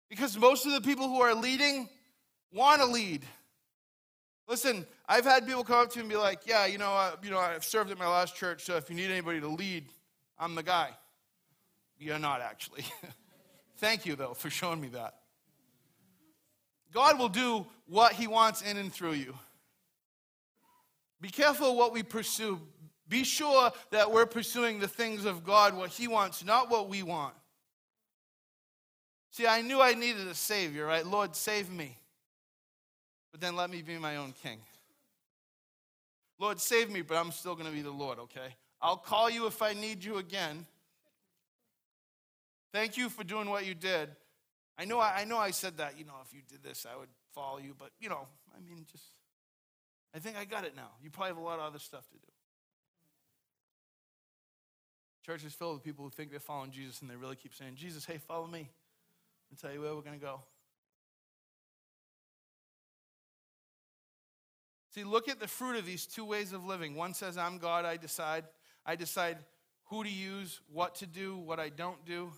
Because 0.09 0.37
most 0.37 0.65
of 0.65 0.71
the 0.71 0.79
people 0.79 1.09
who 1.09 1.19
are 1.19 1.35
leading 1.35 1.89
want 2.53 2.79
to 2.79 2.87
lead. 2.87 3.25
Listen, 4.47 4.87
I've 5.05 5.25
had 5.25 5.45
people 5.45 5.65
come 5.65 5.79
up 5.81 5.91
to 5.91 5.97
me 5.97 6.03
and 6.03 6.09
be 6.09 6.15
like, 6.15 6.47
"Yeah, 6.47 6.65
you 6.65 6.77
know, 6.77 6.93
uh, 6.93 7.17
you 7.21 7.29
know, 7.29 7.39
I've 7.39 7.65
served 7.65 7.91
at 7.91 7.99
my 7.99 8.07
last 8.07 8.37
church, 8.37 8.63
so 8.63 8.77
if 8.77 8.89
you 8.89 8.95
need 8.95 9.11
anybody 9.11 9.41
to 9.41 9.49
lead, 9.49 9.89
I'm 10.37 10.55
the 10.55 10.63
guy." 10.63 10.91
You're 11.97 12.19
not 12.19 12.39
actually. 12.39 12.85
Thank 13.79 14.05
you 14.05 14.15
though 14.15 14.33
for 14.33 14.49
showing 14.49 14.79
me 14.79 14.87
that. 14.93 15.15
God 16.93 17.19
will 17.19 17.27
do 17.27 17.67
what 17.85 18.13
he 18.13 18.27
wants 18.27 18.61
in 18.61 18.77
and 18.77 18.93
through 18.93 19.15
you. 19.15 19.35
Be 21.21 21.29
careful 21.29 21.75
what 21.75 21.91
we 21.91 22.03
pursue. 22.03 22.59
Be 23.07 23.23
sure 23.23 23.71
that 23.91 24.11
we're 24.11 24.25
pursuing 24.25 24.79
the 24.79 24.87
things 24.87 25.25
of 25.25 25.43
God, 25.43 25.75
what 25.75 25.89
He 25.89 26.07
wants, 26.07 26.45
not 26.45 26.69
what 26.69 26.89
we 26.89 27.03
want. 27.03 27.33
See, 29.31 29.47
I 29.47 29.61
knew 29.61 29.81
I 29.81 29.93
needed 29.93 30.27
a 30.27 30.35
Savior, 30.35 30.85
right? 30.85 31.05
Lord, 31.05 31.35
save 31.35 31.69
me. 31.69 31.97
But 33.31 33.41
then 33.41 33.55
let 33.55 33.69
me 33.69 33.81
be 33.81 33.97
my 33.97 34.17
own 34.17 34.33
king. 34.43 34.59
Lord, 36.39 36.59
save 36.59 36.89
me, 36.89 37.01
but 37.01 37.17
I'm 37.17 37.31
still 37.31 37.53
going 37.53 37.67
to 37.67 37.73
be 37.73 37.81
the 37.81 37.91
Lord, 37.91 38.17
okay? 38.19 38.55
I'll 38.81 38.97
call 38.97 39.29
you 39.29 39.45
if 39.45 39.61
I 39.61 39.73
need 39.73 40.03
you 40.03 40.17
again. 40.17 40.65
Thank 42.71 42.97
you 42.97 43.09
for 43.09 43.23
doing 43.23 43.49
what 43.49 43.65
you 43.65 43.73
did. 43.73 44.09
I 44.77 44.85
know 44.85 44.99
I, 44.99 45.21
I 45.21 45.23
know 45.25 45.37
I 45.37 45.51
said 45.51 45.77
that, 45.77 45.97
you 45.97 46.05
know, 46.05 46.13
if 46.25 46.33
you 46.33 46.41
did 46.47 46.63
this, 46.63 46.85
I 46.89 46.97
would 46.97 47.09
follow 47.33 47.57
you, 47.57 47.75
but, 47.77 47.91
you 47.99 48.07
know, 48.07 48.27
I 48.55 48.59
mean, 48.67 48.85
just 48.89 49.03
I 50.13 50.19
think 50.19 50.37
I 50.37 50.45
got 50.45 50.65
it 50.65 50.75
now. 50.75 50.89
You 51.03 51.09
probably 51.09 51.29
have 51.29 51.37
a 51.37 51.41
lot 51.41 51.59
of 51.59 51.65
other 51.65 51.79
stuff 51.79 52.07
to 52.07 52.15
do. 52.15 52.31
Church 55.25 55.43
is 55.45 55.53
filled 55.53 55.75
with 55.75 55.83
people 55.83 56.03
who 56.03 56.09
think 56.09 56.31
they're 56.31 56.39
following 56.39 56.71
Jesus 56.71 57.01
and 57.01 57.09
they 57.09 57.15
really 57.15 57.35
keep 57.35 57.53
saying, 57.53 57.75
Jesus, 57.75 58.05
hey, 58.05 58.17
follow 58.17 58.47
me. 58.47 58.69
I'll 59.51 59.57
tell 59.57 59.71
you 59.71 59.81
where 59.81 59.93
we're 59.93 60.01
going 60.01 60.19
to 60.19 60.25
go. 60.25 60.41
See, 64.95 65.03
look 65.03 65.29
at 65.29 65.39
the 65.39 65.47
fruit 65.47 65.77
of 65.77 65.85
these 65.85 66.07
two 66.07 66.25
ways 66.25 66.51
of 66.51 66.65
living. 66.65 66.95
One 66.95 67.13
says, 67.13 67.37
I'm 67.37 67.59
God, 67.59 67.85
I 67.85 67.97
decide. 67.97 68.45
I 68.85 68.95
decide 68.95 69.37
who 69.85 70.03
to 70.03 70.09
use, 70.09 70.61
what 70.71 70.95
to 70.95 71.05
do, 71.05 71.37
what 71.37 71.59
I 71.59 71.69
don't 71.69 72.03
do 72.05 72.31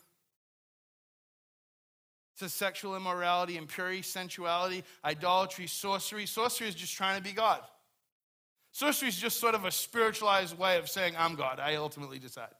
to 2.39 2.49
sexual 2.49 2.95
immorality, 2.95 3.57
impurity, 3.57 4.01
sensuality, 4.01 4.83
idolatry, 5.03 5.67
sorcery. 5.67 6.25
Sorcery 6.25 6.67
is 6.67 6.75
just 6.75 6.95
trying 6.95 7.17
to 7.17 7.23
be 7.23 7.33
God. 7.33 7.61
Sorcery 8.71 9.09
is 9.09 9.17
just 9.17 9.39
sort 9.39 9.53
of 9.53 9.65
a 9.65 9.71
spiritualized 9.71 10.57
way 10.57 10.77
of 10.77 10.89
saying, 10.89 11.15
I'm 11.17 11.35
God. 11.35 11.59
I 11.59 11.75
ultimately 11.75 12.19
decide. 12.19 12.53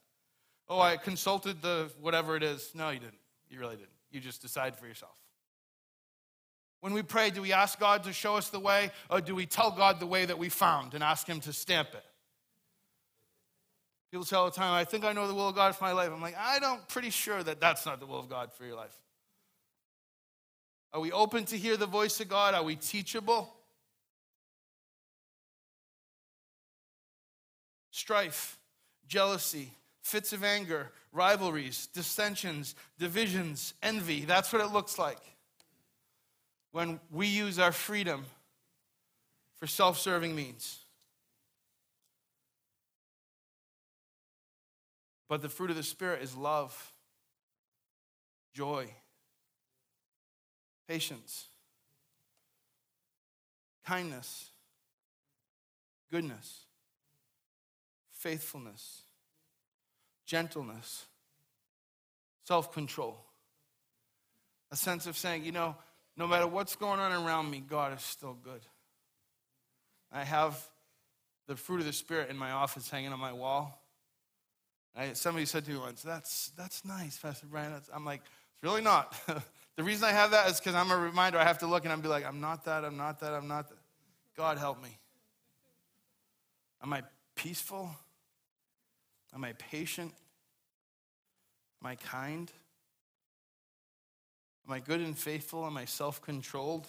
Oh, 0.68 0.80
I 0.80 0.98
consulted 0.98 1.62
the 1.62 1.92
whatever 2.00 2.36
it 2.36 2.44
is. 2.44 2.72
No, 2.76 2.90
you 2.90 3.00
didn't. 3.00 3.16
You 3.50 3.60
really 3.60 3.76
didn't. 3.76 3.90
You 4.12 4.20
just 4.20 4.42
decide 4.42 4.78
for 4.78 4.88
yourself. 4.88 5.18
When 6.82 6.94
we 6.94 7.04
pray, 7.04 7.30
do 7.30 7.42
we 7.42 7.54
ask 7.54 7.80
God 7.80 8.04
to 8.04 8.14
show 8.14 8.36
us 8.36 8.50
the 8.50 8.60
way, 8.60 8.92
or 9.10 9.22
do 9.22 9.36
we 9.36 9.46
tell 9.46 9.72
God 9.72 10.00
the 10.00 10.08
way 10.08 10.26
that 10.26 10.38
we 10.38 10.50
found 10.50 10.94
and 10.94 11.04
ask 11.04 11.28
Him 11.28 11.40
to 11.42 11.54
stamp 11.54 11.90
it? 11.94 12.04
People 14.12 14.26
say 14.26 14.36
all 14.36 14.46
the 14.46 14.52
time, 14.52 14.74
I 14.74 14.84
think 14.84 15.06
I 15.06 15.14
know 15.14 15.28
the 15.28 15.34
will 15.34 15.48
of 15.48 15.56
God 15.56 15.76
for 15.76 15.86
my 15.86 15.94
life. 15.94 16.10
I'm 16.12 16.22
like, 16.22 16.36
I 16.38 16.60
don't 16.60 16.86
pretty 16.90 17.12
sure 17.12 17.42
that 17.44 17.62
that's 17.62 17.86
not 17.86 18.00
the 18.00 18.06
will 18.06 18.20
of 18.20 18.30
God 18.30 18.52
for 18.52 18.66
your 18.66 18.76
life. 18.76 18.98
Are 20.94 21.00
we 21.00 21.12
open 21.12 21.46
to 21.46 21.58
hear 21.58 21.78
the 21.78 21.86
voice 21.86 22.20
of 22.20 22.28
God? 22.28 22.54
Are 22.54 22.64
we 22.64 22.76
teachable? 22.76 23.54
Strife, 27.92 28.58
jealousy, 29.08 29.72
fits 30.02 30.34
of 30.34 30.44
anger, 30.44 30.92
rivalries, 31.14 31.88
dissensions, 31.88 32.76
divisions, 33.00 33.74
envy. 33.82 34.26
That's 34.26 34.52
what 34.52 34.62
it 34.62 34.72
looks 34.72 34.98
like 34.98 35.20
when 36.72 37.00
we 37.12 37.28
use 37.28 37.60
our 37.60 37.72
freedom 37.72 38.26
for 39.58 39.68
self 39.68 39.98
serving 39.98 40.36
means. 40.36 40.80
But 45.30 45.42
the 45.42 45.50
fruit 45.50 45.70
of 45.70 45.78
the 45.78 45.84
Spirit 45.84 46.22
is 46.22 46.36
love, 46.36 46.94
joy, 48.54 48.89
patience, 50.92 51.48
kindness, 53.86 54.50
goodness, 56.12 56.66
faithfulness, 58.12 59.04
gentleness, 60.26 61.06
self 62.44 62.74
control. 62.74 63.18
A 64.74 64.76
sense 64.76 65.08
of 65.08 65.18
saying, 65.18 65.46
you 65.46 65.54
know, 65.54 65.78
no 66.18 66.28
matter 66.28 66.46
what's 66.46 66.76
going 66.76 67.00
on 67.00 67.26
around 67.26 67.50
me, 67.50 67.64
God 67.66 67.96
is 67.96 68.04
still 68.04 68.38
good. 68.44 68.62
I 70.12 70.26
have 70.26 70.62
the 71.48 71.56
fruit 71.56 71.80
of 71.80 71.86
the 71.86 71.94
Spirit 71.94 72.30
in 72.30 72.36
my 72.36 72.52
office 72.52 72.89
hanging 72.89 73.14
on 73.14 73.20
my 73.20 73.32
wall. 73.32 73.82
I, 74.94 75.14
somebody 75.14 75.46
said 75.46 75.64
to 75.66 75.72
me 75.72 75.78
once, 75.78 76.02
that's, 76.02 76.52
that's 76.58 76.84
nice, 76.84 77.18
Pastor 77.18 77.46
Brian. 77.50 77.72
I'm 77.94 78.04
like, 78.04 78.22
it's 78.24 78.64
really 78.64 78.82
not. 78.82 79.16
The 79.78 79.84
reason 79.84 80.06
I 80.06 80.12
have 80.12 80.32
that 80.32 80.50
is 80.50 80.60
because 80.60 80.76
I'm 80.76 80.92
a 80.92 80.98
reminder. 80.98 81.38
I 81.38 81.44
have 81.44 81.60
to 81.60 81.68
look 81.68 81.84
and 81.84 81.94
I'm 81.94 82.02
be 82.02 82.08
like, 82.08 82.26
I'm 82.26 82.42
not 82.42 82.66
that, 82.66 82.84
I'm 82.84 82.98
not 82.98 83.20
that, 83.22 83.34
I'm 83.34 83.48
not 83.48 83.70
that. 83.70 83.78
God 84.36 84.58
help 84.58 84.82
me. 84.84 84.98
Am 86.84 86.92
I 86.94 87.04
peaceful? 87.36 87.90
Am 89.34 89.44
I 89.44 89.54
patient? 89.54 90.14
Am 91.82 91.88
I 91.88 91.96
kind? 91.96 92.52
Am 94.68 94.74
I 94.74 94.80
good 94.80 95.00
and 95.00 95.18
faithful? 95.18 95.66
Am 95.66 95.78
I 95.78 95.86
self 95.86 96.22
controlled? 96.22 96.88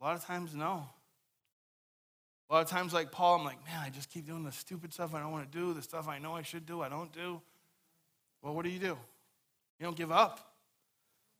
A 0.00 0.04
lot 0.04 0.16
of 0.16 0.24
times, 0.24 0.54
no. 0.54 0.86
A 2.50 2.52
lot 2.52 2.62
of 2.62 2.68
times, 2.68 2.92
like 2.92 3.10
Paul, 3.10 3.38
I'm 3.38 3.44
like, 3.44 3.64
man, 3.64 3.80
I 3.82 3.88
just 3.88 4.10
keep 4.10 4.26
doing 4.26 4.44
the 4.44 4.52
stupid 4.52 4.92
stuff 4.92 5.14
I 5.14 5.20
don't 5.20 5.32
want 5.32 5.50
to 5.50 5.58
do, 5.58 5.72
the 5.72 5.82
stuff 5.82 6.06
I 6.06 6.18
know 6.18 6.34
I 6.34 6.42
should 6.42 6.66
do, 6.66 6.82
I 6.82 6.88
don't 6.88 7.12
do. 7.12 7.40
Well, 8.42 8.54
what 8.54 8.64
do 8.64 8.70
you 8.70 8.78
do? 8.78 8.98
You 9.78 9.84
don't 9.84 9.96
give 9.96 10.12
up. 10.12 10.51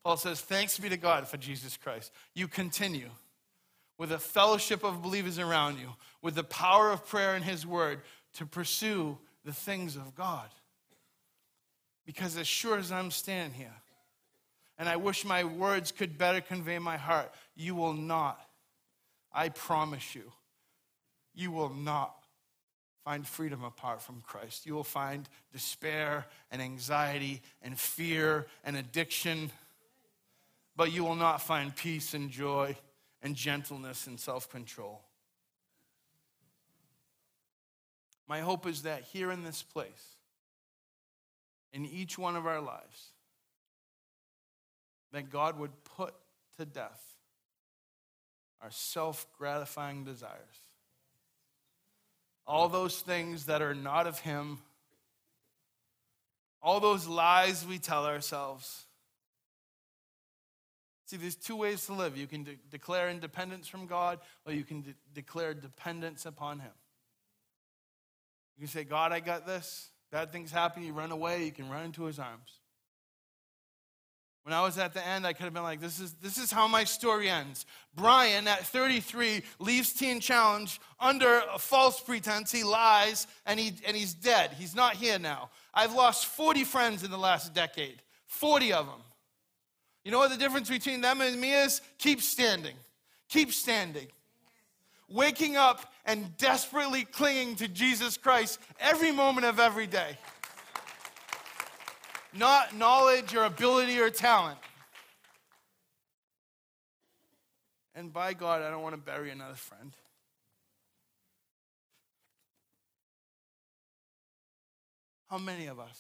Paul 0.05 0.17
says, 0.17 0.41
Thanks 0.41 0.79
be 0.79 0.89
to 0.89 0.97
God 0.97 1.29
for 1.29 1.37
Jesus 1.37 1.77
Christ. 1.77 2.13
You 2.35 2.49
continue 2.49 3.11
with 3.99 4.13
a 4.13 4.19
fellowship 4.19 4.85
of 4.85 5.03
believers 5.03 5.39
around 5.39 5.79
you, 5.79 5.89
with 6.23 6.35
the 6.35 6.45
power 6.45 6.91
of 6.91 7.07
prayer 7.07 7.35
and 7.35 7.45
His 7.45 7.67
Word 7.67 8.01
to 8.35 8.47
pursue 8.47 9.19
the 9.45 9.53
things 9.53 9.97
of 9.97 10.15
God. 10.15 10.49
Because 12.05 12.37
as 12.37 12.47
sure 12.47 12.79
as 12.79 12.91
I'm 12.91 13.11
standing 13.11 13.57
here, 13.57 13.75
and 14.79 14.89
I 14.89 14.97
wish 14.97 15.25
my 15.25 15.45
words 15.45 15.93
could 15.93 16.19
better 16.19 16.41
convey 16.41 16.79
my 16.79 16.97
heart, 16.97 17.33
you 17.55 17.75
will 17.75 17.93
not, 17.93 18.41
I 19.33 19.51
promise 19.51 20.15
you, 20.15 20.33
you 21.35 21.53
will 21.53 21.73
not 21.73 22.17
find 23.05 23.27
freedom 23.27 23.65
apart 23.65 24.03
from 24.03 24.21
Christ. 24.23 24.67
You 24.67 24.75
will 24.75 24.85
find 24.85 25.29
despair 25.53 26.27
and 26.51 26.63
anxiety 26.63 27.43
and 27.63 27.79
fear 27.79 28.47
and 28.65 28.77
addiction 28.77 29.51
but 30.83 30.91
you 30.91 31.05
will 31.05 31.15
not 31.15 31.41
find 31.41 31.77
peace 31.77 32.13
and 32.13 32.29
joy 32.29 32.75
and 33.23 33.37
gentleness 33.37 34.09
and 34.09 34.19
self 34.19 34.51
control. 34.51 35.01
My 38.27 38.41
hope 38.41 38.67
is 38.67 38.83
that 38.83 39.05
here 39.05 39.31
in 39.31 39.45
this 39.45 39.63
place, 39.63 40.17
in 41.73 41.87
each 41.87 42.19
one 42.19 42.35
of 42.35 42.49
our 42.49 42.61
lives 42.61 43.13
that 45.13 45.31
God 45.31 45.57
would 45.57 45.71
put 45.85 46.15
to 46.59 46.65
death 46.65 47.01
our 48.61 48.73
self 48.73 49.29
gratifying 49.39 50.03
desires. 50.03 50.33
All 52.45 52.69
those 52.69 53.03
things 53.03 53.47
that 53.47 53.63
are 53.63 53.77
not 53.77 54.09
of 54.09 54.19
Him, 54.19 54.59
all 56.61 56.81
those 56.81 57.07
lies 57.07 57.65
we 57.65 57.79
tell 57.79 58.05
ourselves. 58.05 58.87
See, 61.13 61.19
there's 61.19 61.37
two 61.37 61.57
ways 61.57 61.85
to 61.85 61.93
live. 61.93 62.17
You 62.17 62.27
can 62.27 62.43
de- 62.43 62.59
declare 62.71 63.11
independence 63.11 63.69
from 63.69 63.85
God, 63.85 64.19
or 64.47 64.55
you 64.55 64.65
can 64.65 64.81
de- 64.81 64.95
declare 65.13 65.53
dependence 65.53 66.25
upon 66.25 66.59
Him. 66.59 66.73
You 68.57 68.63
can 68.63 68.69
say, 68.69 68.85
God, 68.85 69.13
I 69.13 69.21
got 69.21 69.47
this. 69.47 69.91
Bad 70.11 70.33
things 70.33 70.51
happen, 70.51 70.83
you 70.83 70.95
run 70.95 71.13
away, 71.13 71.45
you 71.45 71.53
can 71.53 71.69
run 71.69 71.85
into 71.85 72.05
His 72.05 72.19
arms. 72.19 72.61
When 74.45 74.55
I 74.55 74.63
was 74.63 74.79
at 74.79 74.95
the 74.95 75.07
end, 75.07 75.27
I 75.27 75.35
could 75.35 75.45
have 75.45 75.53
been 75.53 75.63
like, 75.63 75.83
this 75.83 76.01
is, 76.01 76.15
this 76.15 76.39
is 76.39 76.51
how 76.51 76.67
my 76.67 76.85
story 76.85 77.29
ends. 77.29 77.67
Brian, 77.95 78.49
at 78.49 78.65
33, 78.65 79.43
leaves 79.59 79.93
Teen 79.93 80.19
Challenge 80.19 80.81
under 80.99 81.43
a 81.55 81.59
false 81.59 82.01
pretense. 82.01 82.51
He 82.51 82.65
lies 82.65 83.27
and, 83.45 83.61
he, 83.61 83.75
and 83.87 83.95
he's 83.95 84.15
dead. 84.15 84.53
He's 84.59 84.75
not 84.75 84.95
here 84.95 85.19
now. 85.19 85.51
I've 85.75 85.93
lost 85.93 86.25
40 86.25 86.65
friends 86.65 87.05
in 87.05 87.11
the 87.11 87.19
last 87.19 87.53
decade, 87.53 88.01
40 88.29 88.73
of 88.73 88.87
them. 88.87 89.03
You 90.05 90.11
know 90.11 90.19
what 90.19 90.31
the 90.31 90.37
difference 90.37 90.69
between 90.69 91.01
them 91.01 91.21
and 91.21 91.41
me 91.41 91.53
is? 91.53 91.81
Keep 91.99 92.23
standing. 92.23 92.75
Keep 93.29 93.53
standing. 93.53 94.07
Waking 95.09 95.57
up 95.57 95.93
and 96.05 96.37
desperately 96.39 97.05
clinging 97.05 97.57
to 97.57 97.69
Jesus 97.69 98.17
Christ 98.17 98.59
every 98.81 99.13
moment 99.13 99.47
of 99.47 99.61
every 99.61 99.87
day 99.87 100.17
not 102.35 102.75
knowledge 102.75 103.35
or 103.35 103.45
ability 103.45 103.99
or 104.01 104.11
talent. 104.11 104.59
And 107.95 108.13
by 108.13 108.33
God, 108.33 108.63
I 108.63 108.71
don't 108.71 108.83
want 108.83 108.95
to 108.95 109.01
bury 109.01 109.31
another 109.31 109.55
friend. 109.55 109.93
How 115.29 115.39
many 115.39 115.67
of 115.67 115.79
us, 115.79 115.99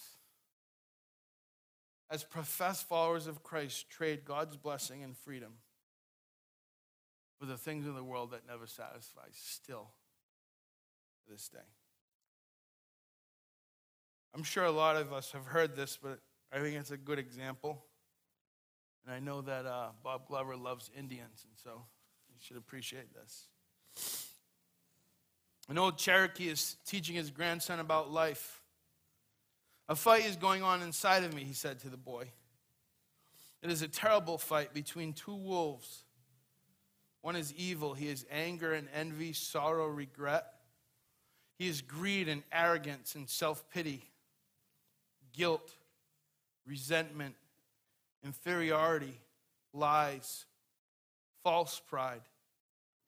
as 2.13 2.23
professed 2.23 2.87
followers 2.87 3.27
of 3.27 3.43
Christ, 3.43 3.89
trade 3.89 4.27
God's 4.27 4.57
blessing 4.59 5.03
and 5.03 5.17
freedom 5.17 5.55
for 7.41 7.47
the 7.47 7.57
things 7.57 7.87
of 7.87 7.95
the 7.95 8.05
world 8.05 8.33
that 8.33 8.43
never 8.47 8.67
satisfy 8.67 9.23
still 9.33 9.89
to 11.25 11.33
this 11.33 11.49
day? 11.49 11.59
I'm 14.35 14.43
sure 14.43 14.65
a 14.65 14.71
lot 14.71 14.97
of 14.97 15.13
us 15.13 15.33
have 15.33 15.47
heard 15.47 15.75
this, 15.75 15.99
but 16.01 16.21
I 16.53 16.59
think 16.61 16.77
it's 16.77 16.91
a 16.91 16.99
good 16.99 17.19
example. 17.19 17.83
And 19.07 19.15
I 19.15 19.19
know 19.19 19.41
that 19.41 19.65
uh, 19.65 19.89
Bob 20.05 20.27
Glover 20.29 20.55
loves 20.55 20.91
Indians, 20.97 21.47
and 21.49 21.53
so 21.65 21.83
you 22.29 22.37
should 22.41 22.59
appreciate 22.59 23.09
this. 23.15 23.49
An 25.69 25.79
old 25.79 25.97
Cherokee 25.97 26.49
is 26.49 26.77
teaching 26.85 27.17
his 27.17 27.31
grandson 27.31 27.81
about 27.81 28.11
life. 28.11 28.62
A 29.93 29.95
fight 29.95 30.24
is 30.24 30.36
going 30.36 30.62
on 30.62 30.80
inside 30.80 31.22
of 31.22 31.34
me, 31.34 31.45
he 31.45 31.53
said 31.53 31.80
to 31.80 31.90
the 31.90 31.99
boy. 31.99 32.24
It 33.62 33.70
is 33.70 33.82
a 33.82 33.88
terrible 33.88 34.38
fight 34.38 34.72
between 34.72 35.12
two 35.12 35.34
wolves. 35.34 36.05
One 37.20 37.36
is 37.36 37.53
evil, 37.53 37.93
he 37.93 38.09
is 38.09 38.24
anger 38.30 38.72
and 38.72 38.88
envy, 38.95 39.34
sorrow, 39.34 39.86
regret. 39.86 40.47
He 41.59 41.68
is 41.68 41.82
greed 41.82 42.26
and 42.26 42.43
arrogance 42.51 43.16
and 43.16 43.28
self 43.28 43.68
pity 43.68 44.03
guilt, 45.34 45.74
resentment, 46.66 47.34
inferiority, 48.24 49.20
lies, 49.74 50.47
false 51.45 51.82
pride, 51.86 52.22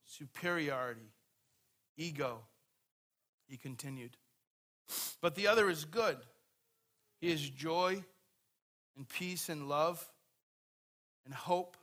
superiority, 0.05 1.15
ego. 1.97 2.41
He 3.49 3.57
continued. 3.57 4.19
But 5.23 5.35
the 5.35 5.47
other 5.47 5.71
is 5.71 5.87
good. 5.87 6.19
He 7.25 7.33
is 7.33 7.49
joy 7.49 8.05
and 8.99 9.09
peace 9.09 9.49
and 9.49 9.67
love 9.67 10.07
and 11.25 11.33
hope 11.33 11.79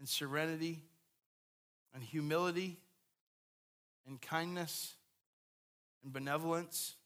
and 0.00 0.08
serenity 0.08 0.82
and 1.94 2.02
humility 2.02 2.80
and 4.04 4.20
kindness 4.20 4.96
and 6.02 6.12
benevolence, 6.12 6.96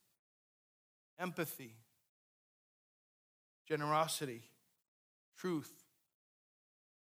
empathy 1.18 1.74
generosity, 3.68 4.40
truth, 5.36 5.70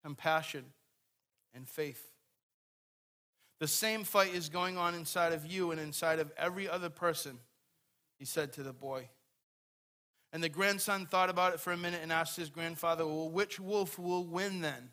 compassion, 0.02 0.64
and 1.54 1.68
faith. 1.68 2.10
The 3.60 3.68
same 3.68 4.02
fight 4.02 4.34
is 4.34 4.48
going 4.48 4.78
on 4.78 4.94
inside 4.94 5.34
of 5.34 5.44
you 5.44 5.72
and 5.72 5.78
inside 5.78 6.20
of 6.20 6.32
every 6.38 6.66
other 6.66 6.88
person, 6.88 7.38
he 8.18 8.24
said 8.24 8.54
to 8.54 8.62
the 8.62 8.72
boy. 8.72 9.10
And 10.36 10.44
the 10.44 10.50
grandson 10.50 11.06
thought 11.06 11.30
about 11.30 11.54
it 11.54 11.60
for 11.60 11.72
a 11.72 11.78
minute 11.78 12.00
and 12.02 12.12
asked 12.12 12.36
his 12.36 12.50
grandfather, 12.50 13.06
Well, 13.06 13.30
which 13.30 13.58
wolf 13.58 13.98
will 13.98 14.22
win 14.22 14.60
then? 14.60 14.90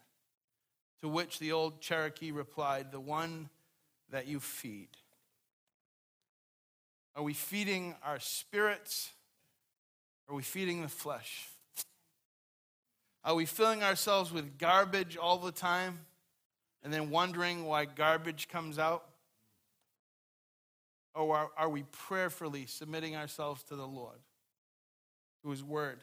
To 1.01 1.09
which 1.09 1.37
the 1.37 1.51
old 1.51 1.81
Cherokee 1.81 2.31
replied, 2.31 2.93
The 2.93 3.01
one 3.01 3.49
that 4.09 4.25
you 4.25 4.39
feed. 4.39 4.87
Are 7.13 7.23
we 7.23 7.33
feeding 7.33 7.93
our 8.05 8.21
spirits? 8.21 9.11
Are 10.29 10.35
we 10.35 10.43
feeding 10.43 10.81
the 10.81 10.87
flesh? 10.87 11.49
Are 13.25 13.35
we 13.35 13.45
filling 13.45 13.83
ourselves 13.83 14.31
with 14.31 14.57
garbage 14.57 15.17
all 15.17 15.39
the 15.39 15.51
time 15.51 16.05
and 16.85 16.93
then 16.93 17.09
wondering 17.09 17.65
why 17.65 17.83
garbage 17.83 18.47
comes 18.47 18.79
out? 18.79 19.03
Or 21.13 21.35
are, 21.35 21.49
are 21.57 21.69
we 21.69 21.83
prayerfully 21.91 22.65
submitting 22.65 23.17
ourselves 23.17 23.61
to 23.63 23.75
the 23.75 23.85
Lord, 23.85 24.19
to 25.43 25.49
His 25.49 25.63
Word, 25.63 25.99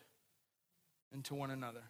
and 1.12 1.24
to 1.24 1.34
one 1.34 1.50
another? 1.50 1.82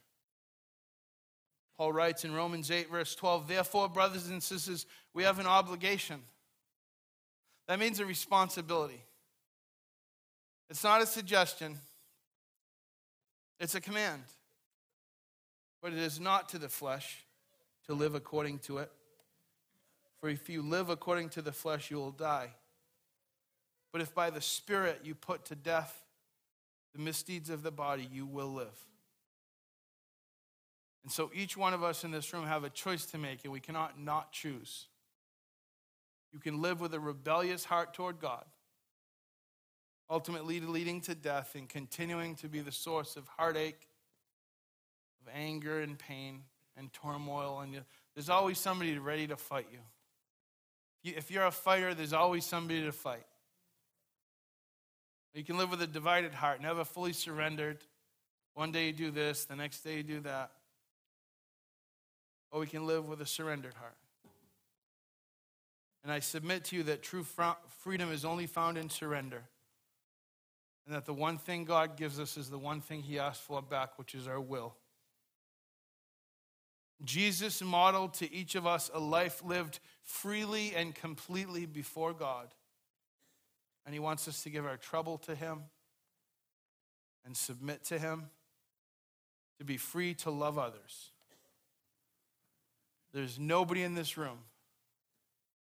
Paul 1.76 1.92
writes 1.92 2.24
in 2.24 2.34
Romans 2.34 2.70
8, 2.70 2.90
verse 2.90 3.14
12, 3.14 3.48
Therefore, 3.48 3.88
brothers 3.88 4.28
and 4.28 4.42
sisters, 4.42 4.86
we 5.14 5.22
have 5.22 5.38
an 5.38 5.46
obligation. 5.46 6.20
That 7.68 7.78
means 7.78 8.00
a 8.00 8.04
responsibility. 8.04 9.02
It's 10.68 10.84
not 10.84 11.02
a 11.02 11.06
suggestion, 11.06 11.78
it's 13.58 13.74
a 13.74 13.80
command. 13.80 14.22
But 15.82 15.92
it 15.92 15.98
is 15.98 16.20
not 16.20 16.50
to 16.50 16.58
the 16.58 16.68
flesh 16.68 17.24
to 17.86 17.94
live 17.94 18.14
according 18.14 18.58
to 18.60 18.78
it. 18.78 18.92
For 20.20 20.28
if 20.28 20.50
you 20.50 20.60
live 20.60 20.90
according 20.90 21.30
to 21.30 21.42
the 21.42 21.52
flesh, 21.52 21.90
you 21.90 21.96
will 21.96 22.10
die. 22.10 22.50
But 23.90 24.02
if 24.02 24.14
by 24.14 24.28
the 24.28 24.42
Spirit 24.42 25.00
you 25.02 25.14
put 25.14 25.46
to 25.46 25.54
death 25.54 26.04
the 26.94 27.00
misdeeds 27.00 27.50
of 27.50 27.62
the 27.62 27.70
body, 27.70 28.08
you 28.10 28.26
will 28.26 28.52
live. 28.52 28.86
And 31.02 31.12
so 31.12 31.30
each 31.34 31.56
one 31.56 31.72
of 31.72 31.82
us 31.82 32.04
in 32.04 32.10
this 32.10 32.32
room 32.32 32.46
have 32.46 32.64
a 32.64 32.70
choice 32.70 33.06
to 33.06 33.18
make, 33.18 33.44
and 33.44 33.52
we 33.52 33.60
cannot 33.60 33.98
not 33.98 34.32
choose. 34.32 34.86
You 36.32 36.38
can 36.38 36.60
live 36.60 36.80
with 36.80 36.94
a 36.94 37.00
rebellious 37.00 37.64
heart 37.64 37.94
toward 37.94 38.20
God, 38.20 38.44
ultimately 40.08 40.60
leading 40.60 41.00
to 41.02 41.14
death 41.14 41.54
and 41.54 41.68
continuing 41.68 42.34
to 42.36 42.48
be 42.48 42.60
the 42.60 42.72
source 42.72 43.16
of 43.16 43.26
heartache 43.28 43.88
of 45.22 45.32
anger 45.34 45.80
and 45.80 45.98
pain 45.98 46.42
and 46.76 46.92
turmoil, 46.92 47.60
and 47.60 47.82
there's 48.14 48.30
always 48.30 48.58
somebody 48.58 48.98
ready 48.98 49.26
to 49.26 49.36
fight 49.36 49.66
you. 49.72 49.80
If 51.02 51.30
you're 51.30 51.46
a 51.46 51.50
fighter, 51.50 51.94
there's 51.94 52.12
always 52.12 52.44
somebody 52.44 52.82
to 52.82 52.92
fight. 52.92 53.24
You 55.34 55.44
can 55.44 55.56
live 55.58 55.70
with 55.70 55.82
a 55.82 55.86
divided 55.86 56.34
heart, 56.34 56.60
never 56.60 56.84
fully 56.84 57.12
surrendered. 57.12 57.78
One 58.54 58.72
day 58.72 58.86
you 58.86 58.92
do 58.92 59.10
this, 59.10 59.44
the 59.44 59.56
next 59.56 59.80
day 59.80 59.98
you 59.98 60.02
do 60.02 60.20
that. 60.20 60.50
Or 62.50 62.60
we 62.60 62.66
can 62.66 62.86
live 62.86 63.06
with 63.06 63.20
a 63.20 63.26
surrendered 63.26 63.74
heart. 63.74 63.96
And 66.02 66.12
I 66.12 66.18
submit 66.20 66.64
to 66.66 66.76
you 66.76 66.82
that 66.84 67.02
true 67.02 67.24
freedom 67.78 68.10
is 68.10 68.24
only 68.24 68.46
found 68.46 68.78
in 68.78 68.88
surrender. 68.88 69.42
And 70.86 70.96
that 70.96 71.04
the 71.04 71.14
one 71.14 71.38
thing 71.38 71.64
God 71.64 71.96
gives 71.96 72.18
us 72.18 72.36
is 72.36 72.50
the 72.50 72.58
one 72.58 72.80
thing 72.80 73.02
He 73.02 73.18
asks 73.18 73.44
for 73.44 73.62
back, 73.62 73.98
which 73.98 74.14
is 74.14 74.26
our 74.26 74.40
will. 74.40 74.74
Jesus 77.04 77.62
modeled 77.62 78.14
to 78.14 78.32
each 78.32 78.54
of 78.54 78.66
us 78.66 78.90
a 78.92 78.98
life 78.98 79.42
lived 79.44 79.78
freely 80.02 80.74
and 80.74 80.94
completely 80.94 81.66
before 81.66 82.12
God. 82.12 82.48
And 83.90 83.94
He 83.96 83.98
wants 83.98 84.28
us 84.28 84.44
to 84.44 84.50
give 84.50 84.64
our 84.64 84.76
trouble 84.76 85.18
to 85.18 85.34
Him 85.34 85.62
and 87.26 87.36
submit 87.36 87.82
to 87.86 87.98
Him, 87.98 88.30
to 89.58 89.64
be 89.64 89.78
free 89.78 90.14
to 90.14 90.30
love 90.30 90.60
others. 90.60 91.10
There's 93.12 93.36
nobody 93.36 93.82
in 93.82 93.96
this 93.96 94.16
room, 94.16 94.38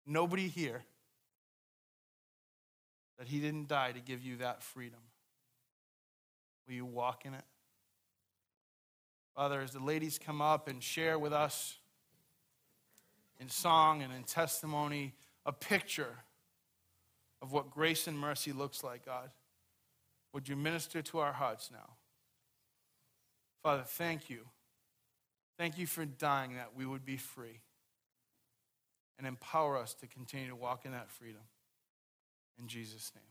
nobody 0.05 0.49
here, 0.49 0.83
that 3.17 3.29
He 3.29 3.39
didn't 3.39 3.69
die 3.69 3.93
to 3.93 4.01
give 4.01 4.25
you 4.25 4.39
that 4.39 4.65
freedom. 4.65 4.99
Will 6.67 6.75
you 6.75 6.87
walk 6.87 7.25
in 7.25 7.35
it? 7.35 7.45
Father, 9.37 9.61
as 9.61 9.71
the 9.71 9.79
ladies 9.79 10.19
come 10.19 10.43
up 10.43 10.67
and 10.67 10.83
share 10.83 11.17
with 11.17 11.33
us 11.33 11.79
in 13.39 13.49
song 13.49 14.03
and 14.03 14.13
in 14.13 14.25
testimony 14.25 15.15
a 15.47 15.53
picture 15.53 16.17
of 17.43 17.53
what 17.53 17.71
grace 17.71 18.07
and 18.07 18.19
mercy 18.19 18.53
looks 18.53 18.85
like, 18.85 19.05
God, 19.05 19.31
would 20.33 20.49
you 20.49 20.57
minister 20.57 21.03
to 21.03 21.19
our 21.19 21.33
hearts 21.33 21.71
now? 21.73 21.97
Father, 23.63 23.83
thank 23.85 24.31
you. 24.31 24.47
Thank 25.59 25.79
you 25.79 25.87
for 25.87 26.05
dying 26.05 26.55
that 26.55 26.71
we 26.77 26.87
would 26.87 27.05
be 27.05 27.17
free 27.17 27.61
and 29.19 29.27
empower 29.27 29.77
us 29.77 29.93
to 29.95 30.07
continue 30.07 30.49
to 30.49 30.57
walk 30.57 30.87
in 30.87 30.93
that 30.93 31.11
freedom. 31.11 31.43
In 32.59 32.67
Jesus' 32.67 33.13
name. 33.15 33.25